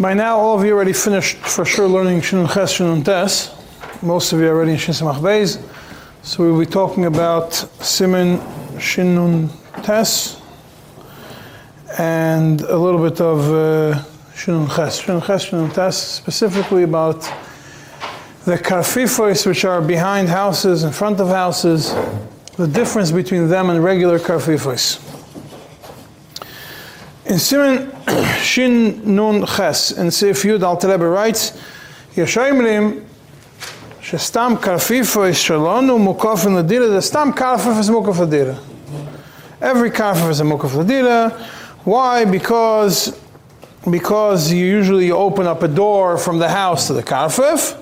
By 0.00 0.14
now, 0.14 0.38
all 0.38 0.56
of 0.56 0.64
you 0.64 0.74
already 0.74 0.92
finished 0.92 1.38
for 1.38 1.64
sure 1.64 1.88
learning 1.88 2.20
Shinun 2.20 2.46
Ches, 2.54 2.78
Shinun 2.78 3.04
Tes. 3.04 3.52
Most 4.00 4.32
of 4.32 4.38
you 4.38 4.46
are 4.46 4.54
already 4.54 4.70
in 4.72 4.78
Shin 4.78 4.94
Samach 4.94 5.18
Beis. 5.18 5.60
So 6.22 6.44
we'll 6.44 6.60
be 6.60 6.66
talking 6.66 7.06
about 7.06 7.52
Simin 7.52 8.38
Shinun 8.78 9.50
Tes 9.82 10.40
and 11.98 12.60
a 12.60 12.78
little 12.78 13.02
bit 13.02 13.20
of 13.20 13.40
uh, 13.50 14.04
Shinun 14.34 14.72
Ches. 14.72 15.02
Shinun 15.02 15.26
Ches, 15.26 15.46
Shinun 15.46 15.74
Tes, 15.74 15.96
specifically 15.96 16.84
about 16.84 17.22
the 18.44 18.56
karfifos 18.56 19.46
which 19.46 19.64
are 19.64 19.82
behind 19.82 20.28
houses, 20.28 20.84
in 20.84 20.92
front 20.92 21.18
of 21.18 21.26
houses, 21.26 21.92
the 22.56 22.68
difference 22.68 23.10
between 23.10 23.48
them 23.48 23.68
and 23.68 23.82
regular 23.82 24.20
karfifos. 24.20 25.07
In 27.28 27.34
Siman 27.34 27.92
Shin 28.42 29.14
Nun 29.14 29.44
Ches, 29.44 29.90
in 29.90 30.10
Sif 30.10 30.44
Yud 30.44 30.62
Al 30.62 30.76
Rebbe 30.76 31.06
writes, 31.06 31.60
Yashayimrim, 32.14 33.04
Shestam 34.00 34.56
Karfifo 34.56 35.28
is 35.28 35.36
Shalonu 35.36 35.98
Mukaf 35.98 36.46
in 36.46 36.52
Ladira, 36.52 36.88
the 36.88 37.02
Stam 37.02 37.34
Karfif 37.34 37.78
is 37.78 37.90
Mukaf 37.90 38.14
Ladira. 38.14 38.58
Every 39.60 39.90
Karfif 39.90 40.30
is 40.30 40.40
a 40.40 40.44
Mukaf 40.44 40.70
Ladira. 40.70 41.38
Why? 41.84 42.24
Because, 42.24 43.20
because 43.90 44.50
you 44.50 44.64
usually 44.64 45.10
open 45.10 45.46
up 45.46 45.62
a 45.62 45.68
door 45.68 46.16
from 46.16 46.38
the 46.38 46.48
house 46.48 46.86
to 46.86 46.94
the 46.94 47.02
Karfif, 47.02 47.76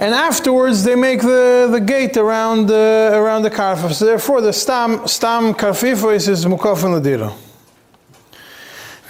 and 0.00 0.14
afterwards 0.14 0.84
they 0.84 0.94
make 0.94 1.20
the, 1.20 1.68
the 1.70 1.80
gate 1.80 2.16
around 2.16 2.66
the, 2.66 3.10
around 3.14 3.42
the 3.42 3.50
karfif. 3.50 3.92
So 3.94 4.04
therefore 4.04 4.40
the 4.40 4.52
stam, 4.52 5.06
stam 5.08 5.54
karfifos 5.54 6.28
is 6.28 6.44
mukaf 6.44 6.84
in 6.84 7.02
ladira. 7.02 7.34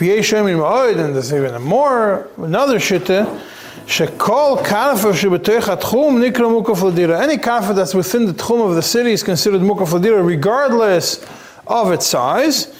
And 0.00 1.14
there's 1.14 1.32
even 1.32 1.60
more, 1.60 2.28
another 2.38 2.78
shitta, 2.78 3.26
shekol 3.84 4.64
karfif 4.64 5.12
shebetoich 5.12 5.76
atchum 5.76 6.18
nikra 6.22 6.48
mukaf 6.48 6.90
ladira. 6.90 7.20
Any 7.20 7.36
karfif 7.36 7.74
that's 7.74 7.94
within 7.94 8.24
the 8.24 8.32
tchum 8.32 8.66
of 8.66 8.74
the 8.74 8.82
city 8.82 9.12
is 9.12 9.22
considered 9.22 9.60
mukaf 9.60 9.88
ladira 9.88 10.24
regardless 10.24 11.26
of 11.66 11.92
its 11.92 12.06
size. 12.06 12.74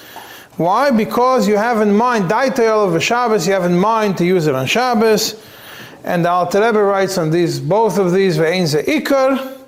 Why? 0.56 0.91
Because 0.91 1.47
you 1.47 1.56
have 1.56 1.83
in 1.83 1.95
mind, 1.95 2.31
daitayel 2.31 2.89
of 2.89 2.95
a 2.95 3.00
Shabbos, 3.00 3.47
you 3.47 3.53
have 3.53 3.65
in 3.65 3.78
mind 3.78 4.17
to 4.19 4.25
use 4.25 4.47
it 4.47 4.55
on 4.55 4.67
Shabbos. 4.67 5.34
And 6.09 6.25
the 6.25 6.31
Alter 6.31 6.64
Rebbe 6.64 6.83
writes 6.83 7.19
on 7.19 7.28
these, 7.28 7.61
both 7.61 7.98
of 7.98 8.14
these, 8.14 8.39
ve'ein 8.39 8.64
ikar, 8.83 9.59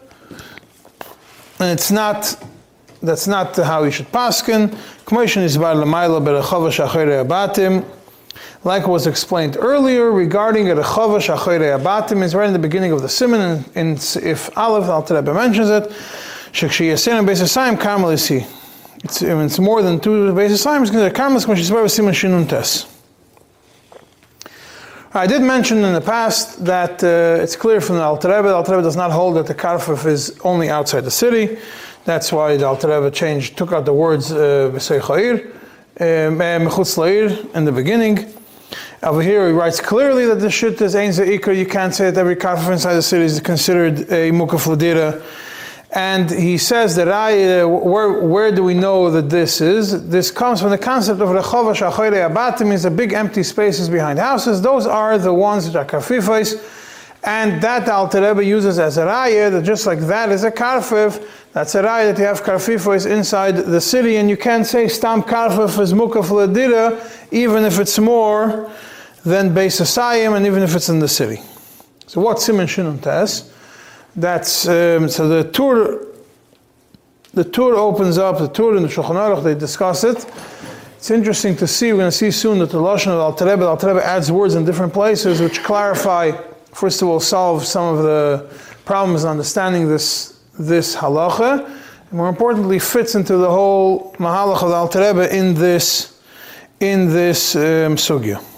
and 1.59 1.71
it's 1.71 1.91
not, 1.91 2.43
that's 3.03 3.27
not 3.27 3.55
how 3.57 3.83
you 3.85 3.91
should 3.91 4.11
paskin. 4.11 4.69
K'moishin 5.05 5.43
is 5.43 5.59
bar 5.59 5.75
l'mayla 5.75 6.19
berechava 6.25 6.71
shachere 6.73 7.27
abatim. 7.27 7.85
Like 8.65 8.89
was 8.89 9.07
explained 9.07 9.59
earlier 9.61 10.11
regarding 10.11 10.71
a 10.71 10.77
rechava 10.77 11.21
shachere 11.21 11.79
abatim 11.79 12.23
is 12.23 12.35
right 12.35 12.47
in 12.47 12.55
the 12.55 12.59
beginning 12.59 12.93
of 12.93 13.03
the 13.03 13.09
simon, 13.11 13.63
and, 13.75 13.99
if 14.23 14.57
Aleph, 14.57 14.87
the 14.87 14.93
Alter 14.93 15.17
Rebbe 15.17 15.35
mentions 15.35 15.69
it, 15.69 15.91
shekshi 16.53 16.91
yasin 16.91 17.23
beis 17.27 17.43
hasayim 17.43 17.79
karmel. 17.79 18.15
It's, 18.15 19.21
it's 19.21 19.59
more 19.59 19.83
than 19.83 20.01
two 20.01 20.33
beis 20.33 20.53
hasayim, 20.53 20.81
it's 20.81 20.91
considered 20.91 21.15
karmel, 21.15 21.45
k'moishin 21.45 21.59
is 21.59 21.71
bar 21.71 21.87
simon 21.87 22.15
shinun 22.15 22.49
tes. 22.49 22.90
I 25.13 25.27
did 25.27 25.43
mention 25.43 25.79
in 25.79 25.93
the 25.93 26.01
past 26.01 26.65
that 26.65 27.03
uh, 27.03 27.43
it's 27.43 27.57
clear 27.57 27.81
from 27.81 27.97
the 27.97 28.03
Alter 28.03 28.29
Rebbe, 28.29 28.47
the 28.47 28.55
Alter 28.55 28.77
Rebbe 28.77 28.85
does 28.85 28.95
not 28.95 29.11
hold 29.11 29.35
that 29.35 29.49
the 29.49 29.57
Karfif 29.57 30.07
is 30.07 30.39
only 30.45 30.71
outside 30.71 31.01
the 31.01 31.11
city. 31.11 31.59
That's 32.05 32.31
why 32.31 32.57
the 32.57 32.65
Alter 32.69 32.87
Rebbe 32.87 33.11
changed, 33.11 33.59
took 33.59 33.73
out 33.73 33.87
the 33.87 33.93
words 33.93 34.31
B'sei 34.31 35.01
Cha'ir, 35.01 35.53
Mechutz 35.99 37.55
in 37.57 37.65
the 37.65 37.73
beginning. 37.73 38.33
Over 39.03 39.21
here 39.21 39.49
he 39.49 39.53
writes 39.53 39.81
clearly 39.81 40.27
that 40.27 40.37
the 40.37 40.49
shit 40.49 40.81
is 40.81 40.95
Ein 40.95 41.11
Ze'ikar, 41.11 41.57
you 41.59 41.67
can't 41.67 41.93
say 41.93 42.13
that 42.13 42.21
every 42.21 42.37
Karfif 42.37 42.71
inside 42.71 42.95
the 42.95 43.03
city 43.03 43.25
is 43.25 43.41
considered 43.41 44.03
a 44.13 44.31
Mukaf 44.31 44.73
Ladira. 44.73 45.21
And 45.93 46.31
he 46.31 46.57
says 46.57 46.95
that 46.97 47.09
I, 47.09 47.63
uh, 47.63 47.67
where, 47.67 48.13
where 48.21 48.53
do 48.53 48.63
we 48.63 48.75
know 48.75 49.11
that 49.11 49.29
this 49.29 49.61
is? 49.61 50.09
This 50.09 50.31
comes 50.31 50.61
from 50.61 50.71
the 50.71 50.79
concept 50.79 51.21
of 51.21 51.31
Rechova 51.31 51.75
Shachoyre 51.75 52.33
Abatim, 52.33 52.69
means 52.69 52.85
the 52.85 52.91
big 52.93 53.13
empty 53.13 53.43
spaces 53.43 53.89
behind 53.89 54.21
houses. 54.21 54.63
Those 54.63 54.87
are 54.87 55.19
the 55.19 55.35
ones 55.35 55.71
that 55.71 55.77
are 55.77 55.85
karfifos. 55.85 56.65
And 57.25 57.61
that 57.61 57.89
Alter 57.89 58.23
Rebbe 58.23 58.45
uses 58.45 58.79
as 58.79 58.99
a 58.99 59.03
raya, 59.05 59.51
that 59.51 59.65
just 59.65 59.85
like 59.85 59.99
that 60.01 60.31
is 60.31 60.45
a 60.45 60.51
karfif, 60.51 61.27
that's 61.53 61.75
a 61.75 61.83
raya 61.83 62.15
that 62.15 62.19
you 62.19 62.25
have 62.25 62.43
karfifos 62.43 63.11
inside 63.11 63.57
the 63.57 63.81
city, 63.81 64.17
and 64.17 64.31
you 64.31 64.37
can't 64.37 64.67
say 64.67 64.87
stam 64.89 65.23
karfif 65.23 65.79
is 65.81 65.93
mukaf 65.93 66.29
ladira, 66.29 66.99
even 67.33 67.65
if 67.65 67.79
it's 67.79 67.99
more 67.99 68.71
than 69.25 69.51
Beis 69.51 69.81
Asayim, 69.81 70.37
and 70.37 70.47
even 70.47 70.63
if 70.63 70.75
it's 70.75 70.89
in 70.89 71.01
the 71.01 71.09
city. 71.09 71.43
So 72.07 72.21
what 72.23 72.41
Simon 72.41 72.67
Shinun 72.67 73.03
Tes? 73.03 73.53
That's 74.17 74.67
um, 74.69 75.09
so 75.09 75.29
the 75.29 75.51
Tur. 75.51 76.07
The 77.33 77.45
Tur 77.45 77.75
opens 77.75 78.19
up. 78.19 78.39
The 78.39 78.49
Tur 78.49 78.77
in 78.77 78.83
the 78.83 78.89
Shulchan 78.89 79.15
Aruch 79.15 79.45
they 79.45 79.55
discuss 79.55 80.05
it. 80.05 80.27
It's 80.97 81.11
interesting 81.11 81.57
to 81.57 81.67
see. 81.67 81.93
We're 81.93 81.99
going 82.01 82.11
to 82.11 82.17
see 82.17 82.31
soon 82.31 82.59
that 82.59 82.71
the 82.71 82.79
lashon 82.79 83.09
of 83.09 83.41
Al 83.41 83.47
Rebbe, 83.47 83.65
Al 83.65 84.01
adds 84.01 84.31
words 84.31 84.55
in 84.55 84.65
different 84.65 84.93
places 84.93 85.41
which 85.41 85.63
clarify. 85.63 86.33
First 86.75 87.03
of 87.03 87.09
all, 87.09 87.21
solve 87.21 87.65
some 87.65 87.97
of 87.97 88.03
the 88.03 88.49
problems 88.85 89.25
in 89.25 89.31
understanding 89.31 89.89
this 89.89 90.41
this 90.59 90.95
halacha, 90.95 91.65
and 91.65 92.13
more 92.13 92.29
importantly, 92.29 92.79
fits 92.79 93.15
into 93.15 93.37
the 93.37 93.49
whole 93.49 94.13
mahalach 94.19 94.63
of 94.63 94.73
Al 94.73 95.21
in 95.21 95.55
this 95.55 96.21
in 96.81 97.09
this 97.09 97.55
um, 97.55 97.97
sugya. 97.97 98.50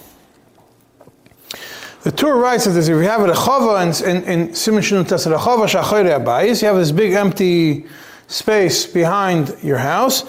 The 2.03 2.11
Tur 2.11 2.35
writes 2.35 2.65
that 2.65 2.77
if 2.77 2.89
you 2.89 2.97
have 2.97 3.21
a 3.21 3.31
rechava 3.31 4.03
in, 4.03 4.17
in, 4.17 4.23
in 4.23 4.53
Simon 4.53 4.83
Shinun 4.83 5.07
Tes 5.07 5.25
rechava 5.25 5.65
abayis, 5.65 6.61
you 6.61 6.67
have 6.67 6.75
this 6.75 6.91
big 6.91 7.13
empty 7.13 7.85
space 8.27 8.85
behind 8.85 9.55
your 9.63 9.77
house. 9.77 10.23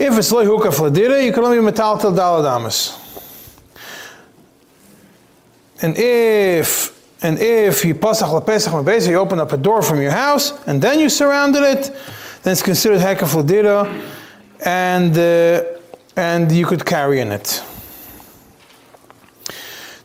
If 0.00 0.18
it's 0.18 0.32
loy 0.32 0.46
hukaf 0.46 0.80
ladira, 0.80 1.24
you 1.24 1.32
can 1.32 1.44
only 1.44 1.60
metal 1.60 1.96
till 1.96 2.12
daladamas. 2.12 2.98
And 5.80 5.96
if 5.96 6.90
and 7.24 7.38
if 7.38 7.84
you 7.84 7.94
pasach 7.94 8.40
lepesach 8.40 8.72
mebeza, 8.72 9.10
you 9.10 9.18
open 9.18 9.38
up 9.38 9.52
a 9.52 9.56
door 9.56 9.80
from 9.82 10.02
your 10.02 10.10
house 10.10 10.52
and 10.66 10.82
then 10.82 10.98
you 10.98 11.08
surrounded 11.08 11.62
it, 11.62 11.96
then 12.42 12.50
it's 12.50 12.62
considered 12.62 12.98
hekaf 12.98 13.40
ladira, 13.40 13.86
and 14.64 15.16
uh, 15.16 15.62
and 16.16 16.50
you 16.50 16.66
could 16.66 16.84
carry 16.84 17.20
in 17.20 17.30
it. 17.30 17.62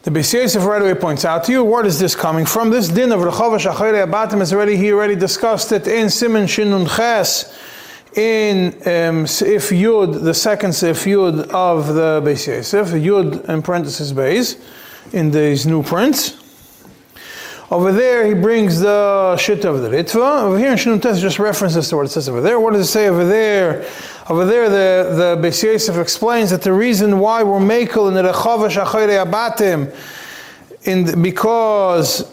The 0.08 0.18
Beis 0.18 0.34
Yosef 0.34 0.64
right 0.64 0.82
away 0.82 0.94
points 0.94 1.26
out 1.26 1.44
to 1.44 1.52
you, 1.52 1.66
where 1.66 1.86
is 1.86 2.00
this 2.00 2.16
coming 2.16 2.46
from? 2.46 2.70
This 2.70 2.88
din 2.88 3.12
of 3.12 3.20
Rechava 3.20 3.60
Shachere 3.60 4.10
Abatim 4.10 4.40
is 4.40 4.54
already, 4.54 4.78
he 4.78 4.94
already 4.94 5.18
discussed 5.18 5.74
it 5.74 5.86
in 5.86 6.10
Simon 6.10 6.46
Shinun 6.46 6.88
Ches, 6.88 7.54
in 8.16 8.68
um, 8.88 9.28
Sif 9.28 9.64
Yud, 9.72 10.24
the 10.24 10.34
second 10.34 10.72
Sif 10.72 11.04
Yud 11.04 11.50
of 11.50 11.88
the 11.88 12.22
Beis 12.24 12.48
Yosef, 12.48 12.88
Yud 12.92 13.50
in 13.50 13.62
parenthesis 13.62 14.14
base, 14.14 14.56
in 15.12 15.30
these 15.30 15.68
new 15.68 15.84
prints. 15.84 16.42
Over 17.70 17.92
there, 17.92 18.26
he 18.26 18.34
brings 18.34 18.80
the 18.80 19.36
shit 19.36 19.66
of 19.66 19.82
the 19.82 19.90
Ritva. 19.90 20.44
Over 20.44 20.58
here 20.58 20.72
in 20.72 20.78
Shinun 20.78 21.02
Tes, 21.02 21.20
just 21.20 21.38
references 21.38 21.90
to 21.90 21.98
what 21.98 22.06
it 22.06 22.10
says 22.12 22.30
over 22.30 22.40
there. 22.40 22.62
What 22.62 22.72
does 22.72 22.88
it 22.88 22.92
say 22.94 23.10
over 23.10 23.26
there? 23.26 23.86
Over 24.30 24.44
there, 24.44 24.68
the, 24.70 25.16
the 25.16 25.48
Beis 25.48 25.64
Yosef 25.64 25.96
explains 25.96 26.50
that 26.50 26.62
the 26.62 26.74
reason 26.74 27.20
why 27.20 27.44
we're 27.44 27.62
makel 27.62 28.10
in 28.10 28.14
the 28.14 28.24
Rechava 28.24 28.70
Shachayre 28.70 29.26
Abatim, 29.26 29.96
in 30.84 31.22
because 31.22 32.30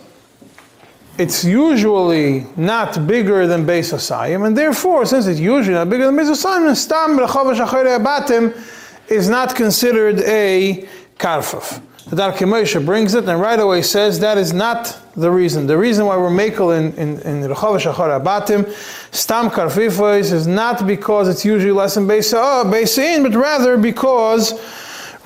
it's 1.18 1.44
usually 1.44 2.46
not 2.56 3.06
bigger 3.06 3.46
than 3.46 3.64
Beis 3.64 3.92
Asayim, 3.94 4.44
and 4.44 4.58
therefore, 4.58 5.06
since 5.06 5.28
it's 5.28 5.38
usually 5.38 5.74
not 5.74 5.88
bigger 5.88 6.06
than 6.06 6.16
Beis 6.16 6.32
Asayim, 6.32 6.74
Stam 6.74 7.16
Rechava 7.16 7.54
Shachayre 7.54 8.00
Abatim 8.04 8.60
is 9.08 9.28
not 9.28 9.54
considered 9.54 10.18
a 10.22 10.88
karfaf. 11.16 11.80
The 12.14 12.22
Darkei 12.22 12.46
Moshe 12.46 12.86
brings 12.86 13.14
it 13.14 13.28
and 13.28 13.40
right 13.40 13.58
away 13.58 13.82
says 13.82 14.20
that 14.20 14.38
is 14.38 14.52
not 14.52 14.96
the 15.16 15.32
reason. 15.32 15.66
The 15.66 15.76
reason 15.76 16.06
why 16.06 16.16
we're 16.16 16.30
makel 16.30 16.78
in, 16.78 16.92
in, 16.96 17.18
in 17.22 17.50
Rechava 17.50 17.80
Shachar 17.80 18.22
Abatim, 18.22 18.72
Stam 19.12 19.50
Karfifos, 19.50 20.32
is 20.32 20.46
not 20.46 20.86
because 20.86 21.26
it's 21.26 21.44
usually 21.44 21.72
less 21.72 21.96
than 21.96 22.06
Beis 22.06 22.32
oh, 22.36 23.02
in, 23.02 23.24
but 23.24 23.34
rather 23.34 23.76
because, 23.76 24.54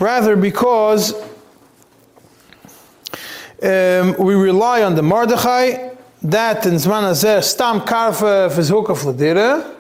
rather 0.01 0.35
because 0.35 1.13
um, 3.63 4.17
we 4.19 4.35
rely 4.35 4.83
on 4.83 4.95
the 4.95 5.03
Mordechai, 5.03 5.91
that 6.23 6.65
in 6.65 6.77
Zman 6.77 7.11
Azeh, 7.11 7.45
Stam 7.45 7.83
Karfif 7.83 8.57
is 8.57 8.71
Hukaf 8.71 9.05
Ladira, 9.05 9.75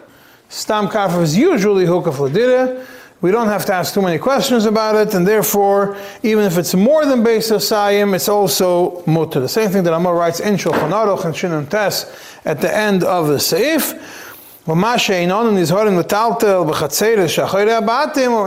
Stam 0.51 0.89
Karfif 0.89 1.23
is 1.23 1.39
usually 1.39 1.87
Hukaf 1.87 2.17
Ladira, 2.17 2.87
we 3.21 3.33
don't 3.33 3.49
have 3.49 3.67
to 3.67 3.75
ask 3.75 3.95
too 3.95 4.03
many 4.03 4.19
questions 4.19 4.65
about 4.65 4.95
it, 4.95 5.13
and 5.13 5.27
therefore, 5.27 5.97
even 6.23 6.45
if 6.45 6.57
it's 6.57 6.75
more 6.75 7.05
than 7.05 7.25
base 7.25 7.51
of 7.51 7.61
Yosayim, 7.61 8.15
it's 8.15 8.29
also 8.29 9.03
mutter. 9.07 9.41
The 9.41 9.49
same 9.49 9.71
thing 9.71 9.83
that 9.83 9.93
Amor 9.93 10.15
writes 10.15 10.39
in 10.39 10.55
Shulchan 10.55 10.93
Aruch 10.93 11.25
and 11.25 11.35
Shinun 11.35 11.69
Tes 11.69 12.07
at 12.45 12.61
the 12.61 12.73
end 12.73 13.03
of 13.03 13.27
the 13.27 13.39
Seif. 13.39 13.99
We're 14.69 14.75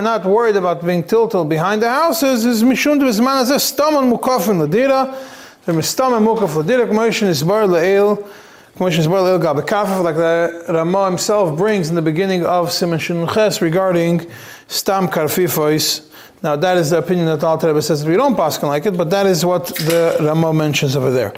not 0.01 0.25
worried 0.25 0.55
about 0.55 0.85
being 0.85 1.03
tilted 1.03 1.49
behind 1.49 1.81
the 1.81 1.89
houses. 1.89 2.45
Is 2.45 2.63
mishum 2.63 2.99
de 2.99 3.05
bisman 3.05 3.41
azeh 3.41 3.57
stomon 3.57 4.09
mukafin 4.15 4.65
ladira. 4.65 5.15
The 5.65 5.73
mistamen 5.73 6.23
mukaf 6.23 6.65
dira 6.65 6.85
k'moshin 6.85 7.27
is 7.27 7.43
bar 7.43 7.63
le'el 7.63 8.23
like 8.79 10.15
the 10.15 10.65
Rama 10.69 11.05
himself 11.05 11.57
brings 11.57 11.89
in 11.89 11.95
the 11.95 12.01
beginning 12.01 12.45
of 12.45 12.69
Siman 12.69 12.99
Shinches 12.99 13.61
regarding 13.61 14.29
stam 14.67 15.07
karfifois. 15.07 16.07
Now 16.41 16.55
that 16.55 16.77
is 16.77 16.89
the 16.89 16.97
opinion 16.97 17.27
that 17.27 17.43
Al 17.43 17.57
Rebbe 17.57 17.81
says 17.81 18.05
we 18.05 18.15
don't 18.15 18.35
pass 18.35 18.61
like 18.63 18.85
it, 18.85 18.97
but 18.97 19.09
that 19.09 19.25
is 19.25 19.45
what 19.45 19.67
the 19.67 20.17
Rama 20.19 20.53
mentions 20.53 20.95
over 20.95 21.11
there. 21.11 21.33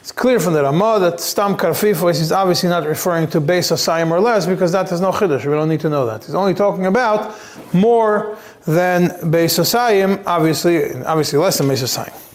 It's 0.00 0.12
clear 0.12 0.40
from 0.40 0.54
the 0.54 0.62
Ramah 0.62 0.98
that 1.00 1.20
Stam 1.20 1.56
Karfifos 1.56 2.20
is 2.20 2.32
obviously 2.32 2.70
not 2.70 2.86
referring 2.86 3.28
to 3.28 3.40
Beis 3.40 3.70
Asayim 3.70 4.10
or 4.10 4.18
less 4.18 4.46
because 4.46 4.72
that 4.72 4.90
is 4.90 5.00
no 5.02 5.12
Chiddush. 5.12 5.44
We 5.44 5.52
don't 5.52 5.68
need 5.68 5.80
to 5.80 5.90
know 5.90 6.06
that. 6.06 6.24
He's 6.24 6.34
only 6.34 6.54
talking 6.54 6.86
about 6.86 7.38
more 7.74 8.38
than 8.64 9.10
Beis 9.30 9.58
Asayim, 9.58 10.22
obviously, 10.26 10.94
obviously 11.04 11.38
less 11.38 11.58
than 11.58 11.66
Beis 11.66 11.82
Asayim. 11.82 12.29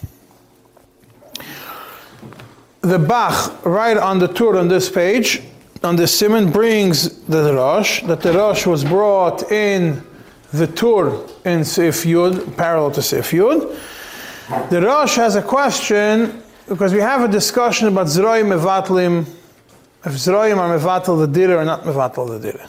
The 2.86 3.00
Bach, 3.00 3.64
right 3.66 3.96
on 3.96 4.20
the 4.20 4.28
Tur 4.28 4.56
on 4.56 4.68
this 4.68 4.88
page, 4.88 5.42
on 5.82 5.96
the 5.96 6.06
Simon, 6.06 6.52
brings 6.52 7.18
the 7.24 7.52
Rosh, 7.52 8.00
that 8.02 8.20
the 8.20 8.32
Rosh 8.32 8.64
was 8.64 8.84
brought 8.84 9.50
in 9.50 10.04
the 10.52 10.68
Tur 10.68 11.26
in 11.44 11.64
Sif 11.64 12.04
Yud, 12.04 12.56
parallel 12.56 12.92
to 12.92 13.02
Sif 13.02 13.32
Yud. 13.32 13.76
The 14.70 14.80
Rosh 14.80 15.16
has 15.16 15.34
a 15.34 15.42
question 15.42 16.40
because 16.68 16.92
we 16.92 17.00
have 17.00 17.28
a 17.28 17.28
discussion 17.28 17.88
about 17.88 18.06
Zroim 18.06 18.56
Mevatlim, 18.56 19.26
if 20.04 20.12
Zroim 20.12 20.58
are 20.58 20.78
Mevatel 20.78 21.18
the 21.18 21.26
Dira 21.26 21.56
or 21.56 21.64
not 21.64 21.82
Mevatel 21.82 22.28
the 22.28 22.52
Dira. 22.52 22.68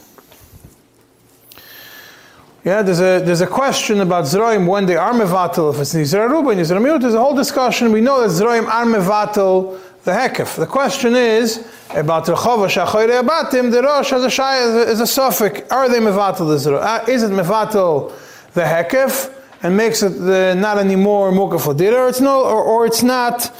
Yeah, 2.64 2.82
there's 2.82 2.98
a, 2.98 3.22
there's 3.24 3.40
a 3.40 3.46
question 3.46 4.00
about 4.00 4.24
Zroim 4.24 4.66
when 4.66 4.84
they 4.84 4.96
are 4.96 5.12
Mevatel, 5.12 5.72
if 5.72 5.80
it's 5.80 5.94
Nizra 5.94 6.28
Ruba, 6.28 6.56
Nizra 6.56 6.80
Miut, 6.80 7.00
there's 7.00 7.14
a 7.14 7.20
whole 7.20 7.36
discussion. 7.36 7.92
We 7.92 8.00
know 8.00 8.20
that 8.20 8.30
Zroim 8.30 8.66
are 8.66 8.84
Mevatel 8.84 9.80
the 10.08 10.14
Hekef. 10.14 10.56
The 10.56 10.66
question 10.66 11.14
is 11.14 11.66
about 11.94 12.24
Rechova 12.24 12.66
Shachoyre 12.74 13.22
Abatim, 13.22 13.70
the 13.70 13.82
Rosh 13.82 14.10
has 14.10 14.24
a 14.24 14.30
Shai 14.30 14.56
is 14.92 15.00
a 15.00 15.06
suffix. 15.06 15.70
Are 15.70 15.88
they 15.88 15.98
Mevatel 15.98 16.46
the? 16.48 16.76
Uh, 16.76 17.04
is 17.06 17.22
it 17.22 17.30
Mevatel 17.30 18.12
the 18.54 18.62
Hekef? 18.62 19.34
And 19.62 19.76
makes 19.76 20.02
it 20.02 20.12
uh, 20.12 20.54
not 20.54 20.78
anymore 20.78 21.32
Dira, 21.74 22.04
or 22.04 22.08
it's 22.08 22.20
no, 22.20 22.44
or, 22.44 22.62
or 22.62 22.86
it's 22.86 23.02
not 23.02 23.52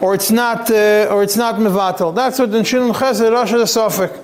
or 0.00 0.14
it's 0.14 0.30
not, 0.30 0.70
uh, 0.70 1.08
or 1.10 1.22
it's 1.22 1.36
not 1.36 1.56
mevatel. 1.56 2.14
That's 2.14 2.38
what 2.38 2.50
in 2.54 2.62
Shinun 2.62 2.94
Chesed 2.94 3.30
Rosh 3.30 3.50
has 3.50 3.62
a 3.62 3.66
suffix. 3.66 4.18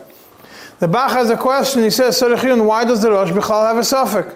The 0.79 0.89
Bach 0.89 1.13
has 1.13 1.31
a 1.31 1.37
question. 1.37 1.83
He 1.83 1.91
says, 1.91 2.21
Sarechiyun, 2.21 2.65
why 2.65 2.85
does 2.85 3.03
the 3.03 3.11
Rosh 3.11 3.31
Bechal 3.31 3.67
have 3.67 3.79
a 3.79 3.85
suffix? 3.85 4.35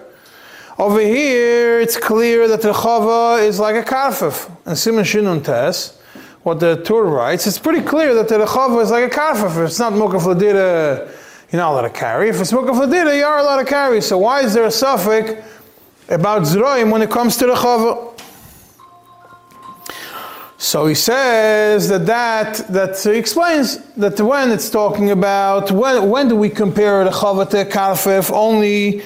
Over 0.77 0.99
here, 0.99 1.79
it's 1.79 1.97
clear 1.97 2.47
that 2.47 2.61
the 2.61 2.73
Chava 2.73 3.43
is 3.43 3.59
like 3.59 3.75
a 3.75 3.87
karfif. 3.87 4.49
And 4.65 4.77
Simon 4.77 5.03
Shinun 5.03 5.43
Tes, 5.43 6.00
what 6.43 6.59
the 6.59 6.77
Tur 6.83 7.03
writes, 7.03 7.45
it's 7.45 7.59
pretty 7.59 7.85
clear 7.85 8.15
that 8.15 8.27
the 8.27 8.37
Chava 8.39 8.81
is 8.81 8.91
like 8.91 9.11
a 9.11 9.15
karfif. 9.15 9.51
If 9.51 9.69
it's 9.69 9.79
not 9.79 9.93
Mukaf 9.93 10.21
Ladira, 10.21 11.07
you're 11.51 11.61
not 11.61 11.71
allowed 11.71 11.81
to 11.81 11.89
carry. 11.89 12.29
If 12.29 12.41
it's 12.41 12.51
Mukaf 12.51 12.75
Ladira, 12.75 13.15
you 13.15 13.23
are 13.23 13.39
allowed 13.39 13.57
to 13.59 13.65
carry. 13.65 14.01
So 14.01 14.17
why 14.17 14.41
is 14.41 14.53
there 14.53 14.65
a 14.65 14.71
suffix 14.71 15.33
about 16.09 16.43
Zroim 16.43 16.91
when 16.91 17.01
it 17.01 17.11
comes 17.11 17.37
to 17.37 17.45
the 17.45 17.53
Chava? 17.53 18.11
So 20.57 20.85
he 20.85 20.93
says 20.93 21.89
that 21.89 22.05
that, 22.05 22.53
that 22.69 22.99
he 22.99 23.17
explains 23.17 23.77
that 23.95 24.21
when 24.21 24.51
it's 24.51 24.69
talking 24.69 25.09
about 25.09 25.71
when, 25.71 26.07
when 26.07 26.27
do 26.27 26.35
we 26.35 26.49
compare 26.49 27.03
the 27.03 27.09
chavate 27.09 27.71
karfef 27.71 28.31
only 28.31 29.01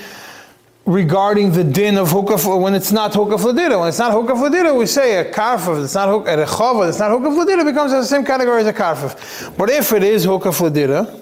regarding 0.86 1.52
the 1.52 1.64
din 1.64 1.98
of 1.98 2.10
hukaf 2.10 2.62
when 2.62 2.76
it's 2.76 2.92
not 2.92 3.12
hukaf 3.14 3.40
ladira. 3.40 3.80
When 3.80 3.90
it's 3.90 4.00
not 4.00 4.12
hukaf 4.14 4.38
ladira, 4.38 4.78
we 4.78 4.86
say 4.86 5.18
a 5.18 5.32
karfef. 5.32 5.84
It's 5.84 5.96
not 5.96 6.10
a 6.10 6.46
chava. 6.46 6.88
It's 6.90 7.00
not 7.00 7.12
hukaf 7.12 7.44
ladira. 7.44 7.66
Becomes 7.66 7.92
the 7.92 8.04
same 8.04 8.24
category 8.24 8.62
as 8.62 8.68
a 8.68 8.74
karfef. 8.74 9.58
But 9.58 9.70
if 9.70 9.94
it 9.94 10.04
is 10.04 10.26
hukaf 10.26 10.70
ladira, 10.70 11.22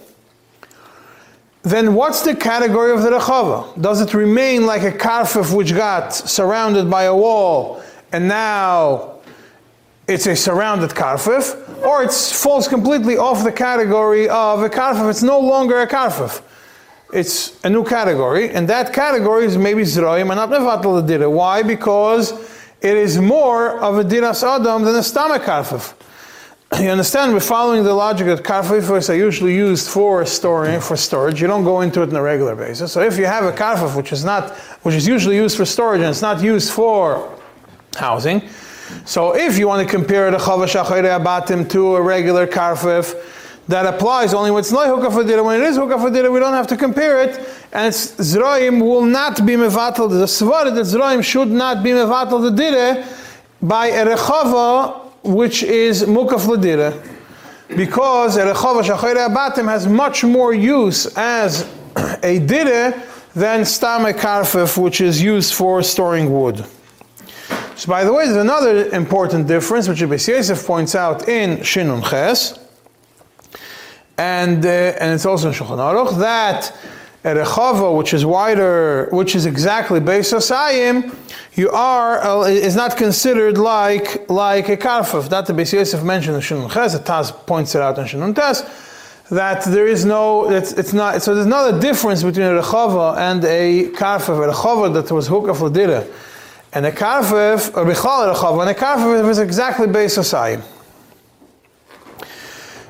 then 1.64 1.94
what's 1.94 2.22
the 2.24 2.36
category 2.36 2.92
of 2.92 3.04
the 3.04 3.12
rechava? 3.12 3.82
Does 3.82 4.02
it 4.02 4.14
remain 4.14 4.66
like 4.66 4.84
a 4.84 4.92
karfef 4.92 5.56
which 5.56 5.74
got 5.74 6.14
surrounded 6.14 6.90
by 6.90 7.04
a 7.04 7.16
wall 7.16 7.82
and 8.12 8.28
now 8.28 9.14
it's 10.08 10.28
a 10.28 10.36
surrounded 10.36 10.92
karfif, 10.92 11.84
or 11.84 12.04
it 12.04 12.12
falls 12.12 12.68
completely 12.68 13.18
off 13.18 13.44
the 13.44 13.52
category 13.52 14.28
of 14.28 14.62
a 14.62 14.70
karfif. 14.70 15.10
It's 15.10 15.24
no 15.24 15.40
longer 15.40 15.80
a 15.80 15.88
karfif. 15.88 16.42
It's 17.14 17.64
a 17.64 17.70
new 17.70 17.84
category, 17.84 18.50
and 18.50 18.68
that 18.70 18.92
category 18.92 19.46
is 19.46 19.58
maybe 19.58 19.84
zroim 19.84 20.32
and 20.32 20.36
not 20.36 20.50
mevatel 20.50 21.06
dira. 21.06 21.30
Why? 21.30 21.62
Because 21.62 22.32
it 22.82 22.98
is 22.98 23.20
more 23.20 23.80
of 23.80 24.00
a 24.00 24.04
diras 24.04 24.44
adam 24.44 24.84
than 24.84 24.96
a 24.96 25.04
stomach 25.04 25.44
karfif. 25.44 25.94
You 26.82 26.90
understand? 26.90 27.34
We're 27.34 27.40
following 27.40 27.84
the 27.84 27.94
logic 27.94 28.26
that 28.26 28.44
karfifos 28.44 29.08
are 29.12 29.16
usually 29.16 29.56
used 29.56 29.90
for 29.90 30.26
storing, 30.26 30.82
for 30.82 30.98
storage. 30.98 31.40
You 31.40 31.46
don't 31.46 31.64
go 31.64 31.82
into 31.82 32.02
it 32.02 32.10
on 32.10 32.16
a 32.16 32.22
regular 32.22 32.56
basis. 32.56 32.92
So 32.92 33.02
if 33.02 33.16
you 33.20 33.28
have 33.28 33.44
a 33.44 33.52
karfif 33.52 33.96
which 33.96 34.12
is 34.12 34.26
not, 34.26 34.52
which 34.82 34.96
is 34.96 35.08
usually 35.08 35.36
used 35.36 35.56
for 35.56 35.66
storage 35.66 36.02
and 36.02 36.10
it's 36.10 36.24
not 36.24 36.42
used 36.42 36.72
for 36.74 37.40
housing, 37.96 38.42
so 39.06 39.36
if 39.36 39.58
you 39.58 39.68
want 39.68 39.88
to 39.88 39.96
compare 39.96 40.32
the 40.32 40.38
Chavash 40.38 40.76
Abatim 40.76 41.70
to 41.70 41.96
a 41.96 42.02
regular 42.02 42.48
Karfif, 42.48 43.16
that 43.68 43.86
applies 43.86 44.34
only 44.34 44.52
when 44.52 44.60
it's 44.60 44.72
not 44.72 44.88
Hukafadira. 44.88 45.44
When 45.44 45.62
it 45.62 45.66
is 45.66 45.78
Hukafadira, 45.78 46.32
we 46.32 46.40
don't 46.40 46.54
have 46.54 46.68
to 46.68 46.78
compare 46.78 47.24
it. 47.24 47.38
And 47.72 47.94
Zroim 47.94 48.82
will 48.82 49.06
not 49.06 49.46
be 49.46 49.54
Mevatel. 49.54 50.10
The 50.10 50.26
Svar 50.26 50.66
that 50.66 50.86
Zroim 50.86 51.24
should 51.24 51.50
not 51.50 51.84
be 51.84 51.92
Mevatel 51.92 52.42
the 52.42 52.52
Dire 52.52 53.08
by 53.62 53.88
a 53.88 54.06
Rechava, 54.06 55.12
which 55.24 55.64
is 55.64 56.04
Mukaf 56.04 56.46
Ladire. 56.48 57.02
Because 57.70 58.36
a 58.36 58.42
Rechava 58.54 58.84
Shachayre 58.84 59.28
Abatim 59.30 59.70
has 59.70 59.88
much 59.88 60.24
more 60.24 60.54
use 60.54 61.06
as 61.16 61.70
a 62.22 62.40
Dire 62.40 63.02
than 63.34 63.66
Stam 63.66 64.02
Karfif, 64.14 64.78
which 64.78 65.00
is 65.00 65.22
used 65.22 65.54
for 65.54 65.82
storing 65.82 66.32
wood. 66.32 66.66
So 67.76 67.88
by 67.88 68.04
the 68.04 68.14
way, 68.14 68.26
there's 68.26 68.38
another 68.38 68.90
important 68.90 69.48
difference, 69.48 69.88
which 69.88 70.02
Rabbi 70.02 70.16
Yosef 70.16 70.66
points 70.68 70.94
out 70.94 71.28
in 71.28 71.58
Shinun 71.60 72.08
Ches, 72.08 72.60
and, 74.18 74.66
uh, 74.66 74.70
and 74.70 75.14
it's 75.14 75.26
also 75.26 75.48
in 75.50 75.54
Shulchan 75.54 75.78
Aruch, 75.78 76.20
that 76.20 76.76
a 77.24 77.30
rechava, 77.30 77.98
which 77.98 78.14
is 78.14 78.26
wider, 78.26 79.10
which 79.12 79.36
is 79.36 79.46
exactly 79.46 80.00
Beis 80.00 80.34
Asayim, 80.34 81.16
you 81.54 81.70
are, 81.70 82.20
uh, 82.20 82.42
is 82.44 82.76
not 82.76 82.98
considered 82.98 83.58
like, 83.58 84.30
like 84.30 84.70
a 84.70 84.78
karfaf. 84.78 85.30
That 85.30 85.46
the 85.46 85.54
Beis 85.54 85.74
Yosef 85.74 86.04
mentioned 86.04 86.36
in 86.36 86.42
Shinun 86.42 86.72
Ches, 86.72 86.98
Taz 87.00 87.32
points 87.46 87.76
it 87.76 87.82
out 87.82 87.98
in 87.98 88.06
Shinun 88.06 88.36
Tes, 88.36 88.64
that 89.30 89.64
there 89.66 89.88
is 89.88 90.04
no, 90.06 90.52
it's, 90.52 90.74
it's 90.74 90.94
not, 90.94 91.22
so 91.22 91.34
there's 91.34 91.48
not 91.48 91.74
a 91.74 91.80
difference 91.80 92.24
between 92.24 92.46
a 92.46 92.62
rechava 92.62 93.18
and 93.18 93.44
a 93.46 93.90
karfaf. 93.92 94.44
A 94.44 94.54
rechava 94.54 94.94
that 94.94 95.12
was 95.12 95.30
hukaf 95.30 95.58
ladira 95.58 96.08
and 96.74 96.88
a 96.88 96.92
karfif, 96.92 97.76
or 97.78 97.86
bichal 97.86 98.34
rechav, 98.34 98.60
and 98.60 98.70
a 98.70 98.74
karfif 98.74 99.30
is 99.30 99.38
exactly 99.38 99.88
Beis 99.88 100.18
Asayim. 100.18 100.64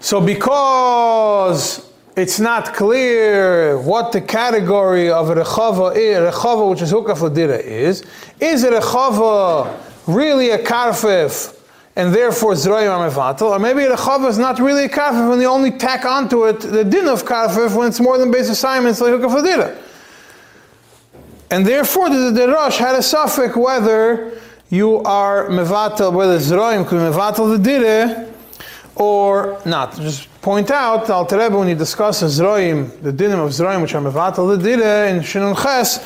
So 0.04 0.20
because 0.20 1.90
it's 2.18 2.38
not 2.38 2.74
clear 2.74 3.80
what 3.80 4.12
the 4.12 4.20
category 4.20 5.10
of 5.10 5.30
a 5.30 5.36
rechava 5.36 5.96
is, 5.96 6.18
rechava 6.18 6.70
which 6.70 6.82
is 6.82 6.92
hukaf 6.92 7.20
ladira 7.20 7.58
is, 7.58 8.04
is 8.38 8.66
a 8.66 8.72
rechava 8.72 9.80
really 10.06 10.50
a 10.50 10.58
karfif 10.58 11.58
and 11.96 12.14
therefore 12.14 12.52
zroyim 12.52 12.90
amevatel, 12.90 13.44
or 13.44 13.60
maybe 13.60 13.86
a 13.86 13.96
rechava 13.96 14.28
is 14.28 14.38
not 14.38 14.60
really 14.60 14.84
a 14.84 14.90
karfif 14.90 15.32
and 15.32 15.40
they 15.40 15.46
only 15.46 15.72
tack 15.72 16.04
onto 16.04 16.48
it 16.48 16.60
the 16.60 16.84
din 16.84 17.08
of 17.08 17.24
karfif 17.24 17.74
when 17.74 17.88
it's 17.88 18.02
more 18.02 18.18
than 18.18 18.30
Asayim, 18.30 18.90
it's 18.90 19.00
like 19.00 19.14
hukaf 19.14 19.42
ladira. 19.42 19.82
And 21.50 21.66
therefore, 21.66 22.10
the, 22.10 22.32
the 22.32 22.76
had 22.78 22.96
a 22.96 23.02
suffix 23.02 23.56
whether 23.56 24.38
you 24.70 24.98
are 25.04 25.48
mevatel, 25.48 26.12
whether 26.12 26.40
zroim 26.40 26.86
could 26.86 27.00
mevatel 27.00 27.58
the 27.58 27.64
dire 27.64 28.33
or 28.96 29.62
not. 29.66 29.96
Just 29.96 30.30
point 30.42 30.72
out, 30.72 31.10
Al 31.10 31.26
Rebbe, 31.26 31.58
when 31.58 31.68
he 31.68 31.76
discusses 31.76 32.40
zroim, 32.40 33.02
the 33.02 33.12
dinim 33.12 33.44
of 33.44 33.52
zroim, 33.52 33.82
which 33.82 33.96
are 33.96 34.02
mevatel 34.02 34.58
the 34.58 34.78
dire 34.78 35.06
in 35.06 35.20
Shinun 35.20 35.56
Ches, 35.62 36.00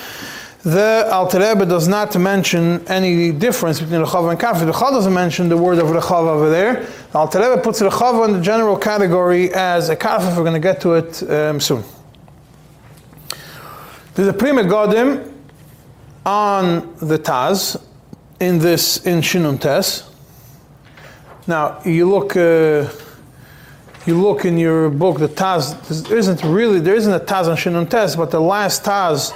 the 0.63 1.07
Alter 1.11 1.39
Rebbe 1.39 1.65
does 1.65 1.87
not 1.87 2.17
mention 2.19 2.85
any 2.87 3.31
difference 3.31 3.79
between 3.79 4.01
Rechav 4.01 4.29
and 4.29 4.37
Kafir. 4.37 4.65
The 4.65 4.73
Rechav 4.73 4.91
doesn't 4.91 5.13
mention 5.13 5.47
the 5.47 5.55
word 5.55 5.77
of 5.77 5.87
Rechav 5.87 6.27
over 6.27 6.49
there. 6.49 6.85
The 7.11 7.17
Alter 7.17 7.39
Rebbe 7.39 7.61
puts 7.61 7.81
Rechav 7.81 8.25
in 8.25 8.33
the 8.33 8.41
general 8.41 8.75
category 8.75 9.53
as 9.53 9.87
a 9.87 9.95
Kafir. 9.95 10.27
We're 10.35 10.43
going 10.43 10.53
to 10.53 10.59
get 10.59 10.81
to 10.81 10.95
it 10.95 11.23
um, 11.29 11.61
soon. 11.61 11.85
There's 14.15 14.27
a 14.27 14.33
Pri 14.33 14.49
Megadim 14.49 15.31
on 16.25 16.95
the 16.97 17.17
Taz 17.17 17.81
in 18.41 18.59
this 18.59 19.05
in 19.05 19.21
Shinun 19.21 19.61
Tes. 19.61 20.03
Now 21.47 21.81
you 21.85 22.09
look, 22.09 22.35
uh, 22.35 22.89
you 24.05 24.21
look 24.21 24.43
in 24.43 24.57
your 24.57 24.89
book, 24.89 25.17
the 25.17 25.29
Taz, 25.29 26.07
there 26.09 26.17
isn't 26.17 26.43
really, 26.43 26.81
there 26.81 26.95
isn't 26.95 27.13
a 27.13 27.21
Taz 27.21 27.47
on 27.47 27.55
Shinun 27.55 27.89
Tes, 27.89 28.17
but 28.17 28.31
the 28.31 28.41
last 28.41 28.83
Taz 28.83 29.31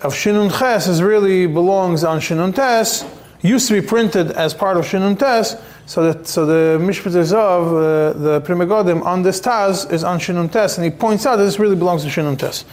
of 0.00 0.14
Shinun 0.14 0.50
Ches 0.58 0.88
is 0.88 1.02
really 1.02 1.46
belongs 1.46 2.04
on 2.04 2.20
Shinun 2.20 2.54
Tes, 2.54 3.04
used 3.42 3.68
to 3.68 3.78
be 3.78 3.86
printed 3.86 4.30
as 4.30 4.54
part 4.54 4.78
of 4.78 4.86
Shinun 4.86 5.18
Tes, 5.18 5.56
so 5.84 6.10
that 6.10 6.26
so 6.26 6.46
the 6.46 6.82
Mishpat 6.82 7.14
of 7.34 7.66
uh, 7.68 8.18
the 8.18 8.40
Pri 8.40 8.54
Megadim 8.54 9.04
on 9.04 9.22
this 9.22 9.38
Taz 9.38 9.92
is 9.92 10.04
on 10.04 10.18
Shinun 10.18 10.50
Tes, 10.50 10.78
and 10.78 10.86
he 10.86 10.90
points 10.90 11.26
out 11.26 11.36
that 11.36 11.44
this 11.44 11.58
really 11.58 11.76
belongs 11.76 12.02
to 12.04 12.08
Shinun 12.08 12.38
Tes. 12.38 12.64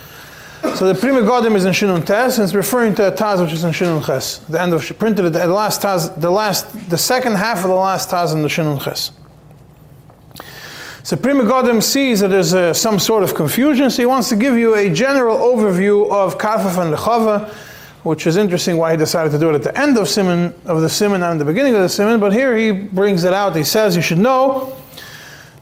So 0.62 0.92
the 0.92 1.00
Pri 1.00 1.12
Megadim 1.12 1.56
is 1.56 1.66
in 1.66 1.74
Shinun 1.74 2.06
Tes, 2.06 2.38
and 2.38 2.44
it's 2.44 2.54
referring 2.54 2.96
to 2.96 3.08
a 3.08 3.12
Taz 3.12 3.42
which 3.42 3.54
is 3.54 3.64
in 3.64 3.72
Shinun 3.72 4.06
Ches. 4.06 4.40
The 4.40 4.62
end 4.62 4.74
of 4.74 5.00
printed 5.00 5.26
at 5.26 5.34
the 5.34 5.48
last 5.48 5.82
Taz, 5.82 6.20
the 6.20 6.30
last, 6.30 6.90
the 6.90 6.98
second 6.98 7.36
half 7.36 7.60
of 7.60 7.70
the 7.70 7.76
last 7.76 8.10
Taz 8.10 8.34
in 8.34 8.42
the 8.42 8.50
Shinun 8.50 8.82
Ches. 8.82 9.12
So 11.04 11.16
Pri 11.16 11.34
Megadim 11.34 11.82
sees 11.82 12.20
that 12.20 12.28
there's 12.28 12.54
uh, 12.54 12.74
some 12.74 13.00
sort 13.00 13.24
of 13.24 13.36
confusion, 13.36 13.90
so 13.90 14.02
he 14.02 14.06
wants 14.06 14.30
to 14.30 14.36
give 14.36 14.58
you 14.58 14.76
a 14.76 14.90
general 14.90 15.38
overview 15.38 16.10
of 16.12 16.38
Karfaf 16.38 16.82
and 16.82 16.94
Lechava, 16.94 17.50
which 18.04 18.28
is 18.28 18.38
interesting 18.38 18.78
why 18.78 18.92
he 18.92 18.98
decided 18.98 19.32
to 19.32 19.40
do 19.40 19.50
it 19.50 19.56
at 19.56 19.64
the 19.64 19.78
end 19.78 19.98
of 19.98 20.08
Simon 20.10 20.54
of 20.66 20.82
the 20.82 20.90
Simon 20.90 21.24
and 21.24 21.40
the 21.40 21.46
beginning 21.46 21.74
of 21.74 21.82
the 21.82 21.90
Simon, 21.90 22.20
but 22.20 22.34
here 22.34 22.56
he 22.56 22.72
brings 22.72 23.24
it 23.24 23.34
out. 23.34 23.56
He 23.56 23.64
says 23.64 23.96
you 23.96 24.02
should 24.02 24.18
know 24.18 24.78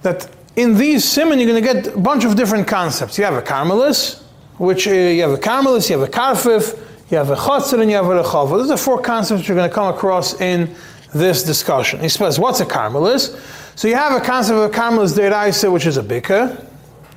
that 0.01 0.29
in 0.55 0.75
these 0.75 1.05
Simon 1.05 1.39
you're 1.39 1.47
going 1.47 1.63
to 1.63 1.73
get 1.73 1.95
a 1.95 1.99
bunch 1.99 2.25
of 2.25 2.35
different 2.35 2.67
concepts. 2.67 3.17
You 3.17 3.23
have 3.23 3.35
a 3.35 3.41
Carmelis, 3.41 4.23
which 4.57 4.87
uh, 4.87 4.91
you 4.91 5.21
have 5.21 5.31
a 5.31 5.37
Carmelis, 5.37 5.89
you 5.89 5.99
have 5.99 6.07
a 6.07 6.11
Karfif, 6.11 6.77
you 7.09 7.17
have 7.17 7.29
a 7.29 7.35
Chotzer, 7.35 7.79
and 7.81 7.89
you 7.89 7.95
have 7.95 8.05
a 8.05 8.23
Lechava. 8.23 8.49
Those 8.57 8.71
are 8.71 8.77
four 8.77 9.01
concepts 9.01 9.47
you're 9.47 9.55
going 9.55 9.69
to 9.69 9.73
come 9.73 9.93
across 9.93 10.39
in 10.41 10.75
this 11.13 11.43
discussion. 11.43 11.99
He 11.99 12.09
says, 12.09 12.39
what's 12.39 12.59
a 12.59 12.65
Carmelis? 12.65 13.37
So 13.77 13.87
you 13.87 13.95
have 13.95 14.19
a 14.19 14.25
concept 14.25 14.57
of 14.57 14.71
a 14.71 14.73
Carmelis 14.73 15.17
Deiraisa, 15.17 15.71
which 15.71 15.85
is 15.85 15.97
a 15.97 16.03
Bika, 16.03 16.65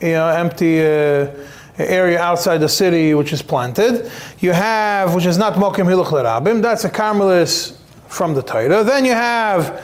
you 0.01 0.13
know, 0.13 0.29
empty 0.29 0.81
uh, 0.81 1.31
area 1.79 2.21
outside 2.21 2.59
the 2.59 2.69
city 2.69 3.15
which 3.15 3.33
is 3.33 3.43
planted. 3.43 4.11
You 4.41 4.53
have, 4.53 5.15
which 5.15 5.27
is 5.27 5.39
not 5.39 5.55
Mokim 5.55 5.87
Hiluch 5.87 6.09
Lerabim, 6.09 6.61
that's 6.63 6.85
a 6.85 6.91
Carmelis 6.91 7.77
from 8.09 8.35
the 8.35 8.43
Torah. 8.43 8.85
Then 8.85 9.05
you 9.05 9.13
have 9.13 9.83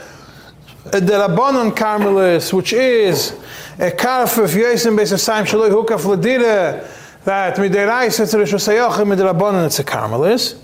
a 0.85 1.01
Derabanon 1.01 1.71
Carmelis, 1.75 2.53
which 2.53 2.71
is 2.71 3.31
a 3.79 3.91
Karfif 3.91 4.55
Yesim 4.55 4.97
Beisasayim 4.97 5.45
Shaloi 5.45 5.69
Hukaf 5.71 6.01
Ladira, 6.05 6.87
that 7.27 7.57
Mideraisa 7.57 8.21
it's 8.21 8.33
a 8.33 8.37
Rishosayachim, 8.37 9.13
Miderabanon 9.13 9.65
it's 9.65 9.79
a 9.79 9.83
Carmelis, 9.83 10.57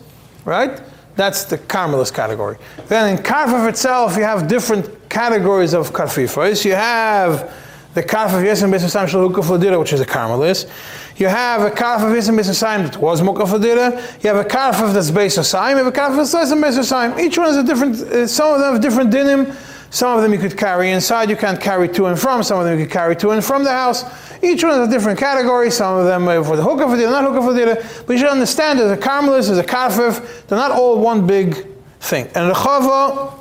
right? 0.46 0.82
That's 1.18 1.44
the 1.44 1.58
Carmelis 1.58 2.14
category. 2.14 2.58
Then 2.88 3.18
in 3.18 3.22
Karfif 3.22 3.68
itself, 3.68 4.16
you 4.16 4.24
have 4.24 4.48
different 4.48 5.10
categories 5.10 5.74
of 5.74 5.92
Karfifos. 5.92 6.64
You 6.64 6.72
have 6.72 7.54
the 7.96 8.02
Karfif 8.02 8.46
Yesim 8.46 8.72
Beisasayim 8.72 9.10
Shaloi 9.10 9.34
Hukaf 9.34 9.60
Ladira, 9.60 9.78
which 9.78 9.92
is 9.92 10.00
a 10.00 10.06
Carmelis. 10.06 10.70
You 11.18 11.28
have 11.28 11.64
a 11.64 11.70
Karfif 11.70 12.16
Yesim 12.16 12.40
Beisasayim 12.40 12.90
that 12.90 12.98
was 12.98 13.20
Mukaf 13.20 13.48
Ladira. 13.48 14.24
You 14.24 14.34
have 14.34 14.46
a 14.46 14.48
Karfif 14.48 14.94
that's 14.94 15.12
Beisasayim. 15.12 15.72
You 15.72 15.84
have 15.84 15.88
a 15.88 16.16
that's 16.16 16.34
less 16.34 16.50
than 16.50 16.60
Beisasayim. 16.60 17.20
Each 17.20 17.38
one 17.38 17.48
has 17.48 17.58
a 17.58 17.64
different, 17.66 17.96
uh, 17.98 18.26
some 18.26 18.54
of 18.54 18.62
them 18.62 18.72
have 18.72 18.82
different 18.82 19.12
dinim. 19.12 19.54
Some 19.94 20.18
of 20.18 20.24
them 20.24 20.34
you 20.34 20.40
could 20.40 20.58
carry 20.58 20.90
inside, 20.90 21.30
you 21.30 21.38
can't 21.38 21.62
carry 21.62 21.88
to 21.90 22.08
and 22.08 22.20
from. 22.20 22.42
Some 22.42 22.58
of 22.58 22.66
them 22.66 22.80
you 22.80 22.86
could 22.86 22.92
carry 22.92 23.16
to 23.18 23.30
and 23.30 23.46
from 23.46 23.64
the 23.64 23.70
house. 23.70 24.04
Each 24.42 24.64
one 24.64 24.74
has 24.74 24.90
a 24.90 24.92
different 24.92 25.20
category. 25.20 25.70
Some 25.70 26.00
of 26.00 26.08
them 26.08 26.28
are 26.28 26.44
for 26.44 26.56
the 26.56 26.64
hookah 26.64 26.88
for 26.88 26.96
dinner, 26.96 27.12
not 27.12 27.24
hookah 27.26 27.46
for 27.46 27.54
dinner. 27.54 27.76
But 28.08 28.14
you 28.14 28.18
should 28.18 28.30
understand 28.30 28.80
there's 28.80 28.90
a 28.90 29.00
carmelis, 29.00 29.50
there's 29.50 29.60
a 29.60 29.64
karfif. 29.64 30.48
They're 30.48 30.58
not 30.58 30.72
all 30.72 30.98
one 30.98 31.28
big 31.28 31.68
thing. 32.00 32.26
And 32.34 32.52
Rechava, 32.52 33.40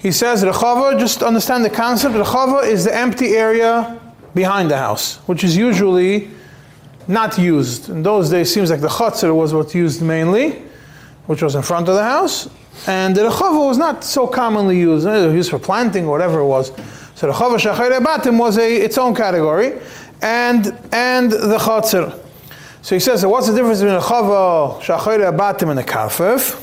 he 0.00 0.12
says 0.12 0.44
Rechava, 0.44 1.00
just 1.00 1.22
understand 1.22 1.64
the 1.64 1.70
concept. 1.70 2.14
Rechava 2.14 2.66
is 2.66 2.84
the 2.84 2.94
empty 2.94 3.36
area 3.36 3.98
behind 4.34 4.70
the 4.70 4.76
house, 4.76 5.16
which 5.26 5.44
is 5.44 5.56
usually 5.56 6.30
not 7.08 7.38
used. 7.38 7.88
In 7.88 8.02
those 8.02 8.28
days, 8.28 8.52
seems 8.52 8.70
like 8.70 8.82
the 8.82 8.88
chutzner 8.88 9.34
was 9.34 9.54
what 9.54 9.74
used 9.74 10.02
mainly, 10.02 10.62
which 11.24 11.40
was 11.40 11.54
in 11.54 11.62
front 11.62 11.88
of 11.88 11.94
the 11.94 12.04
house. 12.04 12.50
And 12.86 13.16
the 13.16 13.22
rechava 13.22 13.66
was 13.66 13.78
not 13.78 14.04
so 14.04 14.26
commonly 14.26 14.78
used. 14.78 15.06
It 15.06 15.26
was 15.26 15.34
used 15.34 15.50
for 15.50 15.58
planting 15.58 16.06
or 16.06 16.10
whatever 16.10 16.40
it 16.40 16.46
was. 16.46 16.68
So 17.14 17.26
the 17.26 17.32
rechava 17.32 17.58
shachere 17.58 17.98
batim 18.00 18.38
was 18.38 18.58
a, 18.58 18.76
its 18.76 18.98
own 18.98 19.14
category, 19.14 19.80
and 20.22 20.66
and 20.92 21.30
the 21.32 21.58
chatzir. 21.58 22.18
So 22.82 22.94
he 22.94 23.00
says, 23.00 23.22
so 23.22 23.28
what's 23.28 23.48
the 23.48 23.54
difference 23.54 23.80
between 23.80 23.96
a 23.96 24.00
chava 24.00 24.80
shachere 24.80 25.36
batim 25.36 25.70
and 25.70 25.80
a 25.80 25.82
kafef? 25.82 26.62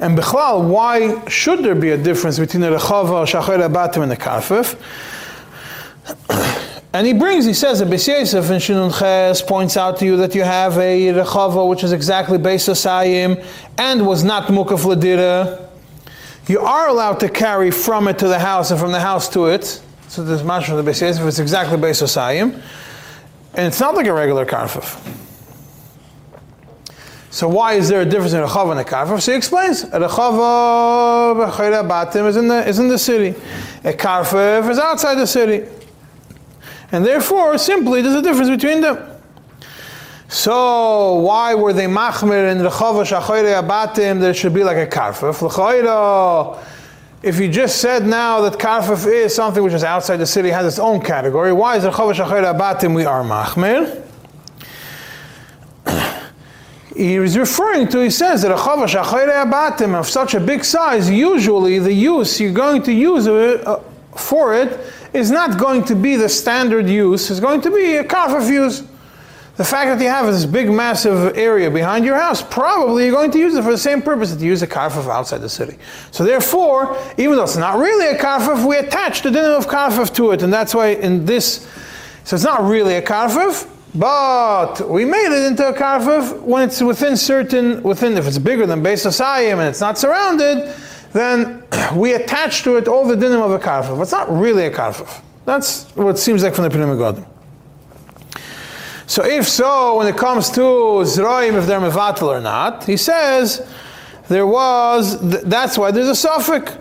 And 0.00 0.18
bichlal, 0.18 0.68
why 0.68 1.24
should 1.28 1.62
there 1.62 1.76
be 1.76 1.90
a 1.90 1.96
difference 1.96 2.38
between 2.38 2.64
a 2.64 2.70
rechava 2.72 3.24
shachere 3.26 3.72
batim 3.72 4.02
and 4.02 4.12
a 4.12 4.16
kafef? 4.16 4.76
And 6.94 7.08
he 7.08 7.12
brings, 7.12 7.44
he 7.44 7.54
says, 7.54 7.80
that 7.80 7.88
Yosef 7.88 8.50
in 8.50 8.58
Shinun 8.58 8.96
Ches 8.96 9.42
points 9.42 9.76
out 9.76 9.98
to 9.98 10.04
you 10.04 10.16
that 10.18 10.32
you 10.32 10.44
have 10.44 10.78
a 10.78 11.08
Rechava 11.08 11.68
which 11.68 11.82
is 11.82 11.90
exactly 11.90 12.38
based 12.38 12.68
Sayim 12.68 13.44
and 13.76 14.06
was 14.06 14.22
not 14.22 14.44
Mukaf 14.44 14.84
Ladira. 14.84 15.68
You 16.46 16.60
are 16.60 16.86
allowed 16.86 17.18
to 17.18 17.28
carry 17.28 17.72
from 17.72 18.06
it 18.06 18.20
to 18.20 18.28
the 18.28 18.38
house 18.38 18.70
and 18.70 18.78
from 18.78 18.92
the 18.92 19.00
house 19.00 19.28
to 19.30 19.46
it. 19.46 19.82
So 20.06 20.22
this 20.22 20.44
match 20.44 20.68
of 20.68 20.76
the 20.76 20.88
Beis 20.88 21.00
Yosef 21.00 21.26
is 21.26 21.40
exactly 21.40 21.78
based 21.78 22.00
Sayim. 22.00 22.62
And 23.54 23.66
it's 23.66 23.80
not 23.80 23.96
like 23.96 24.06
a 24.06 24.14
regular 24.14 24.46
Karfif. 24.46 25.00
So 27.30 27.48
why 27.48 27.72
is 27.72 27.88
there 27.88 28.02
a 28.02 28.04
difference 28.04 28.34
in 28.34 28.40
a 28.40 28.46
Rechava 28.46 28.70
and 28.70 28.78
a 28.78 28.84
Karfif? 28.84 29.20
So 29.20 29.32
he 29.32 29.36
explains. 29.36 29.82
A 29.82 29.98
Rechava, 29.98 31.50
Batim, 31.88 32.28
is 32.28 32.36
in 32.36 32.46
the, 32.46 32.68
is 32.68 32.78
in 32.78 32.86
the 32.86 33.00
city. 33.00 33.36
A 33.82 33.92
Karfif 33.92 34.70
is 34.70 34.78
outside 34.78 35.16
the 35.16 35.26
city. 35.26 35.68
And 36.92 37.04
therefore, 37.04 37.58
simply, 37.58 38.02
there's 38.02 38.14
a 38.14 38.22
difference 38.22 38.50
between 38.50 38.80
them. 38.80 39.10
So, 40.28 41.14
why 41.20 41.54
were 41.54 41.72
they 41.72 41.86
machmir 41.86 42.50
in 42.50 42.58
Rechava 42.58 43.04
Shachoyre 43.04 43.62
Abatim 43.62 44.22
it 44.22 44.34
should 44.34 44.54
be 44.54 44.64
like 44.64 44.76
a 44.76 44.90
karfif? 44.90 46.60
If 47.22 47.38
you 47.38 47.48
just 47.48 47.80
said 47.80 48.06
now 48.06 48.40
that 48.42 48.58
karfif 48.58 49.06
is 49.06 49.34
something 49.34 49.62
which 49.62 49.72
is 49.72 49.84
outside 49.84 50.16
the 50.16 50.26
city, 50.26 50.50
has 50.50 50.66
its 50.66 50.78
own 50.78 51.00
category, 51.00 51.52
why 51.52 51.76
is 51.76 51.84
Rechava 51.84 52.12
Shachoyre 52.14 52.52
Abatim 52.52 52.94
we 52.94 53.04
are 53.04 53.22
machmir? 53.22 54.02
he 56.96 57.14
is 57.14 57.38
referring 57.38 57.88
to, 57.88 58.00
he 58.00 58.10
says 58.10 58.42
that 58.42 58.50
a 58.50 58.56
chava 58.56 58.86
shachayre 58.86 59.44
abatim 59.44 59.94
of 59.94 60.08
such 60.08 60.34
a 60.34 60.40
big 60.40 60.64
size, 60.64 61.10
usually 61.10 61.78
the 61.78 61.92
use 61.92 62.40
you're 62.40 62.52
going 62.52 62.82
to 62.82 62.92
use 62.92 63.26
it, 63.26 63.66
uh, 63.66 63.78
for 64.16 64.54
it 64.54 64.80
is 65.12 65.30
not 65.30 65.58
going 65.58 65.84
to 65.84 65.94
be 65.94 66.16
the 66.16 66.28
standard 66.28 66.88
use, 66.88 67.30
it's 67.30 67.40
going 67.40 67.60
to 67.62 67.70
be 67.70 67.96
a 67.96 68.04
karfif 68.04 68.48
use. 68.50 68.82
The 69.56 69.64
fact 69.64 69.86
that 69.96 70.02
you 70.02 70.10
have 70.10 70.26
this 70.26 70.46
big 70.46 70.68
massive 70.68 71.38
area 71.38 71.70
behind 71.70 72.04
your 72.04 72.16
house, 72.16 72.42
probably 72.42 73.04
you're 73.04 73.12
going 73.12 73.30
to 73.30 73.38
use 73.38 73.54
it 73.54 73.62
for 73.62 73.70
the 73.70 73.78
same 73.78 74.02
purpose 74.02 74.34
that 74.34 74.42
you 74.42 74.48
use 74.48 74.62
a 74.62 74.66
karfif 74.66 75.08
outside 75.08 75.38
the 75.38 75.48
city. 75.48 75.78
So 76.10 76.24
therefore, 76.24 76.98
even 77.18 77.36
though 77.36 77.44
it's 77.44 77.56
not 77.56 77.78
really 77.78 78.16
a 78.16 78.18
karfif, 78.18 78.66
we 78.66 78.76
attach 78.76 79.22
the 79.22 79.30
dinner 79.30 79.50
of 79.50 79.68
karfif 79.68 80.12
to 80.16 80.32
it, 80.32 80.42
and 80.42 80.52
that's 80.52 80.74
why 80.74 80.88
in 80.88 81.24
this, 81.24 81.68
so 82.24 82.34
it's 82.34 82.44
not 82.44 82.64
really 82.64 82.94
a 82.94 83.02
karfif, 83.02 83.70
but 83.94 84.90
we 84.90 85.04
made 85.04 85.28
it 85.28 85.46
into 85.46 85.68
a 85.68 85.72
karfif 85.72 86.40
when 86.42 86.64
it's 86.64 86.82
within 86.82 87.16
certain, 87.16 87.80
within, 87.84 88.18
if 88.18 88.26
it's 88.26 88.38
bigger 88.38 88.66
than 88.66 88.82
Beis 88.82 89.06
Asayim 89.06 89.52
and 89.52 89.68
it's 89.68 89.80
not 89.80 89.98
surrounded, 89.98 90.74
then 91.14 91.62
we 91.94 92.12
attach 92.12 92.64
to 92.64 92.76
it 92.76 92.86
all 92.86 93.06
the 93.06 93.14
dinim 93.14 93.40
of 93.40 93.52
a 93.52 93.58
karfif. 93.58 94.02
It's 94.02 94.12
not 94.12 94.30
really 94.30 94.66
a 94.66 94.70
karfif. 94.70 95.22
That's 95.46 95.84
what 95.96 96.18
seems 96.18 96.42
like 96.42 96.54
from 96.54 96.64
the 96.64 96.70
Pri 96.70 96.80
Megadim. 96.80 97.26
So 99.06 99.24
if 99.24 99.48
so, 99.48 99.98
when 99.98 100.06
it 100.06 100.16
comes 100.16 100.50
to 100.50 100.60
Zroim, 100.60 101.54
if 101.58 101.66
they're 101.66 101.78
mevatel 101.78 102.28
or 102.28 102.40
not, 102.40 102.84
he 102.84 102.96
says 102.96 103.66
there 104.28 104.46
was, 104.46 105.20
that's 105.42 105.78
why 105.78 105.90
there's 105.90 106.08
a 106.08 106.14
suffix. 106.14 106.72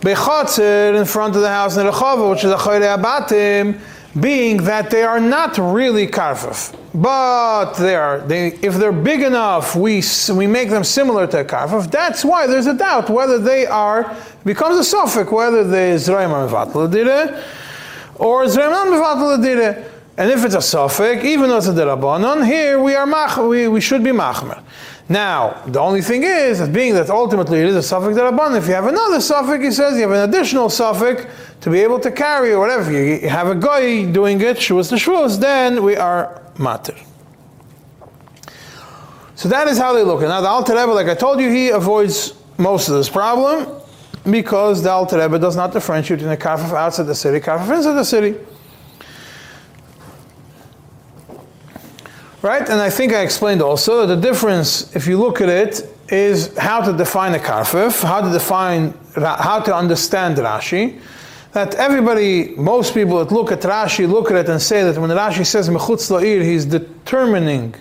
Bechotzer 0.00 0.98
in 0.98 1.06
front 1.06 1.34
of 1.34 1.40
the 1.40 1.48
house 1.48 1.76
in 1.76 1.86
the 1.86 1.90
Rechava, 1.90 2.30
which 2.30 2.44
is 2.44 2.52
a 2.52 2.56
Chayre 2.56 2.96
Abatim, 2.96 3.80
being 4.20 4.58
that 4.64 4.90
they 4.90 5.02
are 5.02 5.20
not 5.20 5.58
really 5.58 6.06
karfif, 6.06 6.74
but 6.94 7.74
they 7.74 7.96
are. 7.96 8.20
They, 8.20 8.48
if 8.48 8.74
they're 8.74 8.92
big 8.92 9.22
enough, 9.22 9.74
we 9.74 10.02
we 10.32 10.46
make 10.46 10.70
them 10.70 10.84
similar 10.84 11.26
to 11.26 11.40
a 11.40 11.44
karfif. 11.44 11.90
That's 11.90 12.24
why 12.24 12.46
there's 12.46 12.66
a 12.66 12.74
doubt 12.74 13.10
whether 13.10 13.38
they 13.38 13.66
are 13.66 14.16
becomes 14.44 14.78
a 14.78 14.84
suffix 14.84 15.30
whether 15.30 15.64
the 15.64 15.96
zraim 15.98 16.30
are 16.30 16.46
mevatel 16.46 17.42
or 18.16 18.46
not 18.46 18.86
mevatel 18.86 19.90
And 20.16 20.30
if 20.30 20.44
it's 20.44 20.54
a 20.54 20.62
suffix, 20.62 21.24
even 21.24 21.48
though 21.48 21.56
it's 21.56 21.66
a 21.66 21.72
derabanan, 21.72 22.46
here 22.46 22.80
we 22.80 22.94
are 22.94 23.06
mach, 23.06 23.36
we, 23.36 23.66
we 23.66 23.80
should 23.80 24.04
be 24.04 24.10
machmer. 24.10 24.62
Now, 25.08 25.62
the 25.66 25.80
only 25.80 26.00
thing 26.00 26.22
is 26.22 26.60
that 26.60 26.72
being 26.72 26.94
that 26.94 27.10
ultimately 27.10 27.60
it 27.60 27.66
is 27.66 27.76
a 27.76 27.82
suffix 27.82 28.16
derabanan, 28.16 28.56
if 28.56 28.66
you 28.66 28.74
have 28.74 28.86
another 28.86 29.20
suffix, 29.20 29.62
he 29.62 29.70
says 29.70 29.96
you 29.96 30.02
have 30.02 30.12
an 30.12 30.28
additional 30.28 30.70
suffix 30.70 31.26
to 31.60 31.70
be 31.70 31.80
able 31.80 32.00
to 32.00 32.10
carry 32.10 32.52
or 32.52 32.60
whatever. 32.60 32.90
You 32.90 33.28
have 33.28 33.48
a 33.48 33.54
guy 33.54 34.10
doing 34.10 34.40
it, 34.40 34.56
shvus 34.56 34.88
to 34.88 34.94
shvus, 34.94 35.38
then 35.38 35.82
we 35.82 35.96
are 35.96 36.42
matir. 36.56 36.98
So 39.34 39.48
that 39.50 39.68
is 39.68 39.76
how 39.76 39.92
they 39.92 40.02
look. 40.02 40.22
Now 40.22 40.40
the 40.40 40.48
Alter 40.48 40.74
Rebbe, 40.74 40.92
like 40.92 41.08
I 41.08 41.14
told 41.14 41.40
you, 41.40 41.50
he 41.50 41.68
avoids 41.68 42.32
most 42.56 42.88
of 42.88 42.94
this 42.94 43.10
problem. 43.10 43.82
because 44.30 44.82
the 44.82 44.90
Alter 44.90 45.18
Rebbe 45.18 45.38
does 45.38 45.56
not 45.56 45.72
differentiate 45.72 46.20
between 46.20 46.34
a 46.34 46.36
karfif 46.36 46.72
outside 46.72 47.04
the 47.04 47.14
city, 47.14 47.40
karfif 47.40 47.76
inside 47.76 47.92
the 47.92 48.04
city. 48.04 48.34
Right, 52.44 52.68
and 52.68 52.78
I 52.78 52.90
think 52.90 53.14
I 53.14 53.22
explained 53.22 53.62
also 53.62 54.04
the 54.04 54.16
difference, 54.16 54.94
if 54.94 55.06
you 55.06 55.16
look 55.16 55.40
at 55.40 55.48
it, 55.48 55.88
is 56.10 56.54
how 56.58 56.82
to 56.82 56.92
define 56.94 57.34
a 57.34 57.38
karfif, 57.38 58.02
how 58.02 58.20
to 58.20 58.30
define, 58.30 58.92
how 59.14 59.60
to 59.60 59.74
understand 59.74 60.36
Rashi. 60.36 61.00
That 61.52 61.74
everybody, 61.76 62.54
most 62.58 62.92
people 62.92 63.16
that 63.24 63.32
look 63.32 63.50
at 63.50 63.60
Rashi, 63.60 64.06
look 64.06 64.30
at 64.30 64.36
it 64.36 64.50
and 64.50 64.60
say 64.60 64.82
that 64.82 65.00
when 65.00 65.08
Rashi 65.08 65.46
says 65.46 65.70
mechutz 65.70 66.10
la'ir, 66.10 66.42
he's 66.42 66.66
determining 66.66 67.74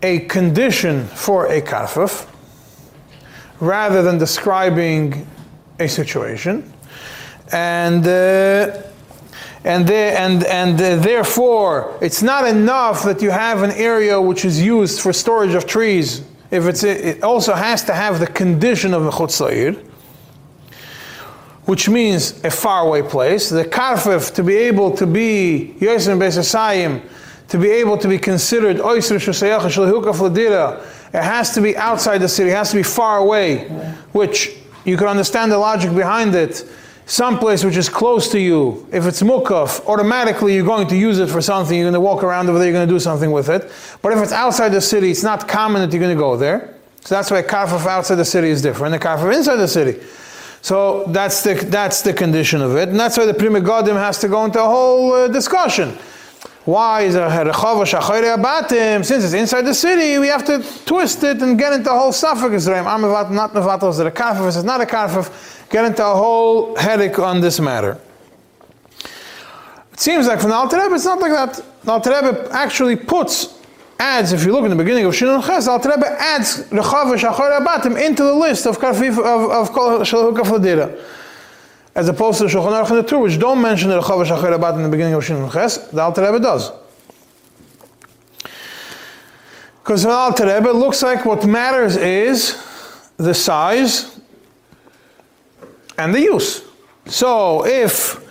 a 0.00 0.20
condition 0.20 1.04
for 1.08 1.46
a 1.46 1.60
karfif, 1.60 2.24
rather 3.58 4.00
than 4.00 4.16
describing 4.16 5.26
a 5.80 5.88
situation. 5.88 6.72
And 7.50 8.06
uh, 8.06 8.80
and, 9.66 9.84
there, 9.84 10.16
and, 10.16 10.44
and 10.44 10.80
uh, 10.80 10.96
therefore 10.96 11.98
it's 12.00 12.22
not 12.22 12.46
enough 12.46 13.02
that 13.02 13.20
you 13.20 13.30
have 13.30 13.62
an 13.62 13.72
area 13.72 14.20
which 14.20 14.44
is 14.44 14.62
used 14.62 15.00
for 15.00 15.12
storage 15.12 15.54
of 15.54 15.66
trees. 15.66 16.22
If 16.52 16.66
it's, 16.66 16.84
it 16.84 17.24
also 17.24 17.52
has 17.52 17.82
to 17.84 17.92
have 17.92 18.20
the 18.20 18.28
condition 18.28 18.94
of 18.94 19.02
Mechutz 19.02 19.82
which 21.64 21.88
means 21.88 22.44
a 22.44 22.50
faraway 22.50 23.02
place. 23.02 23.50
The 23.50 23.64
karfif 23.64 24.32
to 24.36 24.44
be 24.44 24.54
able 24.54 24.96
to 24.98 25.04
be 25.04 25.74
Yosem 25.80 26.16
Beisasayim, 26.16 27.02
to 27.48 27.58
be 27.58 27.68
able 27.70 27.98
to 27.98 28.06
be 28.06 28.18
considered 28.18 28.76
Oisr 28.76 29.16
Shusayach 29.18 29.66
it 31.12 31.22
has 31.22 31.54
to 31.54 31.60
be 31.60 31.76
outside 31.76 32.18
the 32.18 32.28
city, 32.28 32.50
it 32.50 32.54
has 32.54 32.70
to 32.70 32.76
be 32.76 32.82
far 32.84 33.18
away, 33.18 33.64
which 34.12 34.56
you 34.84 34.96
can 34.96 35.08
understand 35.08 35.50
the 35.50 35.58
logic 35.58 35.92
behind 35.92 36.36
it 36.36 36.64
someplace 37.06 37.64
which 37.64 37.76
is 37.76 37.88
close 37.88 38.28
to 38.32 38.38
you, 38.38 38.86
if 38.92 39.06
it's 39.06 39.22
mukaf, 39.22 39.86
automatically 39.86 40.54
you're 40.54 40.66
going 40.66 40.88
to 40.88 40.96
use 40.96 41.18
it 41.18 41.28
for 41.30 41.40
something. 41.40 41.74
You're 41.76 41.84
going 41.84 41.94
to 41.94 42.00
walk 42.00 42.22
around 42.22 42.48
over 42.48 42.58
there, 42.58 42.68
you're 42.68 42.76
going 42.76 42.88
to 42.88 42.94
do 42.94 43.00
something 43.00 43.30
with 43.30 43.48
it. 43.48 43.70
But 44.02 44.12
if 44.12 44.18
it's 44.22 44.32
outside 44.32 44.70
the 44.70 44.80
city, 44.80 45.10
it's 45.10 45.22
not 45.22 45.48
common 45.48 45.82
that 45.82 45.92
you're 45.92 46.02
going 46.02 46.14
to 46.14 46.20
go 46.20 46.36
there. 46.36 46.74
So 47.00 47.14
that's 47.14 47.30
why 47.30 47.42
karfaf 47.42 47.86
outside 47.86 48.16
the 48.16 48.24
city 48.24 48.48
is 48.48 48.60
different 48.60 48.90
than 48.90 49.00
karfaf 49.00 49.34
inside 49.34 49.56
the 49.56 49.68
city. 49.68 50.04
So 50.60 51.04
that's 51.04 51.44
the, 51.44 51.54
that's 51.54 52.02
the 52.02 52.12
condition 52.12 52.60
of 52.60 52.74
it. 52.74 52.88
And 52.88 52.98
that's 52.98 53.16
why 53.16 53.24
the 53.24 53.34
Pri 53.34 53.46
Megadim 53.48 53.94
has 53.94 54.18
to 54.18 54.28
go 54.28 54.44
into 54.44 54.60
a 54.60 54.66
whole 54.66 55.12
uh, 55.12 55.28
discussion. 55.28 55.96
Why 56.64 57.02
is 57.02 57.14
a 57.14 57.28
Abatim? 57.28 59.04
Since 59.04 59.22
it's 59.22 59.34
inside 59.34 59.62
the 59.62 59.74
city, 59.74 60.18
we 60.18 60.26
have 60.26 60.44
to 60.46 60.64
twist 60.84 61.22
it 61.22 61.40
and 61.40 61.56
get 61.56 61.72
into 61.72 61.92
a 61.92 61.96
whole 61.96 62.12
suffix. 62.12 62.66
I'm 62.66 63.00
not 63.32 63.50
is 63.54 64.00
it 64.00 64.06
a 64.08 64.10
karfaf? 64.10 64.48
Is 64.48 64.64
not 64.64 64.80
a 64.80 64.84
karfaf? 64.84 65.55
Get 65.70 65.84
into 65.84 66.04
a 66.04 66.14
whole 66.14 66.76
headache 66.76 67.18
on 67.18 67.40
this 67.40 67.60
matter. 67.60 67.98
It 69.92 70.00
seems 70.00 70.26
like 70.26 70.40
from 70.40 70.50
the 70.50 70.56
Alter 70.56 70.78
Rebbe, 70.78 70.94
it's 70.94 71.04
not 71.04 71.20
like 71.20 71.32
that. 71.32 71.64
The 71.82 71.92
Alter 71.92 72.10
Rebbe 72.10 72.48
actually 72.52 72.96
puts, 72.96 73.58
adds, 73.98 74.32
if 74.32 74.44
you 74.44 74.52
look 74.52 74.64
in 74.64 74.70
the 74.70 74.76
beginning 74.76 75.06
of 75.06 75.14
Shinun 75.14 75.44
Ches, 75.44 75.64
the 75.64 75.70
Alter 75.70 75.90
Rebbe 75.90 76.06
adds 76.20 76.64
Rechav 76.64 77.16
Shachar 77.16 77.58
Abatim 77.58 77.98
into 78.04 78.22
the 78.22 78.34
list 78.34 78.66
of 78.66 78.78
Karfif, 78.78 79.18
of, 79.18 79.50
of 79.50 79.70
Shalhukah 79.70 81.00
As 81.94 82.08
opposed 82.08 82.38
to 82.38 82.44
the 82.44 82.50
Shulchan 82.50 82.84
Aruch 82.84 82.90
and 82.90 82.98
the 82.98 83.02
Tur, 83.02 83.18
which 83.20 83.38
don't 83.38 83.62
mention 83.62 83.88
the 83.88 84.00
Rechav 84.00 84.26
Shachar 84.26 84.58
Abatim 84.58 84.76
in 84.76 84.82
the 84.82 84.88
beginning 84.90 85.14
of 85.14 85.24
Shinun 85.24 85.50
Ches, 85.50 85.78
the 85.88 86.02
Alter 86.02 86.22
Rebbe 86.22 86.40
does. 86.40 86.72
Because 89.82 90.02
the 90.02 90.10
Alter 90.10 90.44
Rebbe 90.44 90.70
looks 90.72 91.02
like 91.02 91.24
what 91.24 91.46
matters 91.46 91.96
is 91.96 92.62
the 93.16 93.32
size 93.32 94.15
and 95.98 96.14
the 96.14 96.20
use. 96.20 96.62
So 97.06 97.66
if 97.66 98.22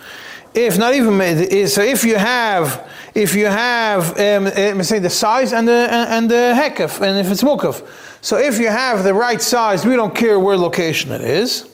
if 0.54 0.78
not 0.78 0.94
even 0.94 1.68
so 1.68 1.82
if 1.82 2.04
you 2.04 2.16
have 2.16 2.88
if 3.14 3.34
you 3.34 3.46
have 3.46 4.18
um, 4.18 4.46
um, 4.46 4.82
say 4.82 4.98
the 4.98 5.10
size 5.10 5.52
and 5.52 5.66
the 5.66 5.88
and 5.90 6.30
the 6.30 6.54
hekef 6.54 7.00
and 7.00 7.18
if 7.18 7.30
it's 7.30 7.42
mukaf. 7.42 7.86
So 8.20 8.36
if 8.36 8.58
you 8.58 8.68
have 8.68 9.04
the 9.04 9.14
right 9.14 9.40
size, 9.40 9.86
we 9.86 9.96
don't 9.96 10.14
care 10.14 10.38
where 10.38 10.56
location 10.56 11.12
it 11.12 11.20
is. 11.20 11.68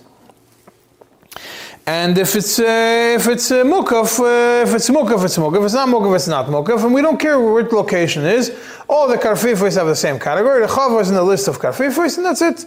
And 1.84 2.16
if 2.16 2.36
it's 2.36 2.60
uh, 2.60 3.16
if 3.18 3.26
it's 3.26 3.50
uh, 3.50 3.64
mukaf, 3.64 4.20
uh, 4.20 4.62
if 4.62 4.74
it's 4.74 4.88
mukaf, 4.88 5.24
it's 5.24 5.36
mukaf. 5.36 5.58
If 5.58 5.64
it's 5.64 5.74
not 5.74 5.88
mukaf, 5.88 6.14
it's 6.14 6.28
not 6.28 6.46
mukaf. 6.46 6.84
And 6.84 6.94
we 6.94 7.02
don't 7.02 7.18
care 7.18 7.40
where 7.40 7.64
the 7.64 7.74
location 7.74 8.24
is. 8.24 8.56
All 8.88 9.08
the 9.08 9.16
karfifos 9.16 9.76
have 9.76 9.88
the 9.88 9.96
same 9.96 10.20
category. 10.20 10.60
The 10.60 10.72
chav 10.72 11.00
is 11.00 11.08
in 11.08 11.16
the 11.16 11.24
list 11.24 11.48
of 11.48 11.58
karfifos, 11.58 12.18
and 12.18 12.26
that's 12.26 12.42
it 12.42 12.66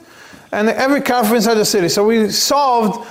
and 0.56 0.70
every 0.70 1.02
kafir 1.02 1.36
inside 1.36 1.56
the 1.56 1.66
city. 1.66 1.90
So 1.90 2.06
we 2.06 2.30
solved 2.30 3.08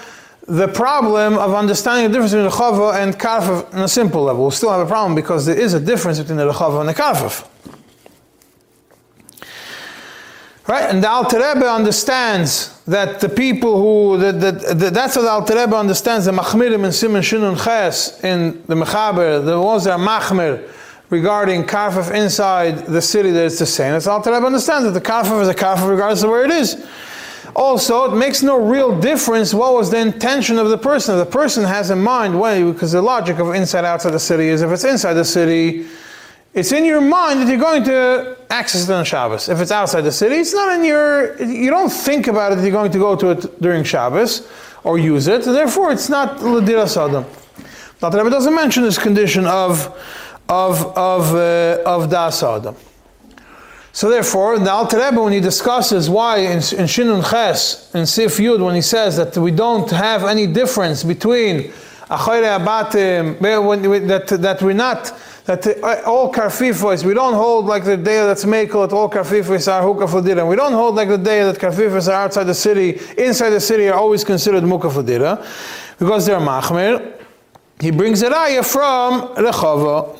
the 0.46 0.68
problem 0.68 1.34
of 1.34 1.54
understanding 1.54 2.10
the 2.10 2.12
difference 2.12 2.32
between 2.32 2.50
the 2.50 2.56
chava 2.56 3.02
and 3.02 3.14
karfif 3.14 3.72
on 3.74 3.82
a 3.82 3.88
simple 3.88 4.22
level. 4.22 4.42
We'll 4.42 4.50
still 4.50 4.70
have 4.70 4.80
a 4.80 4.86
problem 4.86 5.14
because 5.14 5.46
there 5.46 5.58
is 5.58 5.74
a 5.74 5.80
difference 5.80 6.18
between 6.18 6.38
the 6.38 6.50
chava 6.52 6.80
and 6.80 6.88
the 6.88 6.94
karfif. 6.94 7.48
Right, 10.66 10.88
and 10.88 11.04
the 11.04 11.10
Alter 11.10 11.36
Rebbe 11.36 11.70
understands 11.70 12.80
that 12.86 13.20
the 13.20 13.28
people 13.28 13.78
who, 13.78 14.18
that, 14.18 14.40
that, 14.40 14.78
that, 14.78 14.94
that's 14.94 15.14
what 15.14 15.22
the 15.22 15.30
Alter 15.30 15.56
Rebbe 15.56 15.76
understands, 15.76 16.24
the 16.24 16.32
Machmirim 16.32 16.84
and 16.84 16.94
Simon 16.94 17.20
Shinun 17.20 17.62
Ches 17.62 18.24
in 18.24 18.62
the 18.66 18.74
Mechaber, 18.74 19.44
the 19.44 19.60
ones 19.60 19.84
that 19.84 19.98
are 19.98 20.06
Machmir 20.06 20.66
regarding 21.10 21.64
Karfif 21.64 22.14
inside 22.14 22.86
the 22.86 23.02
city 23.02 23.30
that 23.30 23.44
it's 23.44 23.58
the 23.58 23.66
same. 23.66 23.92
That's 23.92 24.06
Alter 24.06 24.32
Rebbe 24.32 24.46
understands 24.46 24.84
that 24.84 24.92
the 24.92 25.06
Karfif 25.06 25.42
is 25.42 25.48
a 25.48 25.54
Karfif 25.54 25.86
regardless 25.88 26.22
of 26.22 26.30
where 26.30 26.46
it 26.46 26.50
is. 26.50 26.86
Also, 27.56 28.12
it 28.12 28.16
makes 28.16 28.42
no 28.42 28.58
real 28.58 28.98
difference 29.00 29.54
what 29.54 29.74
was 29.74 29.90
the 29.90 29.98
intention 29.98 30.58
of 30.58 30.68
the 30.68 30.78
person. 30.78 31.16
The 31.16 31.26
person 31.26 31.64
has 31.64 31.90
in 31.90 32.02
mind, 32.02 32.38
well, 32.38 32.72
because 32.72 32.92
the 32.92 33.02
logic 33.02 33.38
of 33.38 33.54
inside 33.54 33.84
outside 33.84 34.10
the 34.10 34.18
city 34.18 34.48
is 34.48 34.62
if 34.62 34.70
it's 34.70 34.84
inside 34.84 35.14
the 35.14 35.24
city, 35.24 35.86
it's 36.52 36.72
in 36.72 36.84
your 36.84 37.00
mind 37.00 37.40
that 37.40 37.48
you're 37.48 37.58
going 37.58 37.84
to 37.84 38.36
access 38.50 38.88
it 38.88 38.92
on 38.92 39.04
Shabbos. 39.04 39.48
If 39.48 39.60
it's 39.60 39.70
outside 39.70 40.02
the 40.02 40.12
city, 40.12 40.36
it's 40.36 40.54
not 40.54 40.76
in 40.78 40.84
your, 40.84 41.40
you 41.42 41.70
don't 41.70 41.90
think 41.90 42.26
about 42.26 42.52
it 42.52 42.56
that 42.56 42.62
you're 42.62 42.72
going 42.72 42.92
to 42.92 42.98
go 42.98 43.16
to 43.16 43.30
it 43.30 43.60
during 43.60 43.84
Shabbos 43.84 44.48
or 44.82 44.98
use 44.98 45.28
it. 45.28 45.44
Therefore, 45.44 45.92
it's 45.92 46.08
not 46.08 46.38
Ladira 46.38 46.88
Sodom. 46.88 47.24
But 48.00 48.10
the 48.10 48.18
Rebbe 48.18 48.30
doesn't 48.30 48.54
mention 48.54 48.82
this 48.82 48.98
condition 48.98 49.46
of, 49.46 49.96
of, 50.48 50.96
of, 50.96 51.34
uh, 51.34 51.82
of 51.86 52.10
Das 52.10 52.38
Sodom. 52.38 52.76
So 53.94 54.10
therefore, 54.10 54.58
the 54.58 54.72
Alter 54.72 54.98
Rebbe, 54.98 55.22
when 55.22 55.32
he 55.32 55.38
discusses 55.38 56.10
why 56.10 56.38
in, 56.38 56.54
in 56.54 56.86
Shinun 56.90 57.30
Ches, 57.30 57.94
in 57.94 58.06
Sif 58.06 58.38
Yud, 58.38 58.62
when 58.62 58.74
he 58.74 58.82
says 58.82 59.16
that 59.18 59.36
we 59.36 59.52
don't 59.52 59.88
have 59.88 60.24
any 60.24 60.48
difference 60.48 61.04
between 61.04 61.70
Achayre 62.10 62.58
Abatim, 62.58 63.38
that, 64.08 64.26
that 64.26 64.62
we're 64.62 64.72
not, 64.72 65.16
that 65.44 65.64
all 66.04 66.32
karfifos, 66.32 67.04
we 67.04 67.14
don't 67.14 67.34
hold 67.34 67.66
like 67.66 67.84
the 67.84 67.96
day 67.96 68.16
that's 68.26 68.44
Mekel, 68.44 68.88
that 68.88 68.92
all 68.92 69.08
karfifos 69.08 69.72
are 69.72 69.84
Hukah 69.84 70.48
we 70.48 70.56
don't 70.56 70.72
hold 70.72 70.96
like 70.96 71.08
the 71.08 71.16
day 71.16 71.44
that 71.44 71.60
karfifos 71.60 72.08
are 72.08 72.24
outside 72.24 72.44
the 72.44 72.54
city, 72.54 72.98
inside 73.16 73.50
the 73.50 73.60
city 73.60 73.88
are 73.88 73.94
always 73.94 74.24
considered 74.24 74.64
Mukah 74.64 75.46
because 76.00 76.26
they're 76.26 76.40
Machmir. 76.40 77.12
He 77.78 77.92
brings 77.92 78.22
a 78.22 78.30
raya 78.30 78.66
from 78.66 79.36
Rechava. 79.36 80.18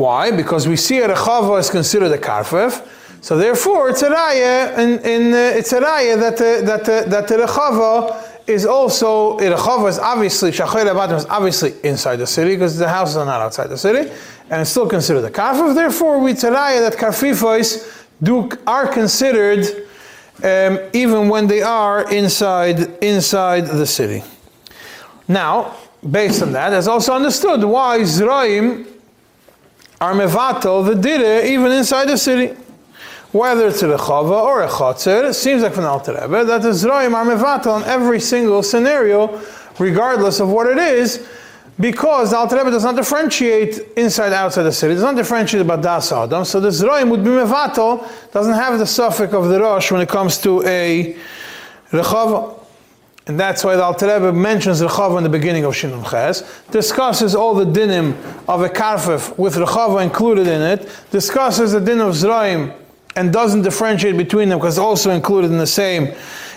Why? 0.00 0.30
Because 0.30 0.66
we 0.66 0.76
see 0.76 1.00
a 1.00 1.08
rechava 1.14 1.60
is 1.60 1.68
considered 1.68 2.10
a 2.12 2.16
karfef, 2.16 2.88
so 3.20 3.36
therefore 3.36 3.90
it's 3.90 4.00
a 4.00 4.08
raya, 4.08 4.78
in, 4.78 5.34
uh, 5.34 5.58
it's 5.58 5.74
a 5.74 5.80
raya 5.80 6.18
that 6.18 6.38
the, 6.38 6.62
that 6.64 6.84
the, 6.86 7.04
that 7.10 7.28
the 7.28 7.36
rechava 7.36 8.48
is 8.48 8.64
also 8.64 9.36
a 9.36 9.54
rechava 9.54 9.90
is 9.90 9.98
obviously 9.98 10.48
is 10.48 11.26
obviously 11.26 11.74
inside 11.84 12.16
the 12.16 12.26
city 12.26 12.54
because 12.54 12.78
the 12.78 12.88
houses 12.88 13.18
are 13.18 13.26
not 13.26 13.42
outside 13.42 13.66
the 13.66 13.76
city, 13.76 14.10
and 14.48 14.62
it's 14.62 14.70
still 14.70 14.88
considered 14.88 15.22
a 15.22 15.30
karfef. 15.30 15.74
Therefore, 15.74 16.18
we 16.18 16.32
raya 16.32 16.80
that 16.80 16.94
karfifos 16.94 18.06
do 18.22 18.48
are 18.66 18.88
considered 18.88 19.66
um, 20.42 20.78
even 20.94 21.28
when 21.28 21.46
they 21.46 21.60
are 21.60 22.10
inside 22.10 22.78
inside 23.04 23.66
the 23.66 23.86
city. 23.86 24.24
Now, 25.28 25.76
based 26.10 26.40
on 26.40 26.52
that, 26.52 26.72
it's 26.72 26.88
also 26.88 27.12
understood 27.12 27.62
why 27.64 27.98
Zraim 27.98 28.89
are 30.00 30.14
mevatel 30.14 30.86
the 30.86 30.94
dira 30.94 31.44
even 31.44 31.70
inside 31.72 32.08
the 32.08 32.16
city. 32.16 32.56
Whether 33.32 33.68
it's 33.68 33.82
a 33.82 33.86
chava 33.86 34.42
or 34.42 34.62
a 34.62 34.68
chotzer, 34.68 35.28
it 35.28 35.34
seems 35.34 35.62
like 35.62 35.74
from 35.74 35.84
the 35.84 35.90
Alter 35.90 36.12
Rebbe 36.12 36.44
that 36.46 36.62
the 36.62 36.70
Zraim 36.70 37.14
are 37.14 37.24
mevatel 37.24 37.82
in 37.82 37.88
every 37.88 38.18
single 38.18 38.62
scenario, 38.62 39.40
regardless 39.78 40.40
of 40.40 40.48
what 40.48 40.66
it 40.66 40.78
is, 40.78 41.28
because 41.78 42.30
the 42.30 42.36
Alter 42.38 42.56
Rebbe 42.56 42.70
does 42.70 42.82
not 42.82 42.96
differentiate 42.96 43.78
inside 43.96 44.32
outside 44.32 44.64
the 44.64 44.72
city, 44.72 44.92
It 44.92 44.96
does 44.96 45.04
not 45.04 45.16
differentiate 45.16 45.60
about 45.60 45.82
Das 45.82 46.10
Adam, 46.10 46.44
so 46.44 46.58
the 46.60 46.70
Zraim 46.70 47.08
would 47.10 47.22
be 47.22 47.30
mevatel, 47.30 48.08
doesn't 48.32 48.54
have 48.54 48.78
the 48.78 48.86
suffix 48.86 49.32
of 49.32 49.48
the 49.48 49.60
Rosh 49.60 49.92
when 49.92 50.00
it 50.00 50.08
comes 50.08 50.38
to 50.38 50.62
a 50.64 51.14
Rechava. 51.92 52.59
And 53.30 53.38
that's 53.38 53.62
why 53.62 53.76
the 53.76 53.84
Alter 53.84 54.12
Rebbe 54.12 54.32
mentions 54.32 54.82
Rechava 54.82 55.16
in 55.18 55.22
the 55.22 55.28
beginning 55.28 55.64
of 55.64 55.72
Shinun 55.72 56.04
Ches, 56.10 56.42
discusses 56.72 57.36
all 57.36 57.54
the 57.54 57.64
dinim 57.64 58.16
of 58.48 58.62
a 58.62 58.68
karfif 58.68 59.38
with 59.38 59.54
Rechava 59.54 60.02
included 60.02 60.48
in 60.48 60.60
it, 60.60 60.90
discusses 61.12 61.70
the 61.70 61.78
din 61.78 62.00
of 62.00 62.14
Zraim 62.14 62.74
and 63.14 63.32
doesn't 63.32 63.62
differentiate 63.62 64.16
between 64.16 64.48
them 64.48 64.58
because 64.58 64.78
it's 64.78 64.82
also 64.82 65.12
included 65.12 65.52
in 65.52 65.58
the 65.58 65.66
same 65.68 66.12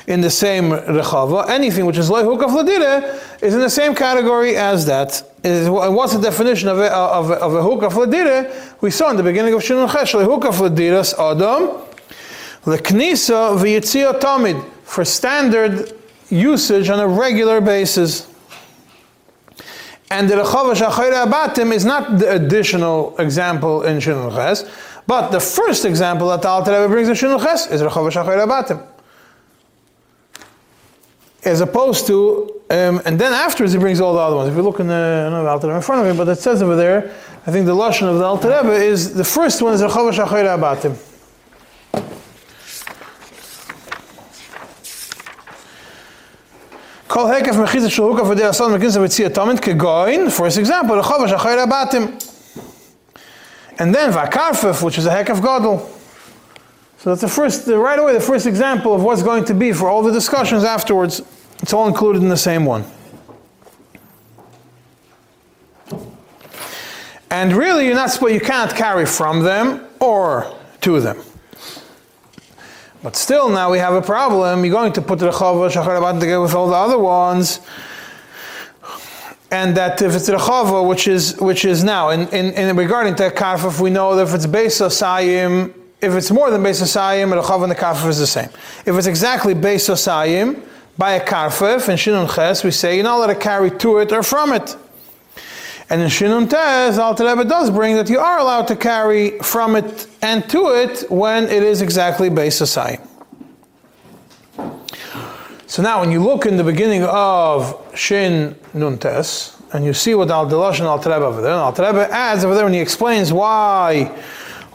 in 0.08 0.22
the 0.22 0.32
same 0.32 0.72
rechava. 0.72 1.48
Anything 1.48 1.86
which 1.86 2.00
is 2.00 2.10
loy 2.10 2.24
hukaf 2.24 2.50
ladire 2.50 3.22
is 3.44 3.54
in 3.54 3.60
the 3.60 3.70
same 3.70 3.94
category 3.94 4.56
as 4.56 4.88
that. 4.88 5.22
What's 5.44 6.16
the 6.16 6.22
definition 6.24 6.70
of 6.70 6.80
a, 6.80 6.92
of, 6.92 7.30
a, 7.30 7.36
of 7.36 7.54
a 7.54 7.98
ladire? 8.00 8.52
We 8.82 8.90
saw 8.90 9.12
in 9.12 9.18
the 9.18 9.22
beginning 9.22 9.54
of 9.54 9.62
Shinun 9.62 9.90
Chesh, 9.90 10.20
hukaf 10.26 10.68
ladiras 10.68 11.14
adam 11.20 11.86
leknisa 12.66 13.56
v'yitzia 13.60 14.20
tamid 14.20 14.68
for 14.86 15.06
standard 15.06 15.94
usage 16.34 16.90
on 16.90 17.00
a 17.00 17.08
regular 17.08 17.62
basis. 17.62 18.28
And 20.10 20.30
the 20.30 20.36
Rechava 20.36 20.76
Shachayra 20.76 21.26
Abatim 21.26 21.74
is 21.74 21.86
not 21.86 22.20
the 22.20 22.34
additional 22.34 23.16
example 23.18 23.84
in 23.84 23.98
Shinun 23.98 24.34
Ches, 24.36 24.70
but 25.08 25.30
the 25.30 25.40
first 25.40 25.86
example 25.86 26.30
that 26.30 26.42
the 26.42 26.48
Alter 26.48 26.88
brings 26.88 27.10
in 27.10 27.16
Shinun 27.16 27.42
Ches 27.42 27.68
is 27.72 27.82
Rechava 27.82 28.12
Shachayra 28.12 28.46
Abatim. 28.46 28.86
As 31.46 31.62
opposed 31.62 32.08
to, 32.08 32.62
um, 32.70 33.02
and 33.06 33.20
then 33.20 33.34
afterwards 33.34 33.74
he 33.74 33.80
brings 33.80 34.00
all 34.00 34.14
the 34.14 34.20
other 34.20 34.36
ones. 34.36 34.50
If 34.50 34.56
you 34.56 34.62
look 34.62 34.80
in 34.80 34.88
the, 34.88 35.30
I 35.34 35.48
Alter 35.48 35.76
in 35.76 35.82
front 35.82 36.02
of 36.02 36.08
him, 36.08 36.18
but 36.18 36.28
it 36.28 36.40
says 36.40 36.62
over 36.62 36.76
there, 36.76 37.14
I 37.46 37.52
think 37.52 37.66
the 37.66 37.76
Lashon 37.76 38.04
of 38.04 38.20
the 38.20 38.24
Alter 38.24 38.50
Rebbe 38.50 38.74
is, 38.74 39.14
the 39.14 39.24
first 39.24 39.62
one 39.62 39.74
is 39.74 39.82
Rechava 39.82 40.14
Shachayra 40.14 40.58
Abatim. 40.58 41.13
Kol 47.14 47.28
hekef 47.28 47.54
mechizet 47.54 47.92
shel 47.92 48.10
hukaf 48.10 48.26
v'dei 48.26 48.50
asan 48.50 48.72
mekinsa 48.72 48.98
v'tzia 48.98 49.30
tamid 49.30 49.60
kegoin, 49.62 50.32
for 50.32 50.48
example. 50.48 50.96
And 53.78 53.94
then 53.94 54.12
vakarfef, 54.12 54.82
which 54.84 54.98
is 54.98 55.06
a 55.06 55.12
hekef 55.12 55.40
gadol. 55.40 55.88
So 56.98 57.12
that's 57.12 57.22
the 57.22 57.28
first, 57.28 57.68
right 57.68 58.00
away, 58.00 58.14
the 58.14 58.20
first 58.20 58.48
example 58.48 58.96
of 58.96 59.04
what's 59.04 59.22
going 59.22 59.46
to 59.46 59.54
be 59.54 59.74
for 59.74 59.90
all 59.90 60.02
the 60.02 60.12
discussions 60.12 60.64
afterwards. 60.64 61.22
It's 61.62 61.72
all 61.72 61.88
included 61.88 62.24
in 62.24 62.30
the 62.30 62.36
same 62.36 62.66
one. 62.66 62.84
And 67.30 67.54
really, 67.54 67.86
you're 67.86 67.94
not 67.94 68.20
you 68.22 68.40
can't 68.40 68.74
carry 68.74 69.06
from 69.06 69.42
them 69.42 69.86
or 70.00 70.52
to 70.82 71.00
them. 71.00 71.22
But 73.04 73.18
still, 73.18 73.50
now 73.50 73.70
we 73.70 73.80
have 73.80 73.94
a 73.94 74.02
problem. 74.02 74.64
You're 74.64 74.74
going 74.74 74.94
to 74.94 75.02
put 75.02 75.20
the 75.20 75.30
Rechava 75.30 75.70
Shachar 75.70 76.20
together 76.20 76.42
with 76.42 76.54
all 76.56 76.70
the 76.70 76.76
other 76.76 76.98
ones. 76.98 77.60
And 79.52 79.76
that 79.76 80.02
if 80.02 80.16
it's 80.16 80.30
Rechava, 80.30 80.88
which 80.88 81.10
is 81.10 81.38
which 81.40 81.66
is 81.66 81.84
now, 81.84 82.10
in, 82.10 82.30
in, 82.30 82.54
in 82.54 82.76
regarding 82.78 83.16
to 83.16 83.30
Karfaf, 83.30 83.82
we 83.82 83.90
know 83.90 84.16
that 84.16 84.30
if 84.30 84.34
it's 84.34 84.48
Beis 84.48 84.82
Asayim, 84.82 85.74
if 86.02 86.14
it's 86.14 86.32
more 86.32 86.50
than 86.50 86.64
Beis 86.64 86.82
Asayim, 86.82 87.30
the 87.30 87.42
Rechava 87.42 87.64
and 87.64 87.72
the 87.72 87.76
Karfaf 87.76 88.08
is 88.08 88.20
the 88.20 88.26
same. 88.26 88.50
If 88.86 88.96
it's 88.96 89.08
exactly 89.08 89.54
Beis 89.54 89.90
Asayim, 89.90 90.66
by 90.98 91.14
a 91.14 91.26
Karfaf, 91.26 91.90
and 91.90 92.00
Shinun 92.00 92.34
Ches, 92.34 92.64
we 92.64 92.72
say 92.72 92.96
you're 92.96 93.04
not 93.04 93.18
allowed 93.18 93.28
to 93.28 93.36
carry 93.36 93.70
to 93.80 93.98
it 93.98 94.14
or 94.14 94.24
from 94.24 94.54
it. 94.54 94.78
And 95.94 96.02
in 96.02 96.08
Shinun 96.08 96.50
Tez, 96.50 96.98
Alter 96.98 97.24
Rebbe 97.24 97.46
does 97.48 97.70
bring 97.70 97.98
that 97.98 98.10
you 98.10 98.18
are 98.18 98.40
allowed 98.40 98.68
to 98.70 98.76
carry 98.76 99.38
from 99.44 99.76
it 99.76 100.08
and 100.24 100.44
to 100.50 100.70
it 100.70 101.04
when 101.12 101.44
it 101.44 101.62
is 101.62 101.84
exactly 101.84 102.32
Beis 102.32 102.60
Asai. 102.64 103.00
So 105.68 105.84
now 105.84 106.00
when 106.00 106.10
you 106.10 106.20
look 106.24 106.48
in 106.48 106.58
the 106.58 106.64
beginning 106.64 107.04
of 107.04 107.80
Shin 107.96 108.56
Nun 108.74 108.98
Tes, 108.98 109.56
and 109.72 109.86
you 109.86 109.94
see 109.94 110.16
what 110.16 110.32
Al 110.32 110.50
Delosh 110.50 110.80
and 110.80 110.88
Alter 110.88 111.12
Rebbe 111.12 111.26
over 111.26 111.44
there, 111.44 111.54
and 111.54 111.78
Rebbe 111.78 112.12
adds 112.12 112.44
over 112.44 112.56
there 112.56 112.66
and 112.66 112.74
he 112.74 112.82
explains 112.82 113.32
why 113.32 114.06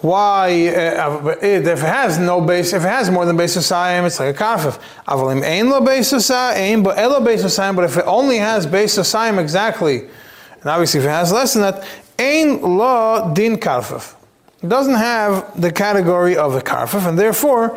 why 0.00 0.68
uh, 0.68 1.36
if 1.42 1.66
it 1.66 1.78
has 1.78 2.20
no 2.20 2.40
base, 2.40 2.72
if 2.72 2.84
it 2.84 2.88
has 2.88 3.10
more 3.10 3.26
than 3.26 3.36
base 3.36 3.56
of 3.56 3.64
asayim, 3.64 4.06
it's 4.06 4.20
like 4.20 4.36
a 4.36 4.38
kafif. 4.38 4.80
Avalim 5.08 5.42
ain 5.42 5.68
lo 5.68 5.80
base 5.80 6.12
asayim, 6.12 6.84
but 6.84 6.96
elo 6.96 7.18
base 7.18 7.42
asayim. 7.42 7.74
But 7.74 7.86
if 7.86 7.96
it 7.96 8.04
only 8.06 8.36
has 8.36 8.68
base 8.68 8.96
of 8.98 9.04
asayim 9.04 9.40
exactly 9.40 10.08
and 10.68 10.74
obviously, 10.74 11.00
if 11.00 11.06
it 11.06 11.08
has 11.08 11.32
less 11.32 11.54
than 11.54 11.62
that, 11.62 11.82
ain 12.18 12.60
law 12.60 13.32
din 13.32 13.56
karfaf. 13.56 14.14
It 14.62 14.68
doesn't 14.68 14.96
have 14.96 15.58
the 15.58 15.72
category 15.72 16.36
of 16.36 16.54
a 16.56 16.60
karfaf, 16.60 17.08
and 17.08 17.18
therefore, 17.18 17.70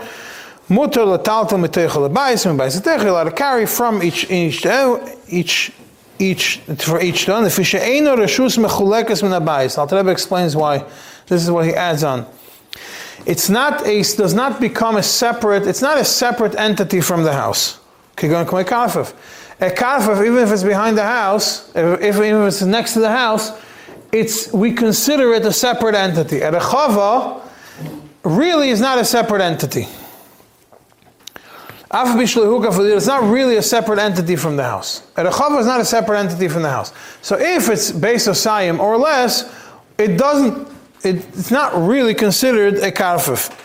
mutar 0.68 1.08
lataltal 1.08 1.52
miteichel 1.66 2.12
abayis 2.12 2.46
and 2.46 2.60
bayis 2.60 3.06
allowed 3.06 3.24
to 3.24 3.32
carry 3.32 3.66
from 3.66 4.04
each 4.04 4.30
each 4.30 4.66
each 5.30 5.72
each 6.20 6.58
for 6.80 7.00
each 7.00 7.30
one. 7.30 7.44
The 7.44 7.50
fisha 7.50 7.80
eino 7.80 8.18
reshus 8.18 8.58
mechulekas 8.58 9.24
min 9.24 9.32
abayis. 9.32 9.78
Al 9.78 9.88
Rebbe 9.88 10.12
explains 10.12 10.54
why. 10.58 10.84
This 11.28 11.42
is 11.42 11.50
what 11.50 11.66
he 11.66 11.74
adds 11.74 12.04
on. 12.04 12.26
It's 13.26 13.48
not 13.48 13.88
a 13.88 14.04
does 14.04 14.34
not 14.34 14.60
become 14.60 14.98
a 14.98 15.04
separate. 15.04 15.66
It's 15.66 15.82
not 15.82 15.98
a 15.98 16.04
separate 16.04 16.56
entity 16.56 17.00
from 17.00 17.24
the 17.24 17.32
house. 17.32 17.80
Kigon 18.18 18.46
k'mei 18.46 18.66
karfaf 18.66 19.14
a 19.62 19.70
karfaf, 19.70 20.26
even 20.26 20.40
if 20.40 20.52
it's 20.52 20.64
behind 20.64 20.98
the 20.98 21.04
house, 21.04 21.70
if, 21.76 22.02
if, 22.02 22.16
even 22.16 22.42
if 22.42 22.48
it's 22.48 22.62
next 22.64 22.94
to 22.94 23.00
the 23.00 23.12
house, 23.12 23.52
it's 24.12 24.52
we 24.52 24.74
consider 24.74 25.34
it 25.34 25.46
a 25.46 25.54
separate 25.54 25.96
entity. 25.96 26.42
A 26.42 26.52
rechava 26.52 27.48
really 28.24 28.70
is 28.70 28.82
not 28.82 28.98
a 28.98 29.06
separate 29.06 29.42
entity. 29.42 29.88
It's 31.94 33.08
not 33.08 33.24
really 33.30 33.58
a 33.58 33.62
separate 33.62 34.00
entity 34.00 34.36
from 34.36 34.56
the 34.56 34.64
house. 34.64 35.04
A 35.16 35.26
rechava 35.26 35.60
is 35.60 35.66
not 35.66 35.80
a 35.80 35.86
separate 35.86 36.20
entity 36.20 36.48
from 36.48 36.64
the 36.64 36.70
house. 36.70 36.92
So 37.22 37.38
if 37.38 37.70
it's 37.70 37.92
base 37.92 38.28
of 38.28 38.36
sayim 38.36 38.80
or 38.80 38.98
less, 38.98 39.54
it 39.98 40.18
doesn't. 40.18 40.70
It, 41.04 41.18
it's 41.38 41.52
not 41.52 41.74
really 41.76 42.14
considered 42.14 42.76
a 42.76 42.92
karfaf. 42.92 43.58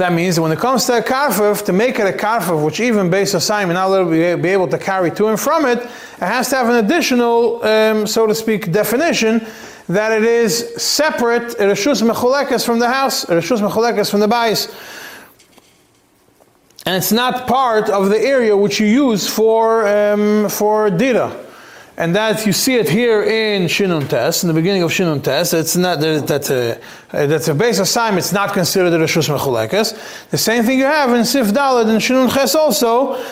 That 0.00 0.14
means 0.14 0.40
when 0.40 0.50
it 0.50 0.58
comes 0.58 0.86
to 0.86 0.96
a 0.96 1.02
karfif, 1.02 1.62
to 1.66 1.74
make 1.74 1.98
it 1.98 2.06
a 2.06 2.16
karfif, 2.16 2.64
which 2.64 2.80
even 2.80 3.10
based 3.10 3.34
on 3.34 3.42
Simon 3.42 3.74
not 3.74 3.90
will 3.90 4.08
be 4.08 4.48
able 4.48 4.66
to 4.68 4.78
carry 4.78 5.10
to 5.10 5.26
and 5.26 5.38
from 5.38 5.66
it, 5.66 5.76
it 5.76 5.88
has 6.20 6.48
to 6.48 6.56
have 6.56 6.70
an 6.70 6.82
additional, 6.82 7.62
um, 7.62 8.06
so 8.06 8.26
to 8.26 8.34
speak, 8.34 8.72
definition 8.72 9.46
that 9.90 10.10
it 10.10 10.24
is 10.24 10.72
separate, 10.82 11.48
reshus 11.58 12.00
mechulekas 12.00 12.64
from 12.64 12.78
the 12.78 12.88
house, 12.88 13.26
reshus 13.26 13.60
mechulekas 13.60 14.10
from 14.10 14.20
the 14.20 14.26
bais. 14.26 14.74
And 16.86 16.96
it's 16.96 17.12
not 17.12 17.46
part 17.46 17.90
of 17.90 18.08
the 18.08 18.18
area 18.18 18.56
which 18.56 18.80
you 18.80 18.86
use 18.86 19.28
for, 19.28 19.86
um, 19.86 20.48
for 20.48 20.88
dira 20.88 21.30
and 22.00 22.16
that 22.16 22.46
you 22.46 22.52
see 22.54 22.76
it 22.76 22.88
here 22.88 23.22
in 23.22 23.64
Shinun 23.64 24.08
Tes, 24.08 24.42
in 24.42 24.48
the 24.48 24.54
beginning 24.54 24.82
of 24.82 24.90
Shinun 24.90 25.22
Tes. 25.22 25.52
It's 25.52 25.76
not 25.76 26.00
that's 26.00 26.48
a 26.48 26.80
uh, 27.12 27.26
that's 27.26 27.48
a 27.48 27.52
Beis 27.52 27.78
Asayim. 27.78 28.16
It's 28.16 28.32
not 28.32 28.54
considered 28.54 28.94
a 28.94 29.04
Rishus 29.04 29.28
Mechulekes. 29.28 30.30
The 30.30 30.38
same 30.38 30.64
thing 30.64 30.78
you 30.78 30.86
have 30.86 31.12
in 31.12 31.26
Sif 31.26 31.48
Dalad 31.48 31.90
and 31.90 32.00
Shinun 32.00 32.32
Ches 32.32 32.54
also. 32.54 33.22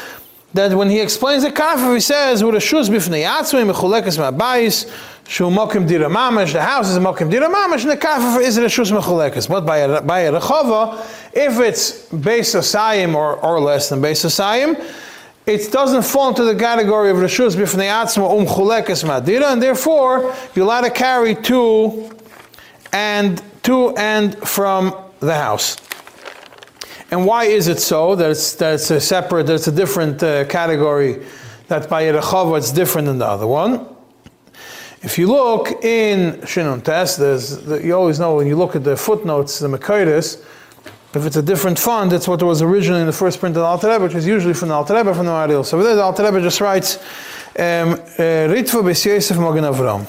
That 0.53 0.75
when 0.75 0.91
he 0.91 1.01
explains 1.01 1.45
the 1.45 1.51
kafir, 1.51 1.95
he 1.95 2.01
says, 2.01 2.43
"Urashus 2.43 2.91
bifnei 2.91 3.25
atzmei 3.27 3.71
mechulekes 3.71 4.19
ma'bayis 4.19 4.91
shu 5.27 5.45
mokim 5.45 5.89
dira 5.89 6.09
mamash." 6.09 6.53
The 6.53 6.63
house 6.63 6.91
is 6.91 6.97
a 6.97 7.01
mokim 7.01 7.31
dira 7.31 7.49
mamash, 7.49 7.83
and 7.83 7.91
the 7.91 7.97
kafir 7.97 8.43
is 8.43 8.59
a 8.59 8.63
reshus 8.63 8.93
mechulekes. 8.93 9.49
But 9.49 9.65
by 9.65 9.79
a, 9.79 10.03
by 10.03 10.21
a 10.21 10.33
rechava, 10.33 11.01
if 11.33 11.59
it's 11.59 12.07
base 12.09 12.55
asayim 12.55 13.15
or, 13.15 13.37
or 13.37 13.61
less 13.61 13.89
than 13.89 14.03
base 14.03 14.25
asayim, 14.25 14.77
it 15.49 15.73
doesn't 15.73 16.03
fall 16.03 16.29
into 16.29 16.45
the 16.45 16.55
category 16.55 17.11
of 17.11 17.17
Rishus 17.17 17.57
Bifnei 17.57 17.89
Atzma 17.89 18.39
Um 18.39 18.47
Chulekes 18.47 19.03
Madira, 19.03 19.53
and 19.53 19.63
therefore 19.63 20.35
you're 20.55 20.67
allowed 20.67 20.83
to 20.83 20.91
carry 20.91 21.35
to 21.37 22.11
and 22.93 23.43
to 23.63 23.97
and 23.97 24.37
from 24.47 24.95
the 25.21 25.35
house. 25.35 25.79
And 27.11 27.25
why 27.25 27.45
is 27.45 27.67
it 27.67 27.79
so 27.79 28.15
that 28.17 28.31
it's, 28.31 28.57
that 28.57 28.75
it's 28.75 28.91
a 28.91 29.01
separate, 29.01 29.47
that 29.47 29.55
it's 29.55 29.69
a 29.69 29.73
different 29.73 30.23
uh, 30.23 30.45
category, 30.45 31.25
that 31.69 31.89
by 31.89 32.03
Yerechava 32.03 32.59
it's 32.59 32.71
different 32.71 33.07
than 33.07 33.19
the 33.19 33.27
other 33.27 33.47
one? 33.47 33.87
If 35.01 35.17
you 35.17 35.29
look 35.29 35.83
in 35.83 36.35
Shinun 36.43 36.85
Tes, 36.85 37.17
there's 37.17 37.65
you 37.83 37.95
always 37.95 38.21
know 38.21 38.37
when 38.37 38.47
you 38.47 38.57
look 38.57 38.77
at 38.77 38.85
the 38.85 38.99
footnotes, 38.99 39.61
the 39.61 39.69
Makaitis, 39.69 40.45
if 41.15 41.25
it's 41.25 41.37
a 41.37 41.43
different 41.43 41.79
font, 41.79 42.13
it's 42.13 42.29
what 42.29 42.43
was 42.43 42.61
originally 42.61 43.01
in 43.01 43.07
the 43.07 43.13
first 43.13 43.41
print 43.41 43.57
of 43.57 43.63
the 43.63 43.67
Alter 43.67 43.89
Rebbe, 43.89 44.05
which 44.05 44.15
is 44.15 44.27
usually 44.27 44.53
from 44.53 44.69
the 44.69 44.75
Alter 44.75 44.95
Rebbe, 44.95 45.15
from 45.15 45.25
the 45.25 45.33
Maharil. 45.33 45.65
So 45.65 45.83
there, 45.83 45.97
the 45.97 46.03
Alter 46.03 46.25
Rebbe 46.25 46.43
just 46.43 46.61
writes, 46.61 46.99
um, 47.59 47.93
uh, 47.95 47.97
Ritva 48.53 48.85
Bes 48.85 49.07
Yosef 49.07 49.39
Magen 49.39 49.65
Avram. 49.65 50.07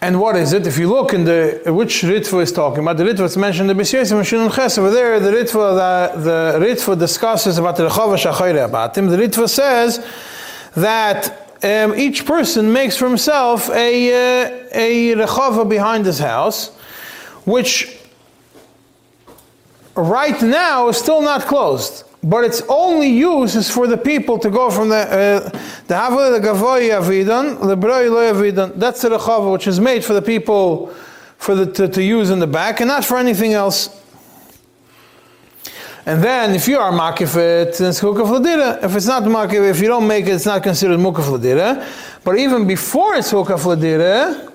And 0.00 0.20
what 0.20 0.34
is 0.34 0.52
it? 0.52 0.66
If 0.66 0.78
you 0.78 0.88
look 0.88 1.14
in 1.14 1.22
the, 1.22 1.62
which 1.66 2.02
Ritva 2.02 2.42
is 2.42 2.50
talking 2.50 2.80
about, 2.80 2.96
the 2.96 3.04
Ritva 3.04 3.20
is 3.20 3.36
mentioned 3.36 3.70
in 3.70 3.76
the 3.76 3.80
Bes 3.80 3.92
Yosef 3.92 4.32
and 4.32 4.52
Ches, 4.52 4.76
over 4.76 4.90
there, 4.90 5.20
the 5.20 5.30
Ritva, 5.30 6.12
the, 6.14 6.20
the 6.20 6.66
Ritva 6.66 6.98
discusses 6.98 7.58
about 7.58 7.76
the 7.76 7.88
Rechava 7.88 8.16
Shachayre 8.16 8.68
Abatim. 8.68 9.08
The 9.08 9.16
Ritva 9.16 9.48
says 9.48 10.04
that 10.74 11.54
um, 11.62 11.94
each 11.94 12.26
person 12.26 12.72
makes 12.72 12.96
for 12.96 13.06
himself 13.06 13.70
a, 13.70 14.42
uh, 14.42 14.68
a 14.72 15.14
Rechava 15.14 15.68
behind 15.68 16.04
his 16.04 16.18
house, 16.18 16.72
which 17.44 17.98
right 19.94 20.40
now 20.42 20.88
is 20.88 20.96
still 20.96 21.22
not 21.22 21.42
closed, 21.42 22.04
but 22.22 22.44
its 22.44 22.62
only 22.68 23.08
use 23.08 23.56
is 23.56 23.70
for 23.70 23.86
the 23.86 23.96
people 23.96 24.38
to 24.38 24.50
go 24.50 24.70
from 24.70 24.88
the 24.88 24.96
uh, 24.96 25.48
the 25.88 25.94
Havla 25.94 26.40
the 26.40 26.46
Gavoy 26.46 26.90
Avidan, 26.90 27.66
the 27.66 27.76
Broi 27.76 28.10
Lo 28.10 28.32
Avidan. 28.32 28.74
That's 28.76 29.02
the 29.02 29.10
Rechava 29.10 29.52
which 29.52 29.66
is 29.66 29.80
made 29.80 30.04
for 30.04 30.14
the 30.14 30.22
people 30.22 30.94
for 31.38 31.54
the 31.54 31.66
to, 31.72 31.88
to 31.88 32.02
use 32.02 32.30
in 32.30 32.38
the 32.38 32.46
back 32.46 32.80
and 32.80 32.88
not 32.88 33.04
for 33.04 33.18
anything 33.18 33.52
else. 33.52 33.98
And 36.04 36.22
then 36.22 36.54
if 36.54 36.66
you 36.66 36.78
are 36.78 36.90
makif 36.90 37.36
it, 37.36 37.78
then 37.78 37.90
it's 37.90 38.00
hukaf 38.00 38.26
ladira. 38.26 38.82
If 38.82 38.96
it's 38.96 39.06
not 39.06 39.22
makif, 39.22 39.68
if 39.70 39.80
you 39.80 39.88
don't 39.88 40.06
make 40.06 40.26
it, 40.26 40.32
it's 40.32 40.46
not 40.46 40.62
considered 40.62 40.98
mukaf 40.98 41.38
ladira. 41.38 41.86
But 42.24 42.38
even 42.38 42.66
before 42.66 43.14
it's 43.14 43.32
hukaf 43.32 43.64
ladira, 43.64 44.51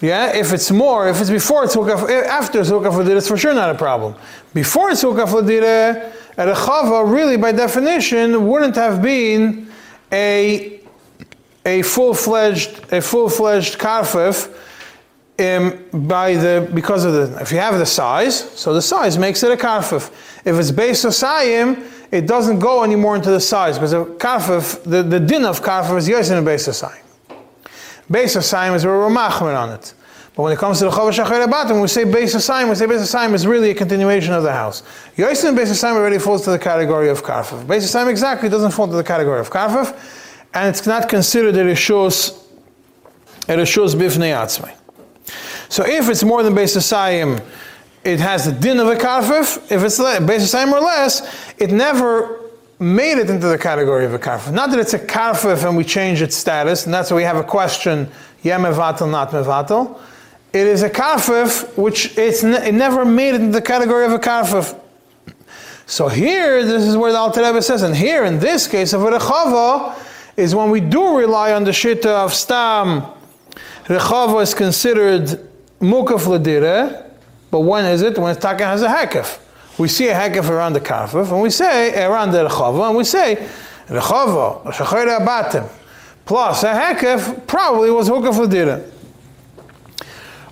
yeah, 0.00 0.36
if 0.36 0.52
it's 0.52 0.70
more, 0.70 1.08
if 1.08 1.20
it's 1.20 1.30
before 1.30 1.64
it's 1.64 1.74
hukaf, 1.74 2.08
after 2.26 2.60
it's 2.60 2.70
hukaf 2.70 2.92
ladira, 2.92 3.16
it's 3.16 3.28
for 3.28 3.38
sure 3.38 3.54
not 3.54 3.74
a 3.74 3.78
problem. 3.78 4.14
Before 4.52 4.90
it's 4.90 5.02
hukaf 5.02 5.28
ladira, 5.28 6.12
a 6.36 6.54
chava 6.54 7.10
really 7.10 7.38
by 7.38 7.52
definition 7.52 8.46
wouldn't 8.46 8.76
have 8.76 9.00
been 9.00 9.70
a 10.12 10.80
a 11.64 11.82
full-fledged 11.82 12.92
a 12.92 13.00
full-fledged 13.00 13.78
karfif 13.78 14.48
um, 15.38 16.06
by 16.06 16.34
the 16.34 16.70
because 16.74 17.04
of 17.04 17.14
the 17.14 17.40
if 17.40 17.50
you 17.50 17.58
have 17.58 17.78
the 17.78 17.86
size, 17.86 18.38
so 18.58 18.74
the 18.74 18.82
size 18.82 19.16
makes 19.16 19.42
it 19.42 19.50
a 19.50 19.56
karfif. 19.56 20.10
If 20.44 20.58
it's 20.58 20.70
based 20.70 21.06
asayim, 21.06 21.90
it 22.12 22.26
doesn't 22.26 22.58
go 22.58 22.84
anymore 22.84 23.16
into 23.16 23.30
the 23.30 23.40
size 23.40 23.78
because 23.78 23.94
a 23.94 24.04
karfif, 24.04 24.82
the, 24.84 25.02
the 25.02 25.18
din 25.18 25.46
of 25.46 25.62
karfif 25.62 25.96
is 25.96 26.08
yosin 26.08 26.44
based 26.44 26.68
asayim. 26.68 27.05
Based 28.10 28.36
asayim 28.36 28.74
is 28.74 28.84
where 28.84 28.96
we're 28.96 29.54
on 29.54 29.70
it. 29.70 29.94
But 30.36 30.42
when 30.42 30.52
it 30.52 30.58
comes 30.58 30.80
to 30.80 30.84
the 30.84 30.90
Chavash 30.90 31.24
Achar 31.24 31.70
when 31.70 31.80
we 31.80 31.88
say 31.88 32.04
Beis 32.04 32.34
Asayim, 32.34 32.68
we 32.68 32.74
say 32.74 32.84
Beis 32.84 33.00
Asayim 33.00 33.32
is 33.32 33.46
really 33.46 33.70
a 33.70 33.74
continuation 33.74 34.34
of 34.34 34.42
the 34.42 34.52
house. 34.52 34.82
Yosin 35.16 35.56
Beis 35.56 35.70
Asayim 35.70 35.94
already 35.94 36.18
falls 36.18 36.44
to 36.44 36.50
the 36.50 36.58
category 36.58 37.08
of 37.08 37.22
Karfif. 37.22 37.64
Beis 37.64 37.84
Asayim 37.84 38.10
exactly 38.10 38.50
doesn't 38.50 38.72
fall 38.72 38.86
to 38.86 38.94
the 38.94 39.02
category 39.02 39.40
of 39.40 39.48
Karfif, 39.48 39.96
and 40.52 40.68
it's 40.68 40.86
not 40.86 41.08
considered 41.08 41.56
a 41.56 41.64
Rishos, 41.64 42.38
a 43.48 43.52
Rishos 43.52 43.94
Bifnei 43.94 44.36
Atzmai. 44.36 44.76
So 45.70 45.86
if 45.86 46.10
it's 46.10 46.22
more 46.22 46.42
than 46.42 46.52
Beis 46.52 46.76
Asayim, 46.76 47.42
it 48.04 48.20
has 48.20 48.44
the 48.44 48.52
din 48.52 48.78
of 48.78 48.88
a 48.88 48.96
Karfif. 48.96 49.72
If 49.72 49.82
it's 49.82 49.98
Beis 49.98 50.20
Asayim 50.20 50.70
or 50.70 50.80
less, 50.80 51.54
it 51.56 51.70
never 51.72 52.45
made 52.78 53.18
it 53.18 53.30
into 53.30 53.46
the 53.46 53.58
category 53.58 54.04
of 54.04 54.12
a 54.12 54.18
karfif. 54.18 54.52
Not 54.52 54.70
that 54.70 54.78
it's 54.78 54.94
a 54.94 54.98
karfif 54.98 55.66
and 55.66 55.76
we 55.76 55.84
change 55.84 56.22
its 56.22 56.36
status, 56.36 56.84
and 56.84 56.94
that's 56.94 57.10
why 57.10 57.16
we 57.18 57.22
have 57.22 57.36
a 57.36 57.44
question, 57.44 58.08
yeah 58.42 58.58
mevatel, 58.58 59.10
not 59.10 59.30
mevatel 59.30 59.98
it 60.56 60.66
is 60.66 60.82
a 60.82 60.88
karfif, 60.88 61.76
which 61.76 62.16
it's 62.16 62.42
it 62.42 62.72
never 62.72 63.04
made 63.04 63.34
it 63.34 63.40
into 63.42 63.52
the 63.52 63.62
category 63.62 64.06
of 64.06 64.12
a 64.12 64.18
karfif. 64.18 64.78
So 65.84 66.08
here, 66.08 66.64
this 66.64 66.82
is 66.84 66.96
where 66.96 67.12
the 67.12 67.18
Alter 67.18 67.42
Rebbe 67.42 67.60
says, 67.62 67.82
and 67.82 67.94
here 67.94 68.24
in 68.24 68.38
this 68.38 68.66
case 68.66 68.92
of 68.92 69.02
a 69.02 69.10
rechava, 69.10 69.96
is 70.36 70.54
when 70.54 70.70
we 70.70 70.80
do 70.80 71.16
rely 71.16 71.52
on 71.52 71.64
the 71.64 71.70
shita 71.70 72.06
of 72.06 72.32
stam, 72.32 73.02
rechava 73.84 74.42
is 74.42 74.54
considered 74.54 75.24
mukaf 75.80 76.26
ladire, 76.26 77.10
but 77.50 77.60
when 77.60 77.84
is 77.84 78.02
it? 78.02 78.18
When 78.18 78.34
the 78.34 78.40
taka 78.40 78.64
has 78.64 78.82
a 78.82 78.88
hekef. 78.88 79.38
We 79.78 79.88
see 79.88 80.08
a 80.08 80.14
hekef 80.14 80.48
around 80.48 80.72
the 80.72 80.80
karfif, 80.80 81.30
and 81.30 81.42
we 81.42 81.50
say, 81.50 82.04
around 82.04 82.32
the 82.32 82.48
rechava, 82.48 82.88
and 82.88 82.96
we 82.96 83.04
say, 83.04 83.46
rechava, 83.88 84.64
shachayra 84.64 85.18
abatim, 85.18 85.68
plus 86.24 86.62
a 86.62 86.72
hekef 86.72 87.46
probably 87.46 87.90
was 87.90 88.08
hukaf 88.08 88.34
ladire. 88.34 88.90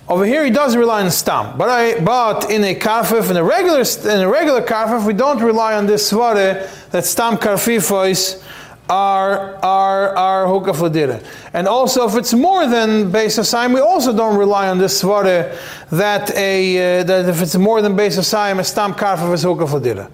Over 0.07 0.25
here, 0.25 0.45
he 0.45 0.51
does 0.51 0.75
rely 0.77 1.01
on 1.01 1.09
stam, 1.09 1.57
but 1.57 1.67
I, 1.67 1.99
but 1.99 2.51
in 2.51 2.63
a 2.63 2.75
kafif, 2.75 3.31
in 3.31 3.37
a 3.37 3.43
regular 3.43 3.83
in 4.13 4.21
a 4.21 4.29
regular 4.29 4.61
kafif, 4.61 5.03
we 5.07 5.13
don't 5.13 5.41
rely 5.41 5.73
on 5.73 5.87
this 5.87 6.11
svare 6.11 6.69
that 6.91 7.05
stam 7.05 7.37
are 8.89 9.55
are 9.63 10.15
are 10.15 10.45
hukaf 10.45 11.23
And 11.53 11.67
also, 11.67 12.07
if 12.07 12.15
it's 12.15 12.33
more 12.33 12.67
than 12.67 13.11
Beis 13.11 13.39
Asayim, 13.39 13.73
we 13.73 13.81
also 13.81 14.15
don't 14.15 14.37
rely 14.37 14.67
on 14.69 14.77
this 14.77 15.01
svare 15.01 15.57
that 15.89 16.31
a 16.35 16.99
uh, 16.99 17.03
that 17.03 17.29
if 17.29 17.41
it's 17.41 17.55
more 17.55 17.81
than 17.81 17.95
Beis 17.95 18.17
Asayim, 18.17 18.59
a 18.59 18.63
stam 18.63 18.93
karfif 18.93 19.33
is 19.33 19.43
hukaf 19.43 20.11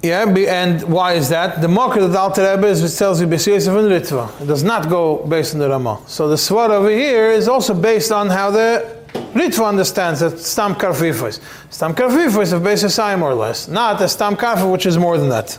Yeah, 0.00 0.24
and 0.24 0.82
why 0.84 1.14
is 1.14 1.28
that? 1.28 1.60
The 1.60 1.66
market 1.68 2.04
of 2.04 2.12
the 2.12 2.18
Alter 2.18 2.54
Rebbe 2.54 2.68
is 2.68 2.82
which 2.82 2.96
tells 2.96 3.20
you 3.20 3.26
Beis 3.26 3.46
Yosef 3.46 3.74
and 3.74 3.90
Ritva. 3.90 4.40
It 4.40 4.46
does 4.46 4.62
not 4.62 4.88
go 4.88 5.26
based 5.26 5.54
on 5.54 5.60
the 5.60 5.68
Ramah. 5.68 6.00
So 6.06 6.28
the 6.28 6.38
Swar 6.38 6.70
over 6.70 6.88
here 6.88 7.30
is 7.30 7.48
also 7.48 7.74
based 7.74 8.12
on 8.12 8.28
how 8.28 8.50
the 8.52 8.97
Ritva 9.38 9.68
understands 9.68 10.20
that 10.20 10.38
Stam 10.40 10.74
Karfifos. 10.74 11.40
Stam 11.70 11.94
Karfifos 11.94 12.42
is 12.42 12.52
of 12.52 12.64
base 12.64 12.92
sign 12.92 13.20
more 13.20 13.30
or 13.30 13.34
less, 13.34 13.68
not 13.68 14.00
a 14.00 14.08
Stam 14.08 14.36
Karfif 14.36 14.70
which 14.70 14.84
is 14.84 14.98
more 14.98 15.16
than 15.16 15.28
that. 15.28 15.58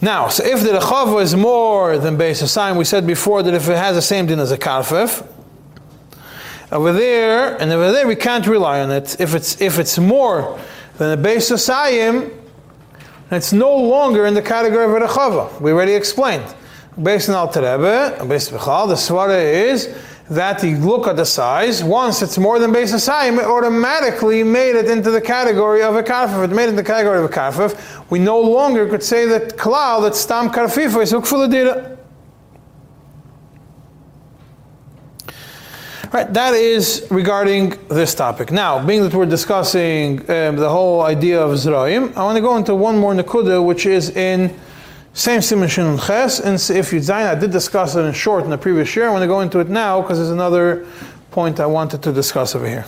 Now, 0.00 0.28
so 0.28 0.44
if 0.44 0.62
the 0.62 0.70
Rechav 0.78 1.20
is 1.20 1.34
more 1.34 1.98
than 1.98 2.16
base 2.16 2.48
sign, 2.50 2.76
we 2.76 2.84
said 2.84 3.04
before 3.04 3.42
that 3.42 3.52
if 3.52 3.68
it 3.68 3.76
has 3.76 3.96
the 3.96 4.02
same 4.02 4.26
din 4.26 4.38
as 4.38 4.52
a 4.52 4.58
Karfif, 4.58 5.26
over 6.70 6.92
there, 6.92 7.60
and 7.60 7.72
over 7.72 7.90
there 7.90 8.06
we 8.06 8.14
can't 8.14 8.46
rely 8.46 8.80
on 8.80 8.90
it. 8.90 9.20
If 9.20 9.34
it's, 9.34 9.60
if 9.60 9.78
it's 9.78 9.98
more 9.98 10.58
than 10.98 11.20
base 11.20 11.50
of 11.50 11.58
Sayim, 11.58 12.32
it's 13.30 13.52
no 13.52 13.74
longer 13.74 14.26
in 14.26 14.34
the 14.34 14.42
category 14.42 14.84
of 14.84 14.90
a 14.92 15.06
Rechava. 15.06 15.60
We 15.60 15.72
already 15.72 15.94
explained. 15.94 16.54
Based 17.02 17.28
on 17.28 17.34
Alter 17.34 17.60
Rebbe, 17.60 18.24
based 18.28 18.52
on 18.52 18.88
the 18.88 18.94
Swara 18.94 19.40
is 19.40 19.94
that 20.30 20.62
you 20.62 20.76
look 20.76 21.06
at 21.06 21.16
the 21.16 21.24
size, 21.24 21.82
once 21.82 22.20
it's 22.20 22.36
more 22.36 22.58
than 22.58 22.72
base 22.72 22.92
Sayim, 22.92 23.38
it 23.38 23.44
automatically 23.44 24.42
made 24.42 24.76
it 24.76 24.90
into 24.90 25.10
the 25.10 25.20
category 25.20 25.82
of 25.82 25.96
a 25.96 26.02
Karfif. 26.02 26.44
It 26.44 26.50
made 26.50 26.64
it 26.64 26.70
in 26.70 26.76
the 26.76 26.84
category 26.84 27.18
of 27.18 27.24
a 27.24 27.28
Karfif. 27.28 28.10
We 28.10 28.18
no 28.18 28.40
longer 28.40 28.86
could 28.88 29.02
say 29.02 29.26
that 29.26 29.56
Kalal, 29.56 30.02
that 30.02 30.14
Stam 30.14 30.50
Karfif 30.50 31.00
is 31.02 31.12
Ukfuladira. 31.12 31.96
Right, 36.10 36.32
that 36.32 36.54
is 36.54 37.06
regarding 37.10 37.78
this 37.88 38.14
topic. 38.14 38.50
Now, 38.50 38.84
being 38.84 39.02
that 39.02 39.12
we're 39.12 39.26
discussing 39.26 40.20
um, 40.30 40.56
the 40.56 40.68
whole 40.68 41.02
idea 41.02 41.38
of 41.38 41.50
Zraim, 41.52 42.16
I 42.16 42.24
want 42.24 42.36
to 42.36 42.40
go 42.40 42.56
into 42.56 42.74
one 42.74 42.96
more 42.96 43.12
Nakuda, 43.12 43.62
which 43.62 43.84
is 43.84 44.10
in 44.16 44.58
same 45.18 45.42
Simon 45.42 45.68
Shin 45.68 45.98
Ches, 45.98 46.38
and 46.38 46.54
if 46.78 46.92
you 46.92 47.00
Zayin, 47.00 47.26
I 47.26 47.34
did 47.34 47.50
discuss 47.50 47.96
it 47.96 48.02
in 48.02 48.12
short 48.12 48.44
in 48.44 48.50
the 48.50 48.56
previous 48.56 48.94
year. 48.94 49.08
I 49.08 49.10
want 49.10 49.22
to 49.22 49.26
go 49.26 49.40
into 49.40 49.58
it 49.58 49.68
now 49.68 50.00
because 50.00 50.18
there's 50.18 50.30
another 50.30 50.86
point 51.32 51.58
I 51.58 51.66
wanted 51.66 52.04
to 52.04 52.12
discuss 52.12 52.54
over 52.54 52.68
here. 52.68 52.84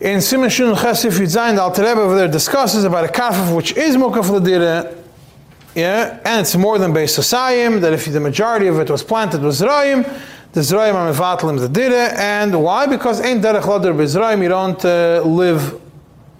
In 0.00 0.22
Simon 0.22 0.48
Shin 0.48 0.74
Ches, 0.74 1.04
if 1.04 1.18
you 1.18 1.26
Zayin, 1.26 1.56
the 1.56 1.60
Alter 1.60 1.82
Rebbe 1.82 2.00
over 2.00 2.16
there 2.16 2.28
discusses 2.28 2.84
about 2.84 3.04
a 3.04 3.08
kafif 3.12 3.54
which 3.54 3.76
is 3.76 3.96
Mukaf 3.96 4.24
Ladira, 4.24 4.96
yeah, 5.74 6.18
and 6.24 6.40
it's 6.40 6.56
more 6.56 6.78
than 6.78 6.94
based 6.94 7.18
Asayim, 7.18 7.82
that 7.82 7.92
if 7.92 8.06
the 8.06 8.18
majority 8.18 8.66
of 8.66 8.78
it 8.78 8.88
was 8.88 9.02
planted 9.02 9.42
with 9.42 9.56
Zraim, 9.56 10.02
the 10.52 10.60
Zrayim 10.60 10.94
are 10.94 11.12
mevatlim 11.12 11.58
the 11.58 11.68
dire, 11.68 12.14
and 12.16 12.62
why? 12.62 12.86
Because 12.86 13.20
ain't 13.20 13.44
derech 13.44 13.66
loder 13.66 13.92
b'Zrayim, 13.92 14.42
you 14.42 14.48
don't 14.48 14.82
uh, 14.82 15.20
live 15.26 15.78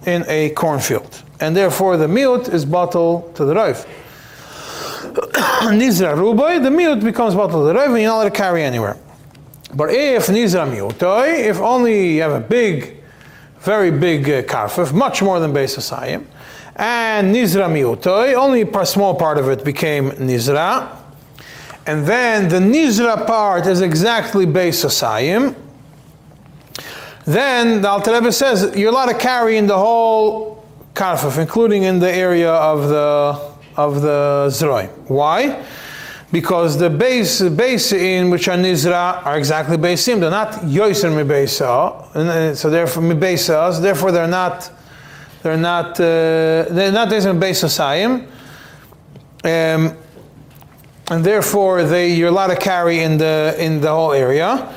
in 0.07 0.25
a 0.27 0.49
cornfield. 0.49 1.21
And 1.39 1.55
therefore 1.55 1.97
the 1.97 2.07
miut 2.07 2.51
is 2.51 2.65
bottled 2.65 3.35
to 3.35 3.45
the 3.45 3.53
Rav. 3.53 3.85
Nizra 5.71 6.15
rubai, 6.15 6.61
the 6.61 6.69
miut 6.69 7.03
becomes 7.03 7.33
the 7.33 7.39
Rav, 7.39 7.53
and 7.53 8.01
you're 8.01 8.09
not 8.09 8.15
allowed 8.17 8.23
to 8.25 8.31
carry 8.31 8.63
anywhere. 8.63 8.97
But 9.73 9.91
if 9.91 10.27
Nizra 10.27 10.69
miutoi, 10.69 11.45
if 11.45 11.57
only 11.59 12.15
you 12.15 12.21
have 12.21 12.33
a 12.33 12.39
big, 12.39 13.01
very 13.59 13.91
big 13.91 14.29
uh, 14.29 14.43
karfif, 14.43 14.93
much 14.93 15.21
more 15.21 15.39
than 15.39 15.53
Beis 15.53 15.77
Asayim, 15.77 16.25
and 16.75 17.33
Nizra 17.33 17.69
miutoi, 17.69 18.33
only 18.35 18.61
a 18.61 18.85
small 18.85 19.15
part 19.15 19.37
of 19.37 19.49
it 19.49 19.63
became 19.63 20.11
Nizra, 20.11 20.95
and 21.85 22.05
then 22.05 22.49
the 22.49 22.59
Nizra 22.59 23.25
part 23.25 23.67
is 23.67 23.81
exactly 23.81 24.45
Beis 24.45 24.83
Asayim, 24.85 25.55
then 27.25 27.81
the 27.81 27.89
Alter 27.89 28.13
Rebbe 28.13 28.31
says 28.31 28.75
you're 28.77 28.91
allowed 28.91 29.07
to 29.07 29.17
carry 29.17 29.57
in 29.57 29.67
the 29.67 29.77
whole 29.77 30.63
karfif, 30.93 31.39
including 31.39 31.83
in 31.83 31.99
the 31.99 32.11
area 32.11 32.51
of 32.51 32.89
the 32.89 33.54
of 33.77 34.01
the 34.01 34.47
zroim. 34.49 34.89
Why? 35.07 35.65
Because 36.31 36.77
the 36.77 36.89
base 36.89 37.41
base 37.41 37.91
in 37.93 38.29
which 38.29 38.47
are 38.47 38.57
nizra 38.57 39.25
are 39.25 39.37
exactly 39.37 39.77
beisim. 39.77 40.19
They're 40.19 40.29
not 40.29 40.53
yoiser 40.63 41.11
mibeisa, 41.11 42.15
and 42.15 42.57
so 42.57 42.69
therefore 42.69 43.03
mibeisa. 43.03 43.73
So 43.73 43.79
therefore, 43.79 44.11
they're 44.11 44.27
not 44.27 44.69
they're 45.43 45.57
not 45.57 45.99
uh, 45.99 46.65
they're 46.69 46.91
not 46.91 47.13
in 47.13 47.39
beis 47.39 47.63
asayim. 47.63 48.27
Um, 49.43 49.95
and 51.11 51.23
therefore 51.23 51.83
they 51.83 52.13
you're 52.15 52.29
allowed 52.29 52.47
to 52.47 52.55
carry 52.55 52.99
in 52.99 53.17
the 53.17 53.55
in 53.59 53.79
the 53.79 53.89
whole 53.89 54.11
area. 54.11 54.73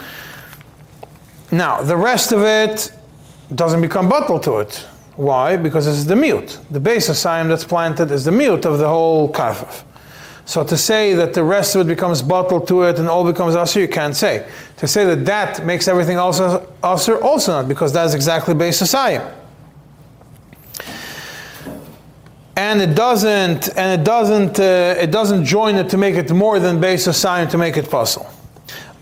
Now 1.51 1.81
the 1.81 1.97
rest 1.97 2.33
of 2.33 2.43
it 2.43 2.93
doesn't 3.55 3.81
become 3.81 4.09
bottle 4.09 4.39
to 4.41 4.59
it. 4.59 4.87
Why? 5.19 5.57
Because 5.57 5.89
it's 5.89 6.05
the 6.05 6.15
mute. 6.15 6.61
The 6.71 6.79
base 6.79 7.09
of 7.09 7.17
Siam 7.17 7.49
that's 7.49 7.65
planted 7.65 8.13
is 8.13 8.25
the 8.25 8.31
mute 8.31 8.65
of 8.65 8.79
the 8.79 8.87
whole 8.87 9.29
karfif. 9.33 9.83
So 10.45 10.63
to 10.63 10.77
say 10.77 11.13
that 11.15 11.35
the 11.35 11.43
rest 11.43 11.75
of 11.75 11.81
it 11.81 11.89
becomes 11.89 12.23
bottled 12.23 12.69
to 12.69 12.85
it 12.85 13.01
and 13.01 13.09
all 13.09 13.25
becomes 13.25 13.57
usher, 13.57 13.81
you 13.81 13.89
can't 13.89 14.15
say. 14.15 14.49
To 14.77 14.87
say 14.87 15.05
that 15.07 15.25
that 15.25 15.67
makes 15.67 15.89
everything 15.89 16.19
also 16.19 16.73
usher, 16.85 17.21
also 17.21 17.51
not, 17.51 17.67
because 17.67 17.93
that's 17.93 18.15
exactly 18.15 18.55
base 18.55 18.81
of 18.81 18.87
Siam. 18.87 19.29
and 22.55 22.81
it 22.81 22.95
doesn't 22.95 23.77
and 23.77 24.01
it 24.01 24.05
doesn't 24.05 24.61
uh, 24.61 24.95
it 25.05 25.11
doesn't 25.11 25.45
join 25.45 25.75
it 25.77 25.89
to 25.89 25.97
make 25.97 26.15
it 26.15 26.31
more 26.31 26.61
than 26.61 26.81
base 26.81 27.09
of 27.09 27.17
sign 27.17 27.49
to 27.49 27.59
make 27.59 27.77
it 27.77 27.91
puzzle. 27.91 28.29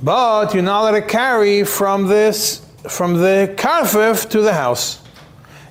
But 0.03 0.55
you're 0.55 0.63
not 0.63 0.81
allowed 0.81 1.01
to 1.01 1.07
carry 1.07 1.65
from 1.65 2.07
this 2.07 2.65
from 2.89 3.15
the 3.15 3.55
karfif 3.57 4.31
to 4.31 4.41
the 4.41 4.55
house. 4.55 5.03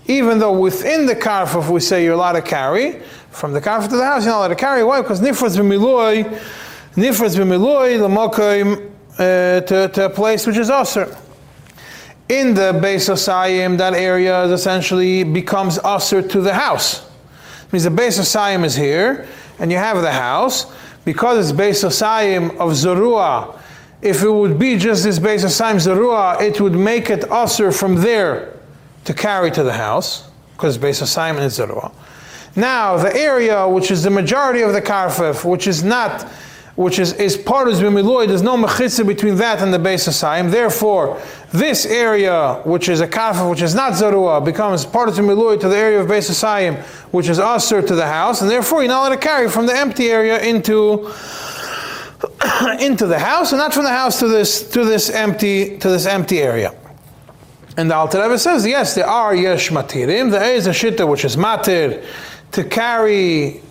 Even 0.07 0.39
though 0.39 0.57
within 0.57 1.05
the 1.05 1.15
karfif 1.15 1.69
we 1.69 1.79
say 1.79 2.03
you're 2.03 2.13
allowed 2.13 2.33
to 2.33 2.41
carry, 2.41 2.99
from 3.31 3.53
the 3.53 3.61
karfif 3.61 3.89
to 3.89 3.97
the 3.97 4.05
house 4.05 4.23
you're 4.23 4.33
not 4.33 4.39
allowed 4.39 4.47
to 4.49 4.55
carry. 4.55 4.83
Why? 4.83 5.01
Because 5.01 5.19
nifras 5.19 5.57
b'miloi, 5.57 6.23
nifras 6.95 7.35
b'miloi 7.35 7.99
l'mokim 7.99 8.91
uh, 9.13 9.61
to, 9.61 9.89
to 9.89 10.05
a 10.05 10.09
place 10.09 10.45
which 10.45 10.57
is 10.57 10.69
usher. 10.69 11.17
In 12.27 12.53
the 12.53 12.71
Beis 12.73 13.09
Asayim, 13.09 13.77
that 13.77 13.93
area 13.93 14.45
is 14.45 14.51
essentially 14.51 15.23
becomes 15.23 15.77
usher 15.83 16.21
to 16.21 16.41
the 16.41 16.53
house 16.53 17.05
means 17.75 17.83
the 17.83 17.89
Beis 17.89 18.17
Asayim 18.19 18.63
is 18.63 18.73
here, 18.73 19.27
and 19.59 19.69
you 19.69 19.77
have 19.77 20.01
the 20.01 20.11
house. 20.11 20.71
Because 21.03 21.51
it's 21.51 21.59
Beis 21.59 21.83
Asayim 21.83 22.51
of 22.51 22.71
Zorua, 22.71 23.59
if 24.01 24.23
it 24.23 24.31
would 24.31 24.57
be 24.57 24.77
just 24.77 25.03
this 25.03 25.19
Beis 25.19 25.43
Asayim 25.43 25.75
Zorua, 25.75 26.41
it 26.41 26.61
would 26.61 26.73
make 26.73 27.09
it 27.09 27.29
usher 27.29 27.73
from 27.73 27.95
there 27.95 28.54
to 29.05 29.13
carry 29.13 29.51
to 29.51 29.63
the 29.63 29.73
house, 29.73 30.29
because 30.53 30.77
Beis 30.77 31.01
Asayim 31.01 31.39
is 31.39 31.57
Zorua. 31.57 31.91
Now, 32.55 32.97
the 32.97 33.15
area 33.15 33.67
which 33.67 33.91
is 33.91 34.03
the 34.03 34.09
majority 34.09 34.61
of 34.61 34.73
the 34.73 34.81
Karfif, 34.81 35.43
which 35.49 35.67
is 35.67 35.83
not 35.83 36.27
which 36.75 36.99
is, 36.99 37.13
is 37.13 37.37
part 37.37 37.69
of 37.69 37.75
Zmimiloy, 37.75 38.27
there's 38.27 38.41
no 38.41 38.57
mechitza 38.57 39.07
between 39.07 39.35
that 39.37 39.61
and 39.61 39.73
the 39.73 39.77
Beis 39.77 40.09
Asayim. 40.09 40.51
Therefore, 40.51 41.21
this 41.53 41.85
area, 41.85 42.55
which 42.65 42.89
is 42.89 42.99
a 42.99 43.07
kafa, 43.07 43.49
which 43.49 43.61
is 43.61 43.73
not 43.73 43.93
Zarua, 43.93 44.43
becomes 44.43 44.85
part 44.85 45.07
of 45.07 45.15
Zmimiloy 45.15 45.57
to 45.61 45.69
the 45.69 45.77
area 45.77 46.01
of 46.01 46.07
Beis 46.07 46.29
Asayim, 46.29 46.77
which 47.13 47.29
is 47.29 47.39
Asr 47.39 47.85
to 47.87 47.95
the 47.95 48.05
house, 48.05 48.41
and 48.41 48.51
therefore 48.51 48.81
you're 48.81 48.89
not 48.89 49.07
allowed 49.07 49.15
to 49.15 49.21
carry 49.21 49.49
from 49.49 49.65
the 49.67 49.75
empty 49.75 50.09
area 50.09 50.37
into 50.41 51.07
into 52.81 53.07
the 53.07 53.19
house, 53.19 53.53
and 53.53 53.59
not 53.59 53.73
from 53.73 53.83
the 53.83 53.89
house 53.89 54.19
to 54.19 54.27
this 54.27 54.69
to 54.71 54.83
this 54.83 55.09
empty 55.09 55.77
to 55.77 55.87
this 55.87 56.05
empty 56.05 56.41
area. 56.41 56.75
And 57.77 57.91
the 57.91 57.95
Alter 57.95 58.21
Rebbe 58.21 58.39
says, 58.39 58.65
yes, 58.65 58.95
there 58.95 59.05
are 59.05 59.35
yesh 59.35 59.69
matirim. 59.69 60.31
There 60.31 60.53
is 60.53 60.65
a 60.67 60.71
shitta 60.71 61.07
which 61.07 61.25
is 61.25 61.35
matir 61.35 62.05
to 62.53 62.63
carry 62.63 63.61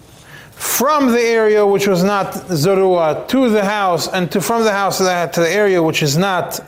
from 0.50 1.10
the 1.10 1.20
area 1.20 1.66
which 1.66 1.86
was 1.86 2.04
not 2.04 2.32
Zarua 2.32 3.26
to 3.28 3.48
the 3.48 3.64
house, 3.64 4.08
and 4.08 4.30
to 4.30 4.40
from 4.40 4.62
the 4.62 4.72
house 4.72 4.98
to 4.98 5.04
the, 5.04 5.30
to 5.32 5.40
the 5.40 5.50
area 5.50 5.82
which 5.82 6.02
is 6.02 6.16
not 6.16 6.60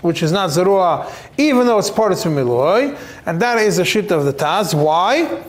which 0.00 0.22
is 0.22 0.30
not 0.30 0.50
Zarua, 0.50 1.12
even 1.38 1.66
though 1.66 1.78
it's 1.78 1.90
part 1.90 2.12
of 2.12 2.18
Zmiloy, 2.18 2.96
and 3.26 3.42
that 3.42 3.58
is 3.58 3.78
the 3.78 3.84
shit 3.84 4.12
of 4.12 4.24
the 4.24 4.32
Taz. 4.32 4.72
Why? 4.72 5.42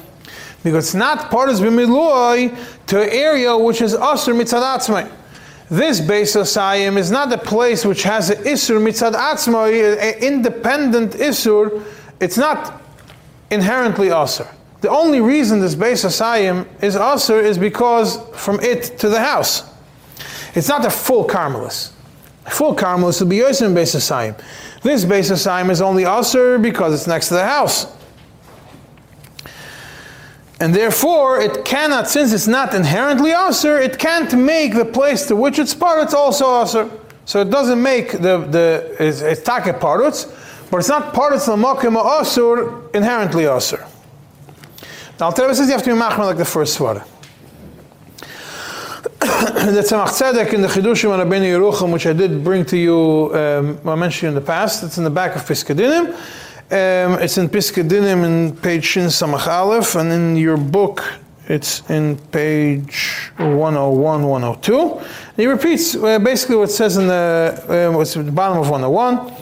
Because 0.63 0.85
it's 0.85 0.95
not 0.95 1.29
part 1.29 1.49
of 1.49 1.55
Zmiloy 1.55 2.57
to 2.87 3.13
area 3.13 3.55
which 3.55 3.81
is 3.81 3.93
Asr 3.95 4.33
Mitzad 4.35 4.63
This 5.69 6.01
Beis 6.01 6.35
Asayim 6.35 6.97
is 6.97 7.11
not 7.11 7.31
a 7.31 7.37
place 7.37 7.85
which 7.85 8.01
has 8.01 8.31
an 8.31 8.43
Isur 8.43 8.81
Mitzad 8.81 9.13
Atzmai, 9.13 10.01
an 10.01 10.23
independent 10.23 11.13
Isur. 11.13 11.83
It's 12.19 12.37
not 12.37 12.81
inherently 13.51 14.07
Asr. 14.07 14.47
The 14.81 14.89
only 14.89 15.21
reason 15.21 15.59
this 15.59 15.75
Beis 15.75 16.05
Asayim 16.05 16.65
is 16.81 16.95
Asr 16.95 17.43
is 17.43 17.59
because 17.59 18.19
from 18.33 18.59
it 18.61 18.97
to 18.99 19.09
the 19.09 19.19
house. 19.19 19.63
It's 20.55 20.69
not 20.69 20.85
a 20.85 20.89
full 20.89 21.27
Carmelis. 21.27 21.91
Full 22.47 22.75
Carmelis 22.75 23.21
will 23.21 23.27
be 23.27 23.37
Yosim 23.37 23.75
Beis 23.75 23.95
Asayim. 23.95 24.41
This 24.81 25.05
Beis 25.05 25.29
Asayim 25.29 25.69
is 25.69 25.81
only 25.81 26.03
Asr 26.03 26.59
because 26.59 26.95
it's 26.95 27.05
next 27.05 27.27
to 27.27 27.35
the 27.35 27.45
house. 27.45 27.85
And 30.61 30.75
therefore, 30.75 31.39
it 31.39 31.63
cannot, 31.63 32.09
since 32.09 32.33
it's 32.33 32.47
not 32.47 32.73
inherently 32.73 33.31
Asr, 33.31 33.81
it 33.81 33.97
can't 33.97 34.37
make 34.37 34.73
the 34.73 34.83
place 34.83 35.25
to 35.27 35.35
which 35.35 35.57
it's 35.57 35.73
part, 35.73 36.03
it's 36.03 36.13
also 36.13 36.45
Asr. 36.45 36.99
So 37.25 37.41
it 37.41 37.49
doesn't 37.49 37.81
make 37.81 38.11
the, 38.11 38.39
the 38.39 38.95
it's, 38.99 39.21
it's 39.21 39.41
take 39.41 39.75
parutz, 39.79 40.35
but 40.69 40.77
it's 40.77 40.89
not 40.89 41.13
parutz 41.13 41.47
l'mokim 41.47 41.95
asur 41.95 42.93
inherently 42.93 43.43
asur. 43.43 43.87
The 45.17 45.25
Alter 45.25 45.53
says 45.53 45.67
you 45.67 45.73
have 45.73 45.83
to 45.83 45.93
be 45.93 45.99
machmer 45.99 46.25
like 46.25 46.37
the 46.37 46.45
first 46.45 46.77
svara. 46.79 47.05
the 49.19 49.81
Tzemach 49.81 50.07
Tzedek 50.07 50.53
in 50.53 50.61
the 50.61 50.67
Chidushim 50.67 51.11
on 51.11 51.19
Rabbeinu 51.19 51.59
Yerucham, 51.59 51.93
which 51.93 52.07
I 52.07 52.13
did 52.13 52.43
bring 52.43 52.65
to 52.65 52.77
you, 52.77 53.31
um, 53.35 53.79
I 53.87 53.95
mentioned 53.95 54.29
in 54.29 54.35
the 54.35 54.41
past, 54.41 54.83
it's 54.83 54.97
in 54.97 55.03
the 55.03 55.09
back 55.09 55.35
of 55.35 55.43
Piskei 55.43 55.75
Dinim. 55.75 56.17
Um, 56.71 57.17
it's 57.17 57.39
in 57.39 57.49
Piskei 57.49 57.81
Dinim 57.81 58.23
in 58.23 58.55
page 58.55 58.85
Shin 58.85 59.07
Samach 59.07 59.47
Aleph, 59.47 59.95
and 59.95 60.11
in 60.11 60.37
your 60.37 60.55
book, 60.55 61.03
it's 61.47 61.81
in 61.89 62.15
page 62.31 63.31
101, 63.37 64.23
102. 64.23 64.99
And 64.99 65.07
he 65.35 65.47
repeats 65.47 65.95
uh, 65.95 66.19
basically 66.19 66.57
what 66.57 66.69
says 66.69 66.97
in 66.97 67.07
the, 67.07 67.89
uh, 67.91 67.97
what's 67.97 68.15
at 68.15 68.23
the 68.23 68.31
bottom 68.31 68.59
of 68.59 68.69
101. 68.69 69.33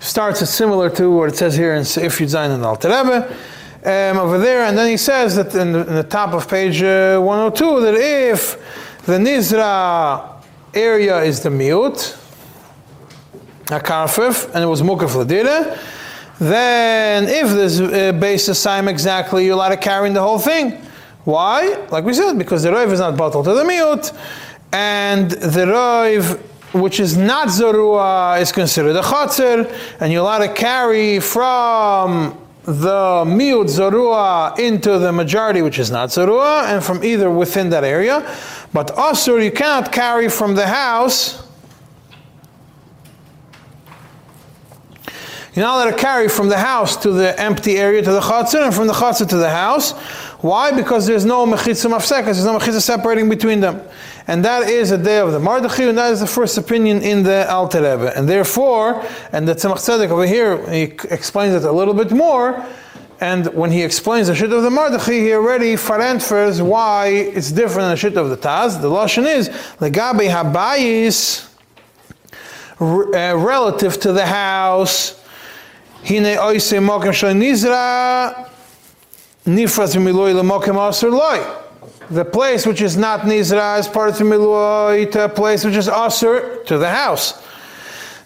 Starts 0.00 0.40
it 0.40 0.46
similar 0.46 0.88
to 0.88 1.10
what 1.10 1.28
it 1.28 1.36
says 1.36 1.54
here 1.54 1.74
in 1.74 1.82
Seif 1.82 2.18
Yudzayin 2.18 2.54
and 2.54 2.64
Alter 2.64 2.88
Rebbe 2.88 3.36
um, 3.84 4.16
over 4.16 4.38
there, 4.38 4.64
and 4.64 4.78
then 4.78 4.88
he 4.88 4.96
says 4.96 5.36
that 5.36 5.54
in 5.54 5.72
the, 5.72 5.86
in 5.86 5.94
the 5.94 6.02
top 6.02 6.32
of 6.32 6.48
page 6.48 6.82
uh, 6.82 7.20
102 7.20 7.80
that 7.82 7.94
if 7.94 9.04
the 9.04 9.18
Nizra 9.18 10.42
area 10.72 11.22
is 11.24 11.42
the 11.42 11.50
miut, 11.50 12.18
Akarfif, 13.66 14.46
and 14.54 14.64
it 14.64 14.66
was 14.66 14.80
Mukaf 14.80 15.10
Ladira, 15.22 15.78
then 16.44 17.24
if 17.24 17.48
this 17.48 17.80
uh, 17.80 18.12
Beis 18.12 18.48
Asayim 18.48 18.88
exactly, 18.88 19.44
you're 19.44 19.54
allowed 19.54 19.70
to 19.70 19.76
carry 19.76 20.10
the 20.10 20.22
whole 20.22 20.38
thing. 20.38 20.80
Why? 21.24 21.86
Like 21.90 22.04
we 22.04 22.12
said, 22.12 22.38
because 22.38 22.62
the 22.62 22.70
Roiv 22.70 22.92
is 22.92 23.00
not 23.00 23.16
bottled 23.16 23.46
to 23.46 23.54
the 23.54 23.64
miut, 23.64 24.16
and 24.72 25.30
the 25.30 25.64
Roiv 25.66 26.40
which 26.74 26.98
is 26.98 27.16
not 27.16 27.48
Zorua 27.48 28.40
is 28.40 28.50
considered 28.50 28.96
a 28.96 29.00
Chatzir, 29.00 29.72
and 30.00 30.12
you're 30.12 30.22
allowed 30.22 30.46
to 30.46 30.52
carry 30.52 31.20
from 31.20 32.36
the 32.64 33.24
miut 33.26 33.66
zarua 33.66 34.58
into 34.58 34.98
the 34.98 35.12
majority, 35.12 35.62
which 35.62 35.78
is 35.78 35.90
not 35.90 36.08
zarua, 36.08 36.64
and 36.64 36.82
from 36.82 37.04
either 37.04 37.30
within 37.30 37.70
that 37.70 37.84
area. 37.84 38.20
But 38.72 38.88
asur, 38.96 39.44
you 39.44 39.52
cannot 39.52 39.92
carry 39.92 40.28
from 40.28 40.54
the 40.54 40.66
house. 40.66 41.43
You're 45.54 45.64
not 45.64 45.76
allowed 45.76 45.96
to 45.96 46.02
carry 46.02 46.28
from 46.28 46.48
the 46.48 46.58
house 46.58 46.96
to 46.96 47.12
the 47.12 47.38
empty 47.40 47.76
area 47.76 48.02
to 48.02 48.10
the 48.10 48.20
chatzir, 48.20 48.64
and 48.64 48.74
from 48.74 48.88
the 48.88 48.92
chatzir 48.92 49.28
to 49.28 49.36
the 49.36 49.50
house. 49.50 49.92
Why? 50.40 50.72
Because 50.72 51.06
there's 51.06 51.24
no 51.24 51.46
mechitzah 51.46 51.90
mafsekas, 51.90 52.24
there's 52.24 52.44
no 52.44 52.58
mechitzah 52.58 52.80
separating 52.80 53.28
between 53.28 53.60
them. 53.60 53.80
And 54.26 54.44
that 54.44 54.68
is 54.68 54.90
a 54.90 54.98
day 54.98 55.18
of 55.18 55.30
the 55.30 55.38
Mordechai, 55.38 55.84
and 55.84 55.96
that 55.96 56.12
is 56.12 56.18
the 56.18 56.26
first 56.26 56.58
opinion 56.58 57.02
in 57.02 57.22
the 57.22 57.48
Alter 57.48 57.78
Rebbe. 57.78 58.16
And 58.16 58.28
therefore, 58.28 59.06
and 59.30 59.46
the 59.46 59.54
Tzemach 59.54 59.76
Tzedek 59.76 60.08
over 60.10 60.26
here, 60.26 60.68
he 60.70 60.82
explains 61.08 61.54
it 61.54 61.62
a 61.62 61.72
little 61.72 61.94
bit 61.94 62.10
more, 62.10 62.66
and 63.20 63.46
when 63.54 63.70
he 63.70 63.82
explains 63.82 64.26
the 64.26 64.34
shit 64.34 64.52
of 64.52 64.64
the 64.64 64.70
Mordechai, 64.70 65.12
he 65.12 65.32
already 65.34 65.74
farentfers 65.74 66.60
why 66.66 67.06
it's 67.06 67.52
different 67.52 67.82
than 67.82 67.90
the 67.90 67.96
shit 67.96 68.16
of 68.16 68.28
the 68.28 68.36
Taz. 68.36 68.82
The 68.82 68.90
Lashon 68.90 69.24
is, 69.24 69.50
Legabe 69.78 70.28
Habayis, 70.28 71.48
uh, 72.80 73.36
relative 73.36 74.00
to 74.00 74.12
the 74.12 74.26
house, 74.26 75.23
The 82.10 82.24
place 82.24 82.66
which 82.66 82.82
is 82.82 82.96
not 82.98 83.20
Nizra 83.20 83.78
is 83.78 83.88
part 83.88 84.10
of 84.10 84.18
the 84.18 84.24
Miluah 84.24 85.10
to 85.12 85.24
a 85.24 85.28
place 85.28 85.64
which 85.64 85.76
is 85.76 85.88
Asur 85.88 86.64
to 86.66 86.76
the 86.76 86.90
house. 86.90 87.42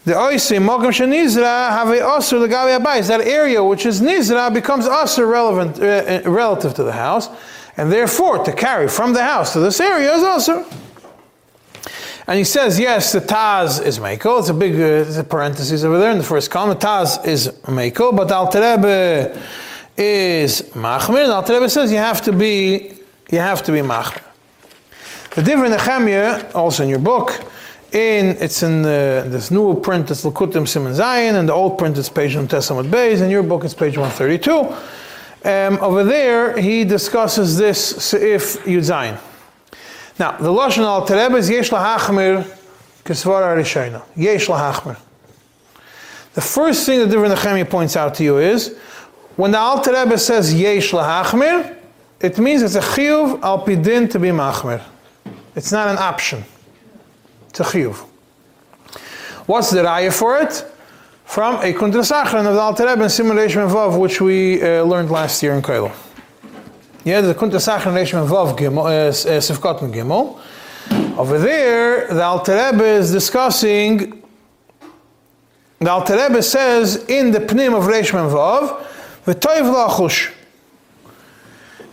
The 0.05 0.15
Oisi, 0.15 0.59
Mogam 0.59 0.91
Nizra 1.09 1.71
have 1.71 1.89
a 1.91 1.99
Asur 1.99 2.45
Legavi 2.45 2.79
Abayis. 2.81 3.07
That 3.07 3.21
area 3.21 3.63
which 3.63 3.87
is 3.87 4.01
Nizra 4.01 4.53
becomes 4.53 4.87
Asur 4.87 5.31
relevant, 5.31 5.79
uh, 5.81 5.85
uh, 6.27 6.31
relative 6.31 6.75
to 6.75 6.83
the 6.83 6.93
house, 6.93 7.29
and 7.77 7.93
therefore 7.93 8.43
to 8.45 8.53
carry 8.53 8.89
from 8.89 9.13
the 9.13 9.23
house 9.23 9.53
to 9.53 9.61
this 9.61 9.79
area 9.79 10.13
is 10.15 10.23
Asur. 10.23 10.65
And 12.29 12.37
he 12.37 12.45
says, 12.45 12.79
yes, 12.79 13.13
the 13.13 13.23
Taz 13.23 13.83
is 13.83 13.99
Mekel. 13.99 14.41
It's 14.41 14.51
a 14.51 14.55
big 14.55 14.79
uh, 14.79 15.23
parenthesis 15.25 15.83
over 15.83 15.99
there 15.99 16.11
in 16.11 16.19
the 16.19 16.25
first 16.25 16.51
column. 16.51 16.79
The 16.79 16.87
Taz 16.87 17.27
is 17.27 17.49
Mekel, 17.63 18.15
but 18.15 18.31
Alter 18.31 18.61
Rebbe 18.61 19.43
is 19.97 20.61
Machmir. 20.75 21.25
And 21.25 21.33
Alter 21.33 21.55
Rebbe 21.55 21.71
says 21.71 21.91
you 21.91 21.97
have 21.97 22.21
to 22.23 22.33
be 22.33 22.93
you 23.31 23.39
have 23.39 23.63
to 23.63 23.73
be 23.73 23.79
machmer. 23.79 24.23
The 25.35 25.43
Divrei 25.43 25.75
Nechemia, 25.75 26.55
also 26.55 26.83
in 26.83 26.91
your 26.91 26.99
book, 26.99 27.45
in 27.93 28.37
it's 28.41 28.63
in 28.63 28.83
the, 28.83 29.25
this 29.27 29.51
new 29.51 29.81
print, 29.81 30.11
it's 30.11 30.25
Lakutim 30.25 30.69
Simon 30.69 30.95
Zion, 30.95 31.37
and 31.37 31.49
the 31.49 31.55
old 31.55 31.79
print 31.79 31.97
is 31.97 32.11
page 32.11 32.35
Testament 32.49 32.91
Bays. 32.91 33.23
In 33.23 33.31
your 33.31 33.43
book, 33.43 33.65
it's 33.65 33.73
page 33.73 33.97
132. 33.97 34.53
Um, 35.49 35.79
over 35.83 36.05
there, 36.05 36.59
he 36.59 36.85
discusses 36.85 37.57
this 37.57 38.13
Seif 38.13 38.59
Yud 38.65 38.81
Zayin. 38.81 39.19
Now, 40.19 40.33
the 40.33 40.49
Lashon 40.49 40.83
al 40.83 41.07
Tereb 41.07 41.37
is 41.37 41.49
Yesh 41.49 41.71
Lahachmir 41.71 42.43
Kisvara 43.05 43.57
Rishayna. 43.57 44.03
Yesh 44.17 44.49
Lahachmir. 44.49 44.99
The 46.35 46.41
first 46.41 46.85
thing 46.87 47.09
the 47.09 47.17
Divrei 47.17 47.35
Nechemia 47.35 47.69
points 47.69 47.97
out 47.97 48.15
to 48.17 48.25
you 48.25 48.39
is 48.39 48.77
when 49.37 49.53
the 49.53 49.59
Alter 49.59 49.93
Rebbe 49.93 50.19
says 50.19 50.53
Yesh 50.53 50.91
Lahachmir, 50.91 51.77
it 52.21 52.39
means 52.39 52.63
it's 52.63 52.75
a 52.75 52.81
chiyuv 52.81 53.41
al 53.43 53.65
pidin 53.65 54.11
to 54.11 54.19
be 54.19 54.29
machmer. 54.29 54.83
It's 55.55 55.71
not 55.71 55.87
an 55.89 55.99
option. 55.99 56.45
It's 57.51 57.61
a 57.61 57.65
chiyuv. 57.65 57.97
What's 59.47 59.71
the 59.71 59.83
raya 59.83 60.13
for 60.13 60.39
it? 60.39 60.65
From 61.25 61.57
a 61.57 61.73
Kuntres 61.73 62.11
Acharon 62.11 62.47
of 62.47 62.55
the 62.55 62.61
Alter 62.61 62.87
Rebbe 62.87 63.05
in 63.05 63.11
Simulation 63.11 63.63
Vav, 63.63 63.99
which 63.99 64.21
we 64.21 64.61
uh, 64.61 64.83
learned 64.83 65.11
last 65.11 65.43
year 65.43 65.55
in 65.55 65.63
Kailo. 65.63 65.93
Yeah, 67.09 67.23
the 67.23 67.35
Reish 67.35 68.13
Vav 68.13 68.51
uh, 68.51 69.31
uh, 69.31 69.89
Gimel. 69.89 70.39
Over 71.17 71.39
there, 71.39 72.07
the 72.09 72.23
Alter 72.23 72.53
Rebbe 72.53 72.85
is 72.85 73.11
discussing. 73.11 74.23
The 75.79 75.91
Alter 75.91 76.19
Rebbe 76.23 76.43
says 76.43 77.07
in 77.09 77.31
the 77.31 77.41
Pnim 77.41 77.75
of 77.75 77.85
Reish 77.85 78.11
Vav, 78.11 78.85
"V'toiv 79.25 79.89
lachush." 79.89 80.35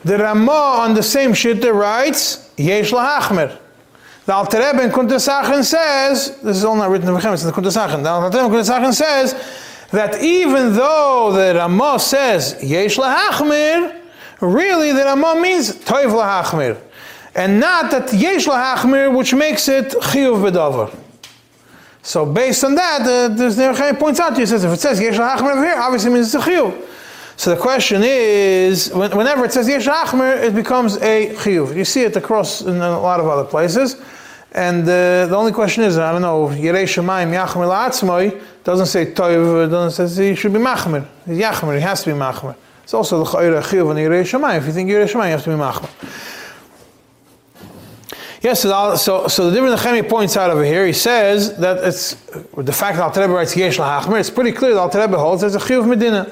The 0.03 0.17
Ramah 0.17 0.81
on 0.81 0.95
the 0.95 1.01
same 1.01 1.31
shitta 1.31 1.73
writes, 1.73 2.51
Yesh 2.57 2.91
lahachmer. 2.91 3.57
The 4.25 4.33
Alter 4.33 4.57
Rebbe 4.57 4.83
in 4.83 4.89
Kuntres 4.89 5.29
Acharon 5.29 5.63
says, 5.63 6.41
this 6.41 6.57
is 6.57 6.65
all 6.65 6.75
not 6.75 6.89
written 6.89 7.07
in 7.07 7.15
it's 7.15 7.41
in 7.41 7.47
the 7.47 7.53
Kuntres 7.53 7.77
Acharon. 7.77 8.03
The 8.03 8.09
Alter 8.09 8.37
Rebbe 8.37 8.47
in 8.47 8.51
Kuntres 8.51 8.69
Acharon 8.69 8.93
says 8.93 9.33
that 9.91 10.21
even 10.21 10.73
though 10.73 11.31
the 11.31 11.57
Ramah 11.57 11.99
says 11.99 12.61
Yesh 12.61 12.97
lahachmer, 12.97 14.01
really 14.41 14.91
the 14.91 15.03
Ramah 15.03 15.39
means 15.41 15.75
Toiv 15.75 16.11
lahachmer. 16.11 16.79
And 17.35 17.59
not 17.59 17.91
that 17.91 18.13
Yesh 18.13 18.45
lahachmer, 18.45 19.15
which 19.15 19.33
makes 19.33 19.67
it 19.67 19.89
Chiyuv 19.89 20.49
bedover. 20.49 20.95
So 22.01 22.25
based 22.25 22.63
on 22.63 22.75
that, 22.75 23.01
uh, 23.01 23.27
there's 23.29 23.57
Nerechai 23.57 23.99
points 23.99 24.19
out 24.19 24.35
to 24.35 24.39
you, 24.39 24.45
says 24.45 24.63
if 24.63 24.71
it 24.71 24.79
says 24.79 25.01
Yesh 25.01 25.17
lahachmer 25.17 25.53
over 25.53 25.65
here, 25.65 25.75
obviously 25.75 26.11
it 26.11 26.13
means 26.13 26.33
it's 26.33 26.45
a 26.45 26.49
Chiyuv. 26.49 26.87
So 27.37 27.53
the 27.53 27.61
question 27.61 28.01
is, 28.03 28.89
whenever 28.93 29.43
it 29.43 29.51
says 29.51 29.67
Yesh 29.67 29.87
Achmer, 29.87 30.41
it 30.41 30.55
becomes 30.55 30.95
a 30.97 31.35
Chiyuv. 31.35 31.75
You 31.75 31.83
see 31.83 32.03
it 32.03 32.15
across 32.15 32.61
in 32.61 32.77
a 32.77 32.99
lot 32.99 33.19
of 33.19 33.27
other 33.27 33.43
places. 33.43 34.01
And 34.53 34.83
uh, 34.83 35.25
the 35.25 35.35
only 35.35 35.51
question 35.51 35.83
is, 35.83 35.97
I 35.97 36.13
don't 36.13 36.21
know, 36.21 36.47
Yerei 36.47 36.85
Shemaim 36.85 37.33
Yachmer 37.33 37.67
La'atzmoi 37.67 38.41
doesn't 38.63 38.85
say 38.85 39.07
Toiv, 39.07 39.69
doesn't 39.69 40.07
say 40.07 40.29
he 40.29 40.35
should 40.35 40.53
be 40.53 40.59
Machmer. 40.59 41.05
He's 41.25 41.39
Yachmer, 41.39 41.75
he 41.75 41.81
has 41.81 42.03
to 42.03 42.13
be 42.13 42.17
Machmer. 42.17 42.55
It's 42.85 42.93
also 42.93 43.25
the 43.25 43.25
Chayra 43.25 43.61
Chiyuv 43.61 43.89
and 43.89 43.99
Yerei 43.99 44.21
Shemaim. 44.23 44.59
If 44.59 44.67
you 44.67 44.71
think 44.71 44.89
Yerei 44.89 45.05
Shemaim, 45.05 45.25
you 45.25 45.31
have 45.31 45.43
to 45.43 45.49
be 45.49 45.55
Machmer. 45.55 45.89
Yes, 48.41 48.61
so, 48.61 49.27
so, 49.27 49.49
the 49.49 49.59
Divrei 49.59 49.75
Nechemi 49.75 50.07
points 50.07 50.37
out 50.37 50.51
over 50.51 50.63
here, 50.63 50.85
he 50.85 50.93
says 50.93 51.57
that 51.57 51.83
it's, 51.83 52.13
the 52.55 52.71
fact 52.71 52.97
that 52.97 53.17
Al 53.17 53.21
Rebbe 53.21 53.33
writes 53.33 53.57
Yesh 53.57 53.77
La'achmer, 53.77 54.19
it's 54.19 54.29
pretty 54.29 54.51
clear 54.53 54.75
that 54.75 54.95
Al 54.95 55.01
Rebbe 55.01 55.17
holds 55.17 55.41
there's 55.41 55.55
a 55.55 55.59
Chiyuv 55.59 55.87
Medina 55.87 56.31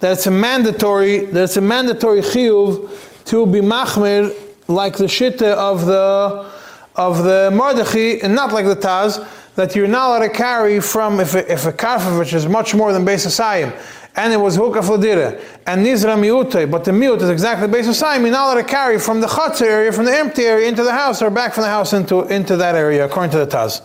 that 0.00 0.12
it's 0.12 0.26
a 0.26 0.30
mandatory 0.30 1.26
that 1.26 1.44
it's 1.44 1.56
a 1.56 1.60
mandatory 1.60 2.20
chiyuv 2.20 3.24
to 3.24 3.46
be 3.46 3.60
machmir 3.60 4.34
like 4.68 4.96
the 4.96 5.04
shitta 5.04 5.54
of 5.54 5.86
the 5.86 6.50
of 6.96 7.24
the 7.24 7.50
Mordechai 7.52 8.18
and 8.22 8.34
not 8.34 8.52
like 8.52 8.66
the 8.66 8.76
taz 8.76 9.26
that 9.54 9.74
you're 9.74 9.88
not 9.88 10.08
allowed 10.08 10.28
to 10.28 10.34
carry 10.34 10.80
from 10.80 11.20
if 11.20 11.34
a, 11.34 11.50
if 11.50 11.64
a 11.66 11.72
karfa 11.72 12.18
which 12.18 12.34
is 12.34 12.46
much 12.46 12.74
more 12.74 12.92
than 12.92 13.04
Beis 13.04 13.26
Asayim 13.26 13.72
and 14.16 14.32
it 14.32 14.38
was 14.38 14.56
hukaf 14.56 14.84
ladira 14.84 15.40
and 15.66 15.84
nizra 15.84 16.16
miute 16.16 16.70
but 16.70 16.84
the 16.84 16.90
miut 16.90 17.20
is 17.22 17.30
exactly 17.30 17.68
based 17.68 18.02
on 18.02 18.22
not 18.22 18.32
allowed 18.32 18.54
to 18.54 18.64
carry 18.64 18.98
from 18.98 19.20
the 19.20 19.26
chutz 19.26 19.62
area 19.62 19.92
from 19.92 20.04
the 20.04 20.16
empty 20.16 20.42
area 20.42 20.68
into 20.68 20.82
the 20.82 20.92
house 20.92 21.22
or 21.22 21.30
back 21.30 21.52
from 21.54 21.62
the 21.62 21.68
house 21.68 21.92
into 21.92 22.22
into 22.24 22.56
that 22.56 22.74
area 22.74 23.04
according 23.04 23.30
to 23.30 23.38
the 23.38 23.46
taz. 23.46 23.82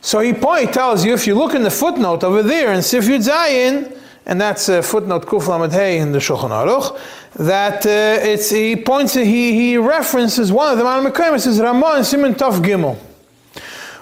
So 0.00 0.20
he 0.20 0.32
point 0.32 0.72
tells 0.72 1.04
you 1.04 1.12
if 1.12 1.26
you 1.26 1.34
look 1.34 1.54
in 1.54 1.62
the 1.62 1.70
footnote 1.70 2.24
over 2.24 2.42
there 2.42 2.72
in 2.72 2.82
Sif 2.82 3.04
Yud 3.04 3.28
Zayin, 3.28 3.94
and 4.24 4.40
that's 4.40 4.68
uh, 4.68 4.80
footnote 4.80 5.26
Kuf 5.26 5.48
Lamed 5.48 5.72
Hey 5.72 5.98
in 5.98 6.12
the 6.12 6.18
Shulchan 6.18 6.50
Aruch, 6.50 6.98
that 7.34 7.84
uh, 7.84 8.24
it's 8.26 8.48
he 8.50 8.76
points 8.76 9.14
he 9.14 9.52
he 9.52 9.76
references 9.76 10.50
one 10.52 10.72
of 10.72 10.78
the 10.78 10.84
Ma'al 10.84 11.10
Mekayim. 11.10 11.38
says 11.40 11.60
Ramah 11.60 11.94
and 11.96 12.06
Simon 12.06 12.34
Tov 12.34 12.62
Gimel. 12.62 12.96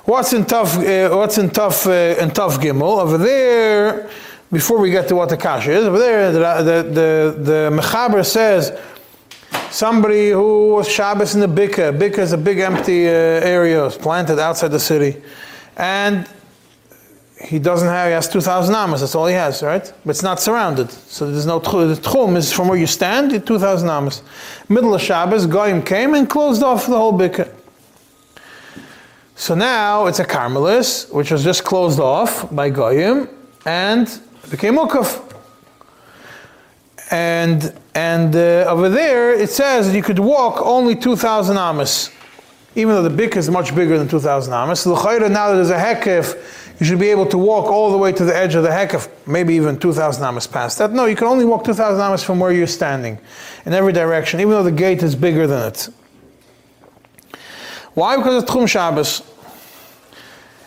What's 0.07 0.33
in 0.33 0.45
tough? 0.45 0.79
Uh, 0.79 1.11
what's 1.11 1.37
in 1.37 1.51
tough? 1.51 1.85
uh, 1.85 1.91
in 2.21 2.31
Tov 2.31 2.59
Gimel 2.59 3.03
over 3.03 3.19
there? 3.19 4.09
Before 4.53 4.79
we 4.79 4.93
get 4.93 5.09
to 5.09 5.17
what 5.17 5.29
the 5.29 5.37
kasha 5.37 5.73
is, 5.73 5.85
over 5.85 5.99
there 5.99 6.31
the 6.31 6.39
the 6.39 6.83
the, 6.89 7.43
the 7.43 7.77
Mechaber 7.77 8.25
says 8.25 8.79
somebody 9.71 10.31
who 10.31 10.75
was 10.75 10.89
Shabbos 10.89 11.35
in 11.35 11.41
the 11.41 11.49
Bika. 11.49 11.99
Bika 11.99 12.19
is 12.19 12.33
a 12.33 12.39
big 12.39 12.61
empty 12.61 13.09
uh, 13.09 13.11
area, 13.11 13.91
planted 13.91 14.39
outside 14.39 14.69
the 14.69 14.79
city 14.79 15.21
and 15.77 16.29
he 17.43 17.59
doesn't 17.59 17.89
have, 17.89 18.07
he 18.07 18.13
has 18.13 18.29
2,000 18.29 18.75
amas, 18.75 19.01
that's 19.01 19.15
all 19.15 19.27
he 19.27 19.35
has, 19.35 19.63
right? 19.63 19.93
But 20.05 20.11
it's 20.11 20.23
not 20.23 20.41
surrounded. 20.41 20.91
So 20.91 21.31
there's 21.31 21.47
no 21.47 21.61
tchum. 21.61 21.95
The 21.95 22.01
tchum 22.01 22.37
is 22.37 22.53
from 22.53 22.69
where 22.69 22.79
you 22.79 22.87
stand, 22.87 23.47
2,000 23.47 23.89
amas. 23.89 24.23
Middle 24.69 24.95
of 24.95 25.03
Shabbos, 25.03 25.47
Goyim 25.47 25.83
came 25.83 26.15
and 26.15 26.31
closed 26.31 26.63
off 26.63 26.87
the 26.87 26.97
whole 26.97 27.13
bikah. 27.13 27.53
So 29.37 29.55
now 29.55 30.07
it's 30.07 30.19
a 30.19 30.25
Carmelis, 30.25 31.13
which 31.13 31.31
was 31.31 31.45
just 31.45 31.63
closed 31.63 32.01
off 32.01 32.53
by 32.55 32.71
Goyim 32.71 33.29
and 33.67 34.21
became 34.51 34.77
Ukaf. 34.77 35.23
And, 37.11 37.73
and 37.95 38.35
uh, 38.35 38.65
over 38.67 38.89
there 38.89 39.33
it 39.33 39.51
says 39.51 39.95
you 39.95 40.03
could 40.03 40.19
walk 40.19 40.61
only 40.63 40.97
2,000 40.97 41.57
amas 41.57 42.11
even 42.77 42.95
though 42.95 43.09
the 43.09 43.23
bik 43.23 43.37
is 43.37 43.51
much 43.51 43.75
bigger 43.75 43.99
than 43.99 44.07
2,000 44.07 44.53
amas. 44.53 44.81
So 44.81 44.95
the 44.95 45.29
now 45.29 45.49
that 45.51 45.55
there's 45.55 45.71
a 45.71 45.79
hekif, 45.79 46.79
you 46.79 46.85
should 46.85 46.99
be 46.99 47.09
able 47.09 47.27
to 47.27 47.39
walk 47.39 47.67
all 47.67 47.91
the 47.91 47.97
way 47.97 48.13
to 48.13 48.25
the 48.25 48.37
edge 48.37 48.55
of 48.55 48.63
the 48.63 48.69
hekif, 48.69 49.09
maybe 49.27 49.55
even 49.55 49.79
2,000 49.79 50.23
amas 50.23 50.47
past 50.47 50.79
that. 50.79 50.93
No, 50.93 51.07
you 51.07 51.17
can 51.17 51.27
only 51.27 51.47
walk 51.47 51.65
2,000 51.65 52.01
amas 52.01 52.23
from 52.23 52.39
where 52.39 52.53
you're 52.53 52.67
standing, 52.67 53.19
in 53.65 53.73
every 53.73 53.95
direction, 53.95 54.41
even 54.41 54.51
though 54.51 54.63
the 54.63 54.71
gate 54.71 55.03
is 55.03 55.17
bigger 55.17 55.47
than 55.47 55.69
it. 55.69 55.89
Why? 57.97 58.19
Because 58.19 58.43
it's 58.43 58.53
Tchum 58.53 58.69
Shabbos. 58.69 59.23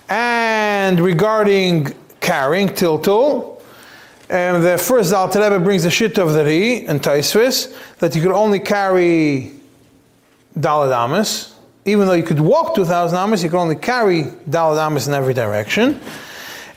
And 0.10 1.00
regarding 1.00 1.94
carrying 2.20 2.70
tiltul, 2.70 3.62
and 4.32 4.64
the 4.64 4.80
first 4.80 5.14
Alter 5.14 5.40
Rebbe 5.40 5.60
brings 5.60 5.84
the 5.84 5.92
shit 5.92 6.18
of 6.18 6.34
the 6.34 6.44
Ri 6.44 6.88
and 6.88 7.00
Taisvis, 7.00 7.72
that 8.00 8.16
you 8.16 8.24
could 8.24 8.32
only 8.32 8.60
carry 8.60 9.52
Daladamas, 10.58 11.54
even 11.86 12.08
though 12.08 12.14
you 12.14 12.24
could 12.24 12.40
walk 12.40 12.74
2,000 12.74 13.16
amas, 13.16 13.44
you 13.44 13.50
can 13.50 13.60
only 13.60 13.76
carry 13.76 14.24
dalad 14.50 14.80
amas 14.80 15.08
in 15.08 15.14
every 15.14 15.36
direction. 15.36 16.02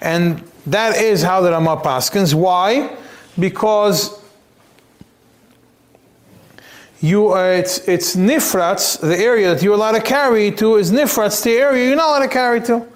And 0.02 0.46
that 0.66 0.96
is 0.96 1.22
how 1.22 1.40
the 1.40 1.50
Ramah 1.50 1.78
paskins. 1.78 2.34
Why? 2.34 2.94
Because 3.38 4.21
you, 7.02 7.34
uh, 7.34 7.42
it's, 7.42 7.86
it's 7.88 8.14
nifrats, 8.14 8.98
the 9.00 9.18
area 9.18 9.52
that 9.52 9.62
you're 9.62 9.74
allowed 9.74 9.92
to 9.92 10.00
carry 10.00 10.52
to 10.52 10.76
is 10.76 10.92
nifrats, 10.92 11.42
the 11.42 11.50
area 11.50 11.88
you're 11.88 11.96
not 11.96 12.10
allowed 12.10 12.26
to 12.26 12.28
carry 12.28 12.60
to. 12.62 12.86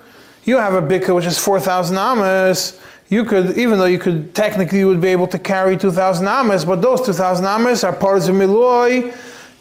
You 0.45 0.59
have 0.59 0.75
a 0.75 0.81
bika 0.81 1.15
which 1.15 1.27
is 1.27 1.39
4,000 1.39 1.99
amas. 1.99 2.81
You 3.09 3.25
could, 3.25 3.59
even 3.59 3.79
though 3.79 3.87
you 3.87 3.99
could 3.99 4.33
technically 4.33 4.79
you 4.79 4.87
would 4.87 5.01
be 5.01 5.09
able 5.09 5.27
to 5.27 5.41
carry 5.41 5.77
2,000 5.77 6.27
amas, 6.27 6.65
but 6.65 6.81
those 6.81 7.05
2,000 7.05 7.45
amas 7.45 7.83
are 7.83 7.93
part 7.93 8.19
of 8.19 8.27
the 8.27 9.13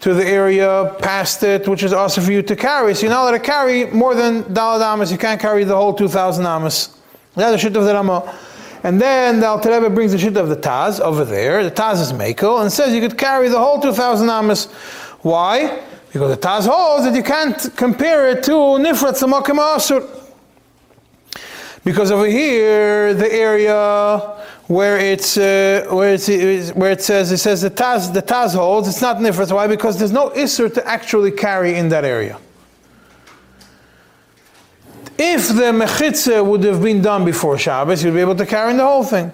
to 0.02 0.14
the 0.14 0.26
area 0.26 0.96
past 1.00 1.42
it, 1.42 1.68
which 1.68 1.82
is 1.82 1.92
also 1.92 2.22
for 2.22 2.32
you 2.32 2.44
to 2.44 2.56
carry. 2.56 2.94
So 2.94 3.02
you're 3.02 3.10
not 3.10 3.24
allowed 3.24 3.32
to 3.32 3.40
carry 3.40 3.86
more 3.86 4.14
than 4.14 4.44
Dalad 4.44 4.82
Amas. 4.82 5.12
You 5.12 5.18
can't 5.18 5.42
carry 5.42 5.64
the 5.64 5.76
whole 5.76 5.96
2,000 5.96 6.46
Amas. 6.46 6.96
That's 7.34 7.54
the 7.54 7.58
shit 7.58 7.76
of 7.76 7.86
the 7.86 7.94
Ramah. 7.94 8.38
And 8.86 9.02
then 9.02 9.40
the 9.40 9.48
Alter 9.48 9.90
brings 9.90 10.12
the 10.12 10.20
shit 10.20 10.38
of 10.38 10.48
the 10.48 10.56
Taz 10.56 11.00
over 11.00 11.26
there. 11.26 11.64
The 11.64 11.72
Taz 11.72 12.00
is 12.00 12.14
Mekel 12.14 12.62
and 12.62 12.72
says 12.72 12.94
you 12.94 13.02
could 13.02 13.18
carry 13.18 13.50
the 13.50 13.58
whole 13.58 13.82
2,000 13.82 14.30
Amas. 14.30 14.66
Why? 15.24 15.82
Because 16.14 16.30
the 16.30 16.48
Taz 16.48 16.68
holds 16.68 17.04
that 17.06 17.16
you 17.16 17.24
can't 17.24 17.76
compare 17.76 18.30
it 18.30 18.44
to 18.44 18.52
Nifrat 18.52 19.18
Samakim 19.20 19.58
Asur. 19.58 20.08
Because 21.84 22.12
over 22.12 22.28
here, 22.28 23.16
the 23.16 23.34
area 23.34 24.36
where 24.68 25.00
it's 25.00 25.36
uh, 25.36 25.88
where 25.90 26.14
it's 26.14 26.28
where 26.74 26.92
it 26.92 27.02
says 27.02 27.32
it 27.32 27.38
says 27.38 27.62
the 27.62 27.72
taz 27.72 28.14
the 28.14 28.22
taz 28.22 28.54
holds 28.56 28.88
it's 28.88 29.02
not 29.02 29.18
nifras. 29.18 29.52
Why? 29.52 29.66
Because 29.66 29.98
there's 29.98 30.12
no 30.12 30.30
isser 30.32 30.72
to 30.74 30.88
actually 30.88 31.32
carry 31.32 31.76
in 31.76 31.90
that 31.90 32.06
area. 32.06 32.40
If 35.18 35.48
the 35.48 35.72
mechitza 35.72 36.46
would 36.46 36.64
have 36.66 36.84
been 36.84 37.02
done 37.02 37.24
before 37.24 37.58
Shabbos, 37.58 38.04
you'd 38.04 38.14
be 38.14 38.20
able 38.20 38.36
to 38.36 38.46
carry 38.46 38.72
in 38.72 38.78
the 38.78 38.84
whole 38.84 39.04
thing. 39.04 39.32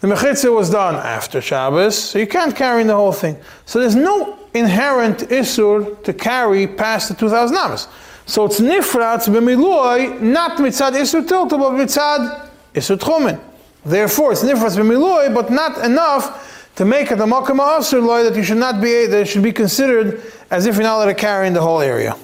The 0.00 0.08
mechitza 0.08 0.54
was 0.54 0.70
done 0.70 0.94
after 0.94 1.40
Shabbos, 1.40 1.98
so 1.98 2.18
you 2.20 2.28
can't 2.28 2.54
carry 2.54 2.82
in 2.82 2.86
the 2.86 2.94
whole 2.94 3.12
thing. 3.12 3.36
So 3.66 3.80
there's 3.80 3.96
no 3.96 4.38
inherent 4.54 5.18
isur 5.30 6.02
to 6.04 6.12
carry 6.12 6.68
past 6.68 7.08
the 7.08 7.14
2,000 7.14 7.56
amas. 7.56 7.88
So 8.26 8.44
it's 8.44 8.60
nifratz 8.60 9.28
b'miloi, 9.28 10.20
not 10.20 10.58
mitzad 10.58 10.92
isur 10.92 11.26
tilta, 11.26 11.58
but 11.58 11.72
mitzad 11.72 12.48
isur 12.74 12.98
tchumen. 12.98 13.40
Therefore, 13.84 14.30
it's 14.30 14.44
nifras 14.44 14.76
b'miloi, 14.76 15.34
but 15.34 15.50
not 15.50 15.84
enough 15.84 16.70
to 16.76 16.84
make 16.84 17.10
it 17.10 17.18
a 17.18 17.24
makam 17.24 17.58
asur 17.58 18.04
loy 18.04 18.22
that 18.22 18.36
you 18.36 18.44
should 18.44 18.58
not 18.58 18.80
be 18.80 19.06
that 19.06 19.22
it 19.22 19.28
should 19.28 19.42
be 19.42 19.52
considered 19.52 20.22
as 20.52 20.66
if 20.66 20.76
you're 20.76 20.84
not 20.84 20.98
allowed 20.98 21.06
to 21.06 21.14
carry 21.14 21.48
in 21.48 21.52
the 21.52 21.60
whole 21.60 21.80
area. 21.80 22.16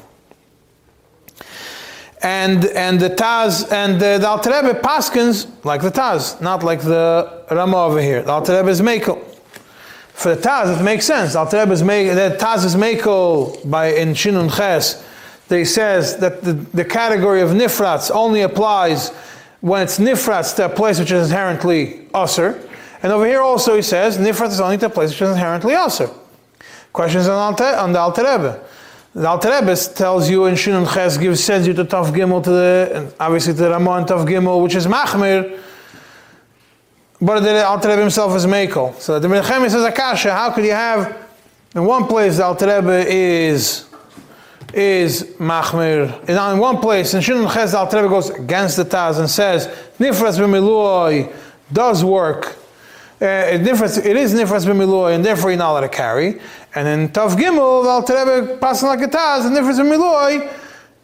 And 2.21 2.64
and 2.66 2.99
the 2.99 3.11
Taz 3.11 3.71
and 3.71 4.01
the, 4.01 4.19
the 4.19 4.27
Alter 4.27 4.51
Rebbe 4.51 4.81
Paskins 4.81 5.47
like 5.64 5.83
the 5.83 5.91
Taz, 5.91 6.41
not 6.41 6.64
like 6.64 6.81
the 6.81 7.45
Rama 7.51 7.85
over 7.85 8.03
here. 8.03 8.23
The 8.23 8.33
Alter 8.33 8.57
Rebbe 8.57 8.69
is 8.69 8.81
Mekel. 8.81 9.25
For 10.14 10.35
the 10.35 10.41
Taz, 10.41 10.81
it 10.81 10.83
makes 10.83 11.07
sense. 11.07 11.37
Alter 11.37 11.61
Rebbe 11.61 11.73
is 11.73 11.83
make, 11.85 12.09
the 12.09 12.37
Taz 12.41 12.64
is 12.64 12.75
Mekel 12.75 13.71
by 13.71 13.93
in 13.93 14.14
Shinun 14.14 14.55
Ches. 14.55 15.05
They 15.47 15.64
says 15.64 16.16
that 16.19 16.43
the, 16.43 16.55
the 16.55 16.85
category 16.85 17.41
of 17.41 17.51
nifrats 17.51 18.11
only 18.11 18.43
applies 18.43 19.11
when 19.61 19.83
it's 19.83 19.99
nifrats 19.99 20.55
to 20.57 20.66
a 20.66 20.69
place 20.69 20.99
which 20.99 21.11
is 21.11 21.31
inherently 21.31 22.09
usr. 22.14 22.69
And 23.03 23.12
over 23.12 23.27
here 23.27 23.41
also 23.41 23.77
he 23.77 23.83
says 23.83 24.19
nifrats 24.19 24.49
is 24.49 24.61
only 24.61 24.77
to 24.79 24.87
a 24.87 24.91
place 24.91 25.11
which 25.11 25.23
is 25.23 25.31
inherently 25.31 25.73
usr. 25.75 26.12
Questions 26.93 27.29
on, 27.29 27.55
on 27.55 27.93
the 27.93 27.99
Alter 27.99 28.23
Rebbe. 28.23 28.64
The 29.19 29.27
Alter 29.27 29.51
Rebbe 29.51 29.75
tells 29.75 30.31
you 30.31 30.45
in 30.45 30.55
Shinun 30.55 30.95
Ches, 30.95 31.16
gives, 31.16 31.43
sends 31.43 31.66
you 31.66 31.75
to 31.75 31.85
Taf 31.85 32.12
Gimel, 32.12 32.41
to 32.45 32.51
the, 32.51 33.12
obviously 33.19 33.53
to 33.53 33.59
the 33.59 33.71
Ramon 33.71 34.07
Taf 34.07 34.25
Gimel, 34.25 34.62
which 34.62 34.77
is 34.77 34.87
Machmir, 34.87 35.59
but 37.21 37.41
the 37.41 37.66
Alter 37.66 37.89
Rebbe 37.89 38.03
himself 38.03 38.37
is 38.37 38.47
Mekel. 38.47 38.95
So 39.01 39.19
the 39.19 39.27
Menachem 39.27 39.69
says, 39.69 39.83
Akasha, 39.83 40.33
how 40.33 40.53
could 40.53 40.64
you 40.64 40.71
have, 40.71 41.16
in 41.75 41.85
one 41.85 42.07
place 42.07 42.37
the 42.37 42.45
Alter 42.45 42.66
Rebbe 42.66 43.12
is, 43.12 43.87
is 44.73 45.25
Machmir, 45.41 46.16
and 46.29 46.55
in 46.55 46.59
one 46.61 46.79
place, 46.79 47.12
in 47.12 47.21
Shinun 47.21 47.53
Ches, 47.53 47.73
the 47.73 47.79
Alter 47.79 47.97
Rebbe 47.97 48.11
goes 48.11 48.31
against 48.31 48.77
the 48.77 48.85
Taz 48.85 49.19
and 49.19 49.29
says, 49.29 49.66
Nifras 49.99 50.39
b'miluoi 50.39 51.35
does 51.73 52.05
work, 52.05 52.57
it, 53.21 53.62
nifras, 53.62 54.05
it 54.05 54.16
is 54.16 54.33
Nifras 54.35 54.64
b'miluoi, 54.64 55.14
and 55.14 55.25
therefore 55.25 55.51
you're 55.51 55.59
not 55.59 55.73
allowed 55.73 55.81
to 55.81 55.89
carry. 55.89 56.41
And 56.75 56.87
in 56.87 57.12
Tav 57.12 57.33
Gimel, 57.33 57.83
the 57.83 57.89
Alter 57.89 58.14
Rebbe 58.14 58.57
passing 58.59 58.89
like 58.89 59.01
a 59.01 59.09
Taz, 59.09 59.43
the 59.43 59.49
Nifras 59.49 59.79
b'miluoi 59.81 60.53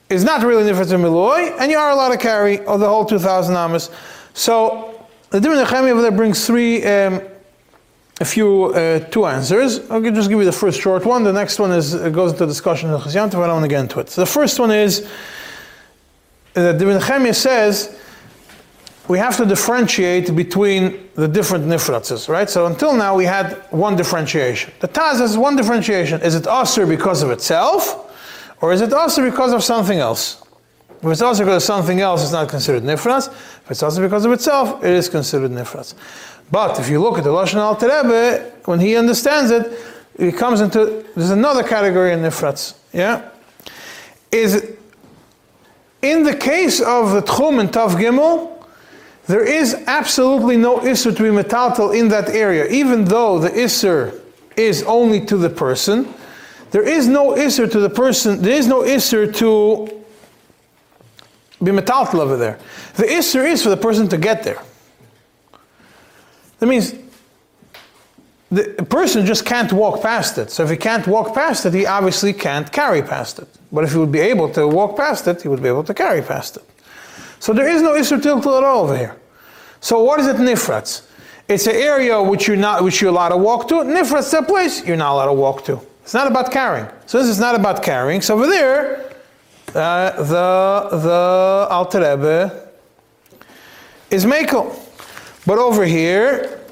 is 0.09 0.23
not 0.23 0.43
really 0.43 0.63
Nifras 0.63 0.93
b'miluoi, 0.93 1.57
and 1.59 1.71
you 1.71 1.79
are 1.79 1.91
allowed 1.91 2.11
to 2.11 2.19
carry 2.19 2.65
of 2.67 2.81
the 2.81 2.89
whole 2.89 3.05
2,000 3.05 3.57
Amos. 3.57 3.91
So, 4.33 5.07
the 5.31 5.41
Divrei 5.41 5.65
Nechemi 5.65 5.91
over 5.91 6.03
there 6.03 6.13
brings 6.13 6.47
three, 6.47 6.85
um, 6.85 7.21
a 8.21 8.25
few, 8.25 8.67
uh, 8.67 9.01
two 9.01 9.27
answers. 9.27 9.81
I'll 9.91 10.01
just 10.01 10.29
give 10.29 10.39
you 10.39 10.45
the 10.45 10.53
first 10.53 10.81
short 10.81 11.05
one. 11.05 11.25
The 11.25 11.33
next 11.33 11.59
one 11.59 11.73
is 11.73 11.97
uh, 11.97 12.09
goes 12.11 12.31
into 12.31 12.47
discussion 12.47 12.91
of 12.91 13.03
Chazyantav. 13.03 13.43
I 13.43 13.47
don't 13.49 13.57
want 13.57 13.65
to 13.65 13.69
get 13.69 13.81
into 13.81 13.99
it. 13.99 14.11
So 14.11 14.21
the 14.21 14.27
first 14.27 14.61
one 14.61 14.71
is 14.71 15.09
that 16.53 16.77
Divrei 16.77 17.01
Nechemi 17.01 17.35
says 17.35 17.99
we 19.07 19.19
have 19.19 19.37
to 19.37 19.45
differentiate 19.45 20.35
between 20.35 21.09
the 21.15 21.29
different 21.29 21.67
nifratzes, 21.67 22.29
right? 22.29 22.49
So 22.49 22.67
until 22.67 22.95
now 22.95 23.15
we 23.15 23.25
had 23.25 23.63
one 23.71 23.97
differentiation. 23.97 24.73
The 24.81 24.89
Taz 24.89 25.19
has 25.19 25.37
one 25.37 25.57
differentiation. 25.57 26.23
Is 26.23 26.35
it 26.35 26.47
Aser 26.47 26.87
because 26.87 27.23
of 27.23 27.31
itself, 27.31 28.15
or 28.63 28.73
is 28.73 28.81
it 28.81 28.93
Aser 28.93 29.31
because 29.31 29.53
of 29.53 29.63
something 29.63 29.99
else? 29.99 30.43
If 31.03 31.11
it's 31.11 31.21
also 31.21 31.45
because 31.45 31.63
of 31.63 31.67
something 31.67 32.01
else, 32.01 32.23
it's 32.23 32.33
not 32.33 32.49
considered 32.49 32.83
nifras. 32.83 33.29
If 33.29 33.71
it's 33.73 33.83
also 33.83 34.01
because 34.01 34.25
of 34.25 34.33
itself, 34.33 34.83
it 34.83 34.91
is 34.91 35.11
considered 35.11 35.51
nifras. 35.51 35.95
But 36.51 36.81
if 36.81 36.89
you 36.89 36.99
look 36.99 37.19
at 37.19 37.25
the 37.25 37.31
Lashon 37.31 37.57
Al 37.57 37.75
Rebbe, 37.75 38.53
when 38.65 38.81
he 38.81 38.97
understands 38.97 39.51
it, 39.51 39.79
it 40.17 40.37
comes 40.37 40.63
into 40.63 41.05
there's 41.15 41.31
another 41.31 41.63
category 41.63 42.13
in 42.15 42.21
nifras. 42.21 42.75
Yeah, 42.95 43.29
is 44.33 44.77
in 46.01 46.23
the 46.23 46.35
case 46.35 46.81
of 46.81 47.13
the 47.13 47.21
Tchum 47.21 47.61
and 47.61 47.71
Tav 47.71 47.97
Gimel, 47.97 48.54
there 49.27 49.45
is 49.45 49.75
absolutely 49.87 50.57
no 50.57 50.79
Isser 50.79 51.17
to 51.17 51.23
be 51.23 51.31
metaltal 51.31 51.99
in 51.99 52.09
that 52.09 52.29
area, 52.29 52.67
even 52.67 53.05
though 53.05 53.39
the 53.39 53.51
Isser 53.51 54.21
is 54.57 54.83
only 54.83 55.25
to 55.27 55.37
the 55.37 55.51
person. 55.51 56.13
There 56.71 56.87
is 56.87 57.09
no 57.09 57.33
Isser 57.33 57.71
to 57.71 57.81
the 57.81 57.91
person, 57.91 58.43
there 58.43 58.53
is 58.53 58.67
no 58.67 58.83
Isser 58.83 59.35
to 59.37 60.05
be 61.63 61.71
metaltal 61.71 62.17
over 62.17 62.37
there. 62.37 62.59
The 62.97 63.05
Isser 63.05 63.49
is 63.49 63.63
for 63.63 63.71
the 63.71 63.77
person 63.77 64.09
to 64.09 64.19
get 64.19 64.43
there. 64.43 64.63
That 66.59 66.67
means 66.67 66.95
the 68.51 68.87
person 68.89 69.27
just 69.27 69.45
can't 69.45 69.73
walk 69.73 70.03
past 70.03 70.39
it. 70.39 70.51
So 70.51 70.65
if 70.65 70.71
he 70.71 70.77
can't 70.77 71.07
walk 71.07 71.35
past 71.35 71.67
it, 71.67 71.75
he 71.75 71.87
obviously 71.87 72.33
can't 72.33 72.71
carry 72.71 73.03
past 73.03 73.39
it. 73.39 73.49
But 73.73 73.85
if 73.85 73.93
he 73.93 73.99
would 73.99 74.13
be 74.13 74.21
able 74.21 74.51
to 74.51 74.69
walk 74.69 74.97
past 74.97 75.27
it, 75.27 75.43
he 75.43 75.49
would 75.49 75.63
be 75.63 75.69
able 75.69 75.85
to 75.85 75.95
carry 75.95 76.23
past 76.23 76.59
it. 76.59 76.65
So 77.45 77.53
there 77.53 77.69
is 77.69 77.83
no 77.83 77.93
Isser 77.93 78.19
Tiltul 78.19 78.57
at 78.57 78.65
all 78.65 78.85
over 78.85 78.97
here. 78.97 79.17
So 79.81 80.03
what 80.03 80.19
is 80.19 80.27
it 80.27 80.37
Nifrats? 80.37 81.03
It's 81.47 81.67
an 81.67 81.75
area 81.75 82.23
which 82.23 82.49
you're 82.49 82.57
not 82.57 82.83
which 82.83 83.03
you're 83.03 83.11
allowed 83.11 83.29
to 83.29 83.37
walk 83.37 83.69
to. 83.69 83.75
Nifrats 83.85 84.29
is 84.29 84.33
a 84.33 84.43
place 84.43 84.83
you're 84.87 84.97
not 84.97 85.13
allowed 85.13 85.27
to 85.27 85.35
walk 85.35 85.63
to. 85.67 85.79
It's 86.03 86.15
not 86.15 86.27
about 86.27 86.51
carrying. 86.51 86.89
So 87.05 87.19
this 87.19 87.29
is 87.29 87.39
not 87.39 87.55
about 87.55 87.83
carrying. 87.83 88.23
So 88.23 88.35
over 88.35 88.47
there, 88.47 89.13
uh, 89.75 90.23
the 90.33 90.97
the 90.97 91.69
Alter 91.71 91.99
Rebbe 91.99 92.69
is 94.11 94.25
Mekel. 94.25 94.75
But 95.45 95.59
over 95.59 95.85
here, 95.85 96.63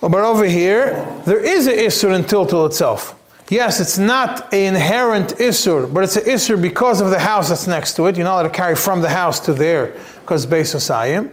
but 0.00 0.14
over 0.14 0.44
here, 0.44 1.04
there 1.26 1.40
is 1.40 1.66
an 1.66 1.74
Isser 1.74 2.14
in 2.14 2.22
Tiltul 2.22 2.66
itself. 2.66 3.20
Yes, 3.52 3.80
it's 3.80 3.98
not 3.98 4.54
an 4.54 4.76
inherent 4.76 5.36
Isur, 5.36 5.92
but 5.92 6.04
it's 6.04 6.16
an 6.16 6.24
Isur 6.24 6.60
because 6.60 7.02
of 7.02 7.10
the 7.10 7.18
house 7.18 7.50
that's 7.50 7.66
next 7.66 7.96
to 7.96 8.06
it. 8.06 8.16
You're 8.16 8.24
not 8.24 8.36
allowed 8.36 8.44
to 8.44 8.48
carry 8.48 8.74
from 8.74 9.02
the 9.02 9.10
house 9.10 9.40
to 9.40 9.52
there 9.52 9.88
because 10.22 10.46
Beis 10.46 10.74
Osayim. 10.74 11.30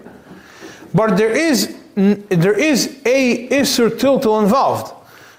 But 0.93 1.15
there 1.15 1.31
is 1.31 1.77
there 1.95 2.59
is 2.59 3.01
a 3.05 3.47
Isur 3.47 3.89
Tiltul 3.89 4.43
involved. 4.43 4.93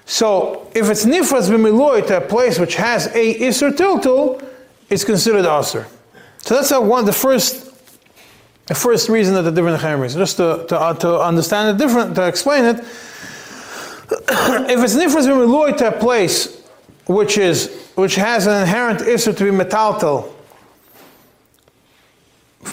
So 0.05 0.71
if 0.73 0.89
it's 0.89 1.05
Nifras 1.05 1.51
b'miloy 1.51 2.07
to 2.07 2.17
a 2.17 2.21
place 2.21 2.57
which 2.57 2.77
has 2.77 3.05
a 3.15 3.35
Isur 3.35 3.77
Tiltul, 3.77 4.43
it's 4.89 5.03
considered 5.03 5.45
Aser. 5.45 5.85
So 6.39 6.55
that's 6.55 6.71
a, 6.71 6.81
one 6.81 7.05
the 7.05 7.13
first 7.13 7.75
the 8.65 8.73
first 8.73 9.07
reason 9.07 9.35
that 9.35 9.43
the 9.43 9.51
different 9.51 10.03
is. 10.03 10.15
Just 10.15 10.37
to, 10.37 10.65
to, 10.67 10.79
uh, 10.79 10.93
to 10.95 11.19
understand 11.19 11.79
it 11.79 11.83
different, 11.83 12.15
to 12.15 12.27
explain 12.27 12.65
it, 12.65 12.77
if 12.79 14.83
it's 14.83 14.95
Nifras 14.95 15.27
b'miloy 15.27 15.77
to 15.77 15.95
a 15.95 15.99
place 15.99 16.57
which 17.13 17.37
is 17.37 17.91
which 17.95 18.15
has 18.15 18.47
an 18.47 18.61
inherent 18.61 19.01
issue 19.01 19.33
to 19.33 19.43
be 19.43 19.51
metaltal, 19.51 20.31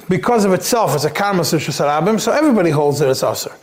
because 0.09 0.45
of 0.45 0.53
itself, 0.53 0.95
it's 0.95 1.05
a 1.05 1.11
karma 1.11 1.43
sarabim, 1.43 2.21
so 2.21 2.33
everybody 2.33 2.71
holds 2.71 2.99
that 2.99 3.11
it's 3.11 3.23
aser. 3.23 3.55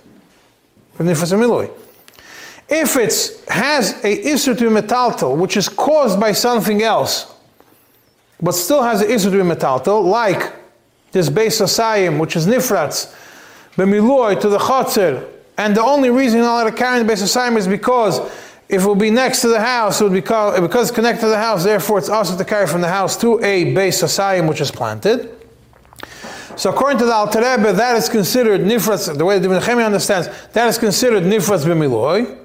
If 2.68 2.96
it 2.96 3.44
has 3.50 4.04
a 4.04 4.24
isur 4.24 4.58
to 4.58 4.70
be 4.70 4.82
metaltal, 4.82 5.38
which 5.38 5.58
is 5.58 5.70
caused 5.70 6.20
by 6.20 6.32
something 6.32 6.82
else, 6.82 7.34
but 8.42 8.54
still 8.54 8.82
has 8.82 9.02
an 9.02 9.10
isur 9.10 9.26
to 9.26 9.32
be 9.32 9.38
metaltal, 9.38 10.04
like 10.04 10.52
this 11.12 11.30
Beis 11.30 11.62
Asayim, 11.62 12.20
which 12.20 12.36
is 12.36 12.48
nifratz, 12.48 13.14
bemiloy 13.76 14.40
to 14.42 14.50
the 14.50 14.58
chotzer, 14.58 15.30
and 15.58 15.76
the 15.76 15.84
only 15.84 16.10
reason 16.10 16.40
you're 16.40 16.48
not 16.48 16.64
allowed 16.64 16.72
to 16.72 16.76
carry 16.76 17.02
the 17.02 17.12
Beis 17.12 17.22
Asayim 17.22 17.58
is 17.58 17.68
because 17.68 18.20
if 18.68 18.84
it 18.84 18.88
will 18.88 18.96
be 18.96 19.12
next 19.12 19.42
to 19.42 19.48
the 19.48 19.60
house, 19.60 20.02
it 20.02 20.04
would 20.04 20.14
be 20.14 20.22
called, 20.22 20.60
because 20.62 20.90
it's 20.90 20.96
connected 20.96 21.22
to 21.22 21.28
the 21.28 21.38
house, 21.38 21.64
therefore 21.64 22.00
it's 22.00 22.10
also 22.10 22.38
to 22.38 22.44
carry 22.44 22.66
from 22.66 22.82
the 22.82 22.88
house 22.88 23.16
to 23.18 23.40
a 23.44 23.74
Beis 23.74 24.04
Asayim, 24.04 24.50
which 24.50 24.60
is 24.60 24.72
planted. 24.72 25.32
So 26.56 26.70
according 26.72 27.00
to 27.00 27.06
the 27.06 27.14
Alter 27.14 27.40
Rebbe, 27.40 27.74
that 27.74 27.98
is 27.98 28.08
considered 28.10 28.62
nifras. 28.62 29.16
The 29.16 29.26
way 29.26 29.40
the 29.40 29.54
Ibn 29.54 29.80
understands, 29.80 30.30
that 30.54 30.68
is 30.68 30.78
considered 30.78 31.24
nifras 31.24 31.66
b'miloy 31.66 32.38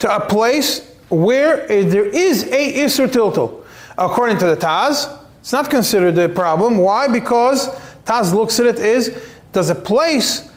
to 0.00 0.14
a 0.14 0.20
place 0.20 0.92
where 1.08 1.66
there 1.68 2.06
is 2.06 2.42
a 2.44 2.72
isur 2.84 3.06
tiltul. 3.06 3.64
According 3.96 4.38
to 4.38 4.46
the 4.46 4.56
Taz, 4.56 5.22
it's 5.40 5.52
not 5.52 5.70
considered 5.70 6.18
a 6.18 6.28
problem. 6.28 6.78
Why? 6.78 7.06
Because 7.06 7.68
Taz 8.04 8.34
looks 8.34 8.58
at 8.58 8.66
it 8.66 8.78
as 8.80 9.16
does 9.52 9.70
a 9.70 9.74
place 9.74 10.50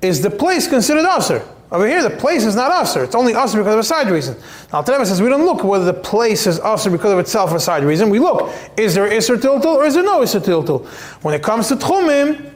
is 0.00 0.20
the 0.20 0.30
place 0.30 0.66
considered 0.66 1.04
usher? 1.04 1.46
Over 1.72 1.86
here, 1.86 2.02
the 2.02 2.10
place 2.10 2.44
is 2.44 2.54
not 2.54 2.70
usher. 2.70 3.02
It's 3.02 3.14
only 3.14 3.34
usher 3.34 3.56
because 3.56 3.72
of 3.72 3.80
a 3.80 3.82
side 3.82 4.10
reason. 4.10 4.36
Now, 4.74 4.82
Rebbe 4.82 5.06
says 5.06 5.22
we 5.22 5.30
don't 5.30 5.46
look 5.46 5.64
whether 5.64 5.86
the 5.86 5.94
place 5.94 6.46
is 6.46 6.60
usher 6.60 6.90
because 6.90 7.12
of 7.12 7.18
itself 7.18 7.50
or 7.50 7.56
a 7.56 7.60
side 7.60 7.82
reason. 7.82 8.10
We 8.10 8.18
look, 8.18 8.52
is 8.76 8.94
there 8.94 9.08
Isser 9.08 9.38
Tiltul 9.38 9.76
or 9.76 9.86
is 9.86 9.94
there 9.94 10.02
no 10.02 10.20
Isser 10.20 10.40
Tiltul? 10.40 10.86
When 11.24 11.34
it 11.34 11.42
comes 11.42 11.68
to 11.68 11.76
Tchumim, 11.76 12.52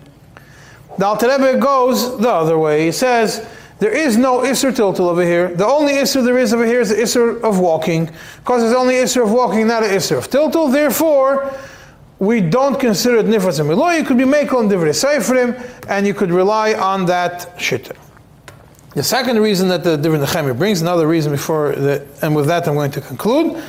the 0.99 1.07
Alter 1.07 1.59
goes 1.59 2.19
the 2.19 2.29
other 2.29 2.59
way. 2.59 2.85
He 2.85 2.93
says, 2.93 3.49
there 3.79 3.91
is 3.91 4.19
no 4.19 4.41
Isser 4.41 4.71
Tiltul 4.71 5.09
over 5.09 5.23
here. 5.23 5.49
The 5.49 5.67
only 5.67 5.95
Isser 5.95 6.23
there 6.23 6.37
is 6.37 6.53
over 6.53 6.67
here 6.67 6.83
is 6.83 6.91
the 6.91 6.97
Isser 6.97 7.41
of 7.43 7.59
walking. 7.59 8.11
Because 8.41 8.61
there's 8.61 8.77
only 8.77 8.97
Isser 8.97 9.23
of 9.23 9.33
walking, 9.33 9.67
not 9.67 9.83
an 9.83 9.93
Isser 9.93 10.19
of 10.19 10.29
Tiltul. 10.29 10.71
Therefore, 10.71 11.55
we 12.19 12.43
don't 12.43 12.79
consider 12.79 13.17
it 13.17 13.27
Nifras 13.27 13.61
and. 13.61 13.69
You 13.99 14.05
could 14.05 14.19
be 14.19 14.25
Mekel 14.25 14.61
and 14.61 14.71
Divrei 14.71 14.93
Seifrim, 14.93 15.59
and 15.89 16.07
you 16.07 16.13
could 16.13 16.31
rely 16.31 16.75
on 16.75 17.07
that 17.07 17.57
Shitter. 17.59 17.97
The 18.97 19.03
second 19.03 19.41
reason 19.41 19.69
that 19.69 19.85
the 19.85 19.99
Divrei 19.99 20.25
Nechemia 20.25 20.57
brings, 20.57 20.81
another 20.81 21.07
reason 21.07 21.31
before, 21.31 21.73
the, 21.73 22.07
and 22.23 22.35
with 22.35 22.47
that 22.47 22.67
I'm 22.67 22.73
going 22.73 22.93
to 22.93 23.03
conclude. 23.03 23.63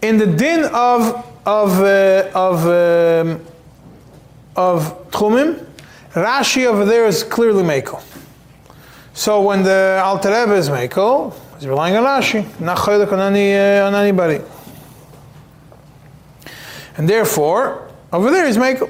In 0.00 0.16
the 0.16 0.28
din 0.28 0.66
of 0.66 1.26
of 1.44 1.80
uh, 1.80 2.30
of 2.36 2.64
um, 2.66 3.44
of 4.54 5.10
Tchumim, 5.10 5.66
Rashi 6.12 6.66
over 6.66 6.84
there 6.84 7.06
is 7.06 7.24
clearly 7.24 7.64
Mekel. 7.64 8.00
So 9.12 9.42
when 9.42 9.64
the 9.64 10.00
Alter 10.04 10.28
Rebbe 10.28 10.54
is 10.54 10.68
Mekel, 10.68 11.34
he's 11.58 11.66
relying 11.66 11.96
on 11.96 12.04
Rashi, 12.04 12.44
not 12.60 12.78
Chaylik 12.78 13.12
on, 13.12 13.18
any, 13.18 13.56
uh, 13.56 13.88
on 13.88 13.96
anybody. 13.96 14.40
And 16.96 17.08
therefore, 17.08 17.90
over 18.12 18.30
there 18.30 18.46
is 18.46 18.56
Mekel. 18.56 18.88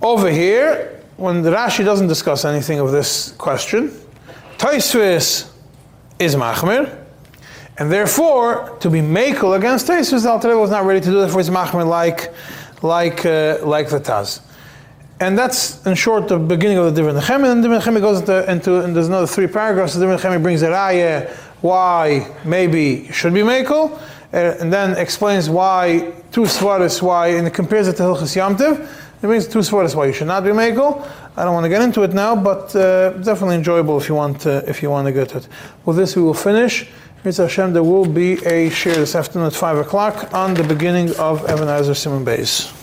Over 0.00 0.30
here, 0.30 0.97
when 1.18 1.42
the 1.42 1.50
Rashi 1.50 1.84
doesn't 1.84 2.06
discuss 2.06 2.44
anything 2.44 2.78
of 2.78 2.92
this 2.92 3.32
question, 3.32 3.90
Taisvis 4.56 5.50
is 6.18 6.36
machmir. 6.36 7.04
And 7.76 7.92
therefore, 7.92 8.76
to 8.80 8.88
be 8.88 9.00
makel 9.00 9.56
against 9.56 9.88
Tesis, 9.88 10.22
the 10.22 10.30
Alter 10.30 10.56
was 10.56 10.70
not 10.70 10.84
ready 10.84 11.00
to 11.00 11.06
do 11.06 11.20
that 11.20 11.30
for 11.30 11.38
his 11.38 11.50
machmir 11.50 11.86
like, 11.86 12.32
like, 12.82 13.26
uh, 13.26 13.58
like 13.64 13.88
the 13.88 14.00
Taz. 14.00 14.40
And 15.20 15.36
that's, 15.36 15.84
in 15.86 15.96
short, 15.96 16.28
the 16.28 16.38
beginning 16.38 16.78
of 16.78 16.94
the 16.94 17.02
Divrei 17.02 17.20
Nechemi. 17.20 17.50
And 17.50 17.64
the 17.64 17.68
Divrei 17.68 17.80
Nechemi 17.80 18.00
goes 18.00 18.20
into, 18.20 18.50
into, 18.50 18.84
and 18.84 18.94
there's 18.94 19.08
another 19.08 19.26
three 19.26 19.48
paragraphs. 19.48 19.94
The 19.94 20.04
Divrei 20.04 20.18
Nechemi 20.18 20.40
brings 20.40 20.62
a 20.62 20.68
raya 20.68 21.28
why 21.60 22.32
maybe 22.44 23.10
should 23.10 23.34
be 23.34 23.40
makel, 23.40 23.92
uh, 24.32 24.36
and 24.60 24.72
then 24.72 24.96
explains 24.96 25.50
why 25.50 26.12
two 26.30 26.42
svaris 26.42 27.02
why, 27.02 27.28
and 27.28 27.48
it 27.48 27.54
compares 27.54 27.88
it 27.88 27.96
to 27.96 28.04
Hilchas 28.04 28.36
Yamtiv. 28.36 28.88
It 29.20 29.26
brings 29.26 29.48
two 29.48 29.58
svaris 29.58 29.96
why 29.96 30.06
you 30.06 30.12
should 30.12 30.28
not 30.28 30.44
be 30.44 30.50
makel. 30.50 31.04
I 31.36 31.44
don't 31.44 31.52
want 31.52 31.64
to 31.64 31.68
get 31.68 31.82
into 31.82 32.02
it 32.04 32.12
now, 32.12 32.36
but 32.36 32.74
uh, 32.76 33.10
definitely 33.10 33.56
enjoyable 33.56 33.98
if 33.98 34.08
you 34.08 34.14
want 34.14 34.46
uh, 34.46 34.62
if 34.66 34.80
you 34.82 34.90
want 34.90 35.06
to 35.06 35.12
get 35.12 35.30
to 35.30 35.38
it. 35.38 35.48
With 35.84 35.96
this, 35.96 36.14
we 36.14 36.22
will 36.22 36.34
finish. 36.34 36.86
Mitzvah 37.24 37.42
Hashem, 37.42 37.72
there 37.72 37.82
will 37.82 38.06
be 38.06 38.34
a 38.46 38.70
share 38.70 38.94
this 38.94 39.16
afternoon 39.16 39.48
at 39.48 39.54
five 39.54 39.76
o'clock 39.76 40.32
on 40.32 40.54
the 40.54 40.62
beginning 40.62 41.14
of 41.16 41.44
Evan 41.46 41.94
Simon 41.94 42.24
Bays. 42.24 42.77